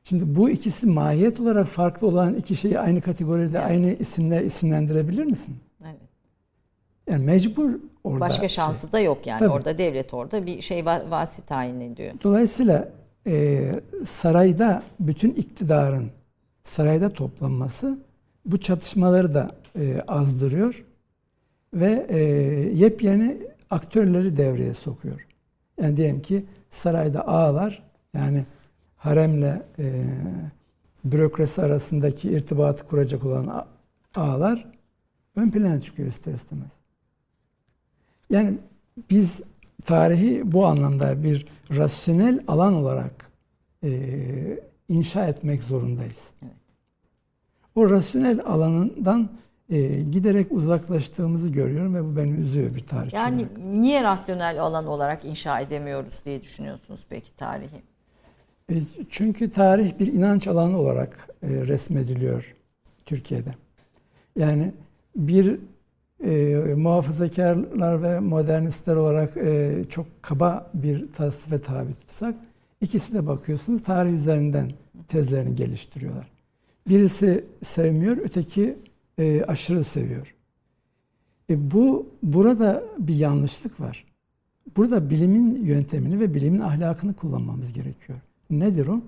[0.04, 3.70] Şimdi bu ikisi mahiyet olarak farklı olan iki şeyi aynı kategoride, Evet.
[3.70, 5.56] aynı isimle isimlendirebilir misin?
[5.82, 5.94] Evet.
[7.10, 7.70] Yani mecbur
[8.04, 8.20] orada.
[8.20, 8.64] Başka şey.
[8.64, 9.38] şansı da yok yani.
[9.38, 9.50] Tabii.
[9.50, 12.12] Orada devlet orada bir şey va- vasi tayin ediyor.
[12.22, 12.88] Dolayısıyla
[13.26, 13.60] e,
[14.06, 16.10] sarayda bütün iktidarın
[16.62, 17.98] sarayda toplanması
[18.46, 20.84] bu çatışmaları da e, azdırıyor
[21.74, 22.18] ve e,
[22.74, 23.36] yepyeni
[23.70, 25.26] aktörleri devreye sokuyor.
[25.80, 27.82] Yani diyelim ki sarayda ağalar
[28.14, 28.44] yani
[29.04, 30.04] haremle e,
[31.04, 33.66] bürokrasi arasındaki irtibatı kuracak olan a-
[34.16, 34.66] ağalar
[35.36, 36.72] ön plana çıkıyor ister istemez.
[38.30, 38.58] Yani
[39.10, 39.42] biz
[39.84, 43.30] tarihi bu anlamda bir rasyonel alan olarak
[43.84, 43.90] e,
[44.88, 46.30] inşa etmek zorundayız.
[46.42, 46.54] Evet.
[47.74, 49.28] O rasyonel alanından
[49.70, 53.58] e, giderek uzaklaştığımızı görüyorum ve bu beni üzüyor bir tarihçi Yani olarak.
[53.58, 57.82] niye rasyonel alan olarak inşa edemiyoruz diye düşünüyorsunuz peki tarihi?
[58.70, 58.74] E,
[59.08, 62.54] çünkü tarih bir inanç alanı olarak e, resmediliyor
[63.06, 63.54] Türkiye'de.
[64.36, 64.72] Yani
[65.16, 65.58] bir
[66.24, 72.34] e, muhafazakarlar ve modernistler olarak e, çok kaba bir tasnife tabi tutsak,
[72.80, 74.72] ikisi de bakıyorsunuz tarih üzerinden
[75.08, 76.30] tezlerini geliştiriyorlar.
[76.88, 78.78] Birisi sevmiyor, öteki
[79.18, 80.34] e, aşırı seviyor.
[81.50, 84.04] E, bu burada bir yanlışlık var.
[84.76, 88.18] Burada bilimin yöntemini ve bilimin ahlakını kullanmamız gerekiyor.
[88.50, 89.00] Nedir o?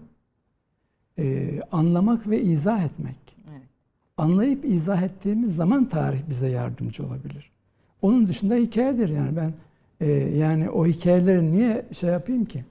[1.18, 3.16] Ee, anlamak ve izah etmek.
[3.50, 3.62] Evet.
[4.16, 7.50] Anlayıp izah ettiğimiz zaman tarih bize yardımcı olabilir.
[8.02, 9.52] Onun dışında hikayedir yani ben
[10.00, 12.64] e, yani o hikayeleri niye şey yapayım ki?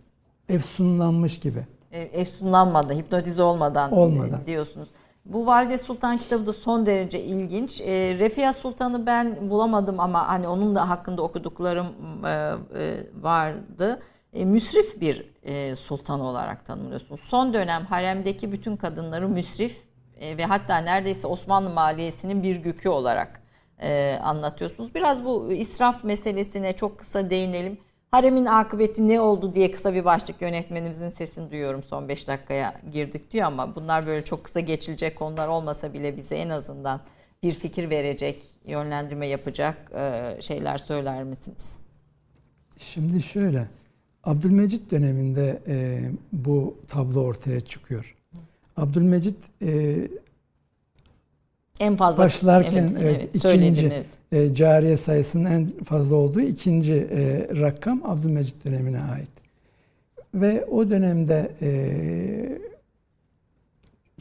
[0.49, 1.65] Efsunlanmış gibi.
[1.91, 4.41] E, efsunlanmadan, hipnotize olmadan, Olmadan.
[4.43, 4.87] e, diyorsunuz.
[5.25, 7.81] Bu Valide Sultan kitabı da son derece ilginç.
[7.81, 11.85] E, Refia Sultan'ı ben bulamadım ama hani onun da hakkında okuduklarım
[12.25, 12.29] e,
[12.79, 13.99] e, vardı.
[14.35, 17.21] E, müsrif bir e, sultan olarak tanımlıyorsunuz.
[17.21, 19.81] Son dönem haremdeki bütün kadınları müsrif
[20.19, 23.41] e, ve hatta neredeyse Osmanlı maliyesinin bir gücü olarak
[23.81, 24.95] e, anlatıyorsunuz.
[24.95, 27.77] Biraz bu israf meselesine çok kısa değinelim.
[28.11, 33.31] Haremin akıbeti ne oldu diye kısa bir başlık yönetmenimizin sesini duyuyorum son 5 dakikaya girdik
[33.31, 37.01] diyor ama bunlar böyle çok kısa geçilecek konular olmasa bile bize en azından
[37.43, 41.79] bir fikir verecek, yönlendirme yapacak e, şeyler söyler misiniz?
[42.77, 43.67] Şimdi şöyle,
[44.25, 46.01] Abdülmecit döneminde e,
[46.33, 48.15] bu tablo ortaya çıkıyor.
[48.77, 49.95] Abdülmecit e,
[51.79, 54.05] En fazla Başlarken, evet, ikinci- söyledin, evet.
[54.51, 59.29] e, cariye sayısının en fazla olduğu ikinci e, rakam Abdülmecit dönemine ait.
[60.33, 61.69] Ve o dönemde e,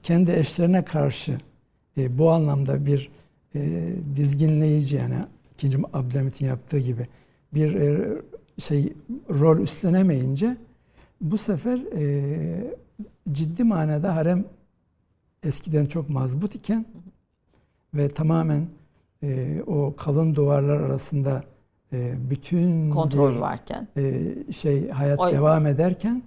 [0.03, 1.39] kendi eşlerine karşı
[1.99, 3.11] e, bu anlamda bir
[3.55, 5.15] e, dizginleyici yani
[5.55, 7.09] ikinci Abdülhamit'in yaptığı gibi
[7.55, 8.13] bir e,
[8.59, 8.93] şey
[9.31, 10.57] rol üstlenemeyince
[11.21, 12.75] bu sefer e,
[13.33, 14.45] ciddi manada harem
[15.43, 16.87] eskiden çok mazbut iken
[17.95, 18.67] ve tamamen
[19.23, 21.45] e, o kalın duvarlar arasında
[21.93, 23.89] e, bütün Kontrol bir, varken.
[23.97, 25.33] e, şey hayat Oy.
[25.33, 26.23] devam ederken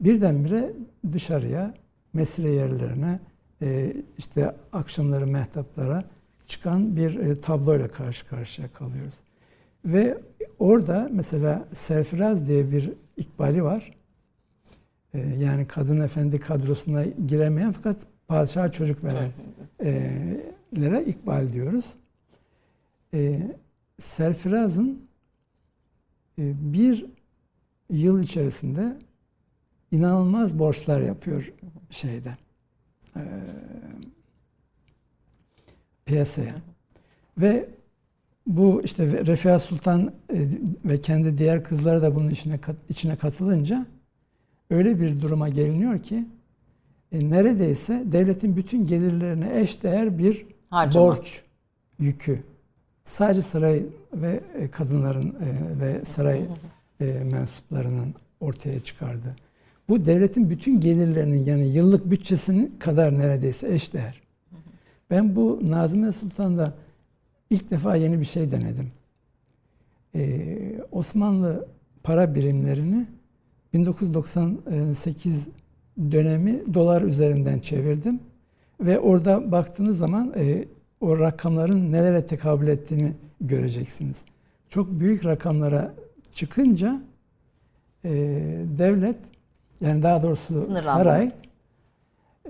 [0.00, 0.72] birdenbire
[1.12, 1.74] dışarıya
[2.12, 3.20] mesire yerlerine
[3.62, 6.04] e, işte akşamları mehtaplara
[6.46, 9.14] çıkan bir e, tabloyla karşı karşıya kalıyoruz.
[9.84, 10.18] Ve
[10.58, 13.96] orada mesela Serfiraz diye bir ikbali var.
[15.14, 17.96] E, yani kadın efendi kadrosuna giremeyen fakat
[18.28, 21.94] padişaha çocuk verenlere ikbal diyoruz.
[23.14, 23.40] E,
[23.98, 25.08] Serfiraz'ın
[26.38, 27.06] e, bir
[27.90, 28.96] yıl içerisinde
[29.92, 31.52] inanılmaz borçlar yapıyor
[31.90, 32.36] şeyde
[33.16, 33.22] e,
[36.06, 36.54] piyasaya
[37.38, 37.68] ve
[38.48, 40.48] bu işte Refia Sultan e,
[40.84, 42.58] ve kendi diğer kızları da bunun içine
[42.88, 43.86] içine katılınca
[44.70, 46.26] öyle bir duruma geliniyor ki
[47.12, 51.06] e, neredeyse devletin bütün gelirlerine eşdeğer bir Harcama.
[51.06, 51.42] borç
[51.98, 52.42] yükü
[53.04, 56.44] sadece saray ve e, kadınların e, ve saray
[57.00, 59.36] e, mensuplarının ortaya çıkardı.
[59.88, 64.20] Bu devletin bütün gelirlerinin yani yıllık bütçesinin kadar neredeyse eşdeğer.
[65.10, 66.74] Ben bu Nazime Sultan'da
[67.50, 68.90] ilk defa yeni bir şey denedim.
[70.14, 71.68] Ee, Osmanlı
[72.02, 73.06] para birimlerini
[73.74, 75.48] 1998
[76.10, 78.20] dönemi dolar üzerinden çevirdim.
[78.80, 80.64] Ve orada baktığınız zaman e,
[81.00, 84.24] o rakamların nelere tekabül ettiğini göreceksiniz.
[84.68, 85.94] Çok büyük rakamlara
[86.32, 87.02] çıkınca
[88.04, 88.10] e,
[88.78, 89.18] devlet
[89.80, 90.80] yani daha doğrusu Sınırlandı.
[90.80, 91.32] saray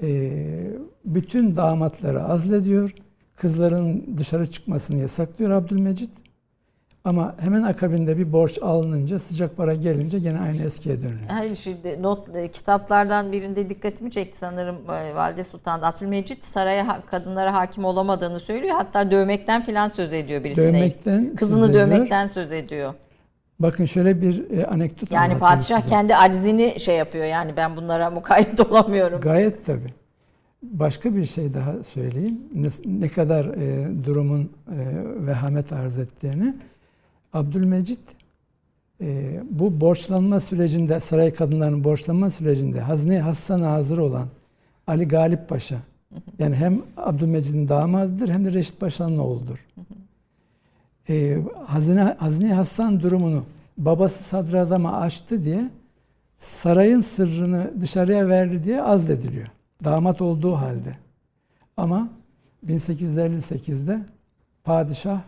[0.02, 0.32] e,
[1.04, 2.94] bütün damatları azlediyor.
[3.40, 6.10] Kızların dışarı çıkmasını yasaklıyor Abdülmecit.
[7.04, 11.28] Ama hemen akabinde bir borç alınınca sıcak para gelince gene aynı eskiye dönüyor.
[11.28, 17.54] Hayır, şimdi not e, kitaplardan birinde dikkatimi çekti sanırım e, Valide Sultan Abdülmecit saraya kadınlara
[17.54, 18.74] hakim olamadığını söylüyor.
[18.76, 20.66] Hatta dövmekten filan söz ediyor birisine.
[20.66, 22.94] Dövmekten Kızını söz dövmekten söz ediyor.
[23.60, 25.88] Bakın şöyle bir e, anekdot Yani padişah size.
[25.88, 27.24] kendi acizini şey yapıyor.
[27.24, 29.20] Yani ben bunlara mukayyet olamıyorum.
[29.20, 29.94] Gayet tabii.
[30.62, 32.40] Başka bir şey daha söyleyeyim.
[32.54, 32.68] Ne,
[33.00, 34.48] ne kadar e, durumun e,
[35.26, 36.54] vehamet arz ettiğini.
[37.32, 38.00] Abdülmecit
[39.00, 44.28] e, bu borçlanma sürecinde, saray kadınlarının borçlanma sürecinde Hazne Hassan'a hazır olan
[44.86, 45.78] Ali Galip Paşa,
[46.38, 49.66] yani hem Abdülmecid'in damadıdır hem de Reşit Paşa'nın oğludur.
[51.08, 53.44] E, Hazine, Hazne Hassan durumunu
[53.76, 55.70] babası sadrazama açtı diye
[56.38, 59.48] sarayın sırrını dışarıya verdi diye azlediliyor.
[59.84, 60.96] Damat olduğu halde.
[61.76, 62.08] Ama
[62.66, 63.98] 1858'de
[64.64, 65.20] padişah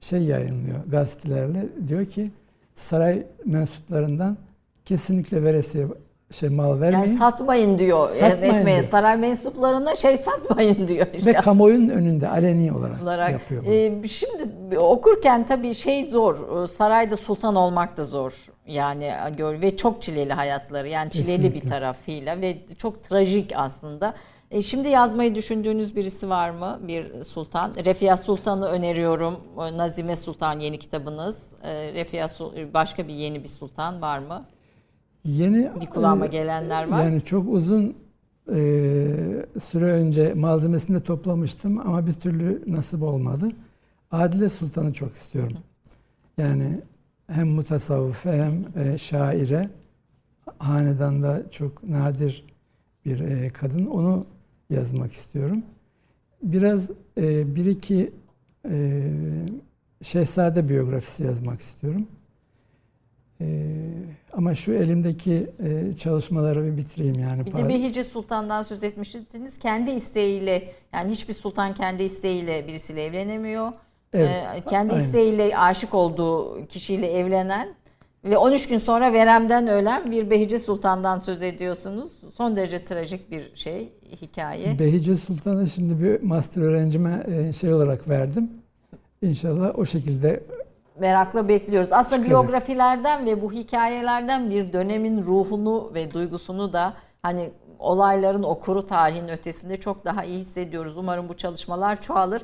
[0.00, 2.30] şey yayınlıyor gazetelerle diyor ki
[2.74, 4.36] saray mensuplarından
[4.84, 5.86] kesinlikle veresiye
[6.30, 8.08] şey mal vermeyin Yani satmayın diyor.
[8.08, 8.90] Satmayın Ekmeğe, diyor.
[8.90, 11.06] saray mensuplarına şey satmayın diyor.
[11.26, 13.32] ve kamuoyunun önünde aleni olarak, olarak.
[13.32, 13.72] yapıyor bunu.
[13.74, 16.66] Ee, şimdi okurken tabii şey zor.
[16.68, 18.51] Sarayda sultan olmak da zor.
[18.72, 20.88] Yani gör ve çok çileli hayatları.
[20.88, 21.68] Yani çileli bir Kesinlikle.
[21.68, 24.14] tarafıyla ve çok trajik aslında.
[24.50, 26.78] E, şimdi yazmayı düşündüğünüz birisi var mı?
[26.88, 27.72] Bir sultan.
[27.84, 29.34] Refia Sultan'ı öneriyorum.
[29.76, 31.50] Nazime Sultan yeni kitabınız.
[31.62, 32.28] Ee, Refia
[32.74, 34.44] başka bir yeni bir sultan var mı?
[35.24, 37.04] Yeni Bir kulağıma e, gelenler var.
[37.04, 37.96] Yani çok uzun
[38.48, 38.56] e,
[39.60, 43.48] süre önce malzemesini de toplamıştım ama bir türlü nasip olmadı.
[44.10, 45.58] Adile Sultan'ı çok istiyorum.
[46.38, 46.80] Yani
[47.32, 49.70] hem mutasavvıfe hem e, şaire
[50.58, 52.44] hanedanda çok nadir
[53.04, 53.86] bir e, kadın.
[53.86, 54.26] Onu
[54.70, 55.62] yazmak istiyorum.
[56.42, 58.12] Biraz e, bir iki
[58.70, 59.02] e,
[60.02, 62.06] şehzade biyografisi yazmak istiyorum.
[63.40, 63.66] E,
[64.32, 67.46] ama şu elimdeki e, çalışmaları bir bitireyim yani.
[67.46, 69.58] Bir de Behice Sultan'dan söz etmiştiniz.
[69.58, 73.72] Kendi isteğiyle yani hiçbir sultan kendi isteğiyle birisiyle evlenemiyor.
[74.12, 75.04] Evet, Ee, kendi aynen.
[75.04, 77.68] isteğiyle aşık olduğu kişiyle evlenen
[78.24, 82.12] ve 13 gün sonra veremden ölen bir Behice Sultan'dan söz ediyorsunuz.
[82.36, 84.78] Son derece trajik bir şey, hikaye.
[84.78, 88.50] Behice Sultan'ı şimdi bir master öğrencime e, şey olarak verdim.
[89.22, 90.42] İnşallah o şekilde
[91.00, 91.92] Merakla bekliyoruz.
[91.92, 92.28] Aslında Çıkacak.
[92.30, 99.28] biyografilerden ve bu hikayelerden bir dönemin ruhunu ve duygusunu da hani olayların o kuru tarihin
[99.28, 100.96] ötesinde çok daha iyi hissediyoruz.
[100.96, 102.42] Umarım bu çalışmalar çoğalır.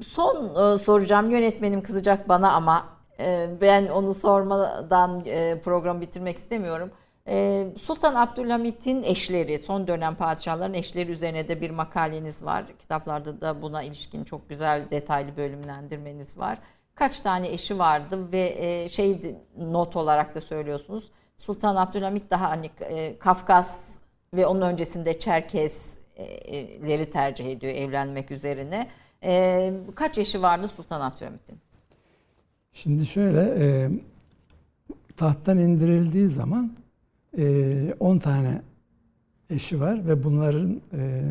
[0.00, 2.88] Son e, soracağım yönetmenim kızacak bana ama
[3.20, 6.90] e, ben onu sormadan e, programı bitirmek istemiyorum.
[7.80, 12.64] Sultan Abdülhamit'in eşleri, son dönem padişahların eşleri üzerine de bir makaleniz var.
[12.78, 16.58] Kitaplarda da buna ilişkin çok güzel detaylı bölümlendirmeniz var.
[16.94, 21.10] Kaç tane eşi vardı ve şey not olarak da söylüyorsunuz.
[21.36, 22.70] Sultan Abdülhamit daha hani
[23.18, 23.96] Kafkas
[24.34, 28.88] ve onun öncesinde Çerkesleri tercih ediyor evlenmek üzerine.
[29.24, 31.58] Ee, kaç eşi vardı Sultan Abdülhamit'in?
[32.72, 33.90] Şimdi şöyle e,
[35.16, 36.72] tahttan indirildiği zaman
[37.38, 38.62] e, 10 tane
[39.50, 41.22] eşi var ve bunların e,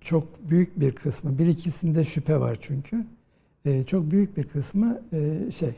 [0.00, 3.06] çok büyük bir kısmı, bir ikisinde şüphe var çünkü.
[3.64, 5.74] E, çok büyük bir kısmı e, şey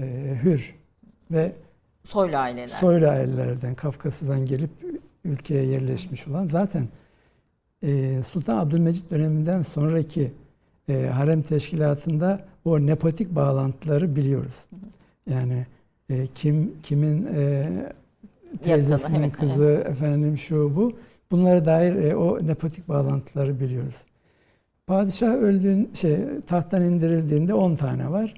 [0.00, 0.74] e, hür
[1.30, 1.52] ve
[2.04, 2.68] Soylu aileler.
[2.68, 4.70] soylu ailelerden, Kafkasya'dan gelip
[5.24, 6.88] ülkeye yerleşmiş olan zaten e,
[8.22, 10.32] Sultan Abdülmecit döneminden sonraki
[10.88, 14.66] e, harem teşkilatında o nepotik bağlantıları biliyoruz.
[15.30, 15.66] Yani
[16.10, 17.68] e, kim kimin e,
[18.62, 20.92] teyzesinin kızı efendim şu bu
[21.30, 23.96] bunlara dair o nepotik bağlantıları biliyoruz.
[24.86, 28.34] Padişah öldüğün şey tahttan indirildiğinde 10 tane var.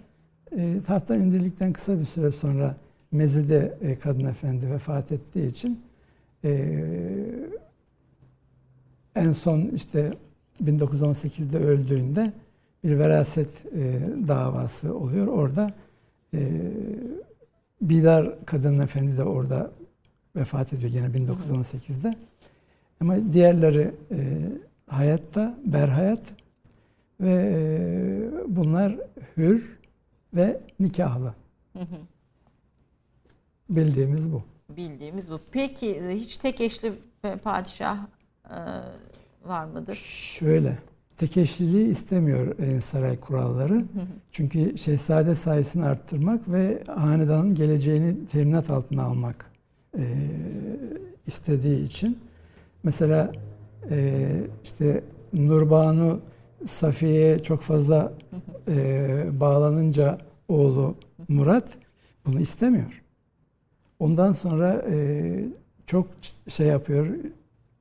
[0.56, 2.77] E, tahttan indirildikten kısa bir süre sonra
[3.12, 5.81] Mezide e, kadın efendi vefat ettiği için
[6.44, 6.82] e,
[9.16, 10.12] en son işte
[10.64, 12.32] 1918'de öldüğünde
[12.84, 15.26] bir veraset e, davası oluyor.
[15.26, 15.74] Orada
[16.34, 16.51] e,
[17.80, 19.70] Bidar kadın efendi de orada
[20.36, 22.14] vefat ediyor yine 1918'de.
[23.01, 24.18] Ama diğerleri e,
[24.86, 26.22] hayatta, berhayat
[27.20, 28.97] ve e, bunlar
[29.36, 29.78] hür
[30.34, 31.34] ve nikahlı.
[31.72, 31.97] Hı hı.
[33.70, 34.43] Bildiğimiz bu.
[34.76, 35.40] Bildiğimiz bu.
[35.52, 36.93] Peki hiç tek eşli
[37.44, 38.06] padişah
[39.44, 39.94] var mıdır?
[39.94, 40.78] Şöyle,
[41.16, 43.85] tek eşliliği istemiyor e, saray kuralları.
[44.32, 49.51] Çünkü şehzade sayısını arttırmak ve hanedanın geleceğini teminat altına almak
[49.98, 50.05] e,
[51.27, 52.18] istediği için.
[52.82, 53.32] Mesela
[53.90, 54.28] e,
[54.64, 56.20] işte Nurbanu
[56.64, 58.12] Safiye'ye çok fazla
[58.68, 60.18] e, bağlanınca
[60.48, 60.94] oğlu
[61.28, 61.68] Murat
[62.27, 63.02] bunu istemiyor.
[63.98, 65.44] Ondan sonra e,
[65.86, 66.09] çok
[66.48, 67.06] şey yapıyor.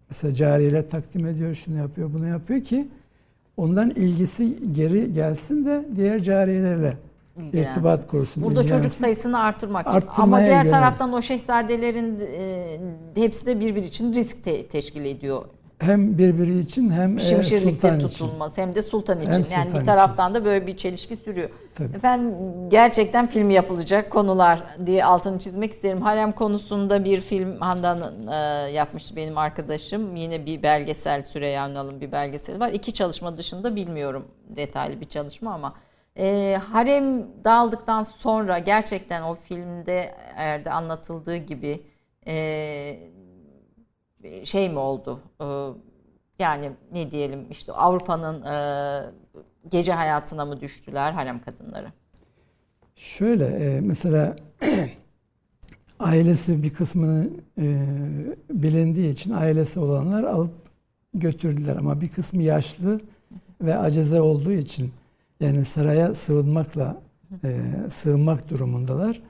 [0.10, 2.88] Mesela cariyeler takdim ediyor, şunu yapıyor, bunu yapıyor ki
[3.58, 6.98] ondan ilgisi geri gelsin de diğer cariyelerle
[7.38, 7.72] İlgilensin.
[7.72, 8.44] irtibat kursun.
[8.44, 9.04] Burada çocuk ilgilensin.
[9.04, 10.10] sayısını artırmak için.
[10.18, 10.72] Ama diğer yönelik.
[10.72, 12.78] taraftan o şehzadelerin e,
[13.16, 15.46] hepsi de birbiri için risk te- teşkil ediyor.
[15.80, 18.08] Hem birbiri için hem e, Şimşirlikte sultan için.
[18.08, 19.32] tutulması hem de sultan için.
[19.32, 19.86] Hem yani sultan bir için.
[19.86, 21.50] taraftan da böyle bir çelişki sürüyor.
[21.76, 21.96] Tabii.
[21.96, 22.36] Efendim
[22.70, 26.02] gerçekten film yapılacak konular diye altını çizmek isterim.
[26.02, 28.36] Harem konusunda bir film Handan e,
[28.72, 30.16] yapmıştı benim arkadaşım.
[30.16, 32.70] Yine bir belgesel Süreyya Ünal'ın bir belgeseli var.
[32.70, 35.74] İki çalışma dışında bilmiyorum detaylı bir çalışma ama
[36.20, 41.82] e, harem dağıldıktan sonra gerçekten o filmde eğer de anlatıldığı gibi
[42.28, 42.36] e,
[44.44, 45.20] şey mi oldu?
[45.42, 45.46] E,
[46.40, 48.56] yani ne diyelim işte Avrupa'nın e,
[49.72, 51.88] gece hayatına mı düştüler harem kadınları?
[52.96, 54.36] Şöyle e, mesela
[56.00, 57.88] ailesi bir kısmını e,
[58.50, 60.54] bilindiği için ailesi olanlar alıp
[61.14, 63.00] götürdüler ama bir kısmı yaşlı
[63.62, 64.92] ve aceze olduğu için
[65.40, 67.02] yani saraya sığınmakla
[67.44, 69.22] e, sığınmak durumundalar.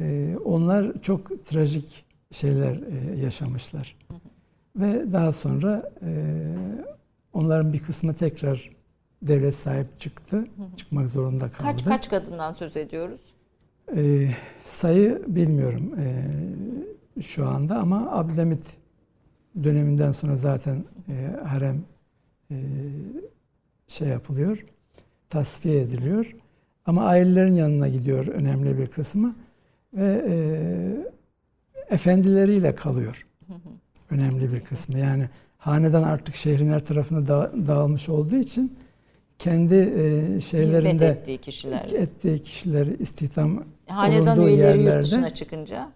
[0.00, 3.96] E, onlar çok trajik şeyler e, yaşamışlar.
[4.76, 6.10] Ve daha sonra e,
[7.32, 8.70] onların bir kısmı tekrar
[9.22, 10.46] devlet sahip çıktı.
[10.76, 11.62] Çıkmak zorunda kaldı.
[11.62, 13.20] Kaç kaç kadından söz ediyoruz?
[13.96, 14.30] E,
[14.64, 18.76] sayı bilmiyorum e, şu anda ama Abdülhamit
[19.64, 21.84] döneminden sonra zaten e, harem
[22.50, 22.56] e,
[23.88, 24.64] şey yapılıyor,
[25.28, 26.36] tasfiye ediliyor.
[26.86, 29.36] Ama ailelerin yanına gidiyor önemli bir kısmı
[29.94, 33.26] ve e, efendileriyle kalıyor
[34.10, 34.98] önemli bir kısmı.
[34.98, 35.28] Yani
[35.58, 38.78] hanedan artık şehrin her tarafına da, dağılmış olduğu için
[39.38, 41.84] kendi e, Hizmet şeylerinde ettiği kişiler.
[41.92, 45.88] ettiği kişileri istihdam Hanedan üyeleri yurt yerlerde- dışına çıkınca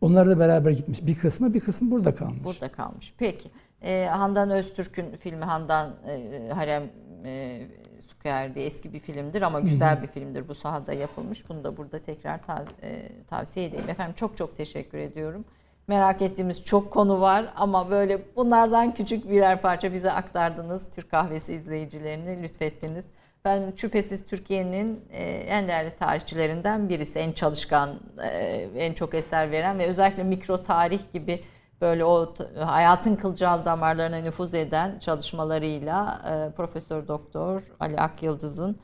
[0.00, 1.06] onlar da beraber gitmiş.
[1.06, 2.44] Bir kısmı bir kısmı burada kalmış.
[2.44, 3.14] burada kalmış.
[3.18, 3.48] Peki.
[3.82, 6.82] Ee, Handan Öztürk'ün filmi Handan e, Harem
[7.24, 7.60] e,
[8.08, 10.48] Süker diye eski bir filmdir ama güzel bir filmdir.
[10.48, 11.48] Bu sahada yapılmış.
[11.48, 13.88] Bunu da burada tekrar taz- e, tavsiye edeyim.
[13.88, 15.44] Efendim çok çok teşekkür ediyorum.
[15.92, 20.90] Merak ettiğimiz çok konu var ama böyle bunlardan küçük birer parça bize aktardınız.
[20.90, 23.06] Türk Kahvesi izleyicilerini lütfettiniz.
[23.44, 27.18] Ben şüphesiz Türkiye'nin e, en değerli tarihçilerinden birisi.
[27.18, 28.28] En çalışkan, e,
[28.76, 31.42] en çok eser veren ve özellikle mikro tarih gibi
[31.80, 38.80] böyle o hayatın kılcal damarlarına nüfuz eden çalışmalarıyla e, Profesör Doktor Ali Akyıldız'ın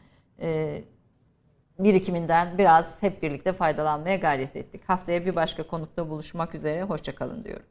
[1.79, 4.83] birikiminden biraz hep birlikte faydalanmaya gayret ettik.
[4.87, 6.83] Haftaya bir başka konukta buluşmak üzere.
[6.83, 7.67] Hoşçakalın diyorum.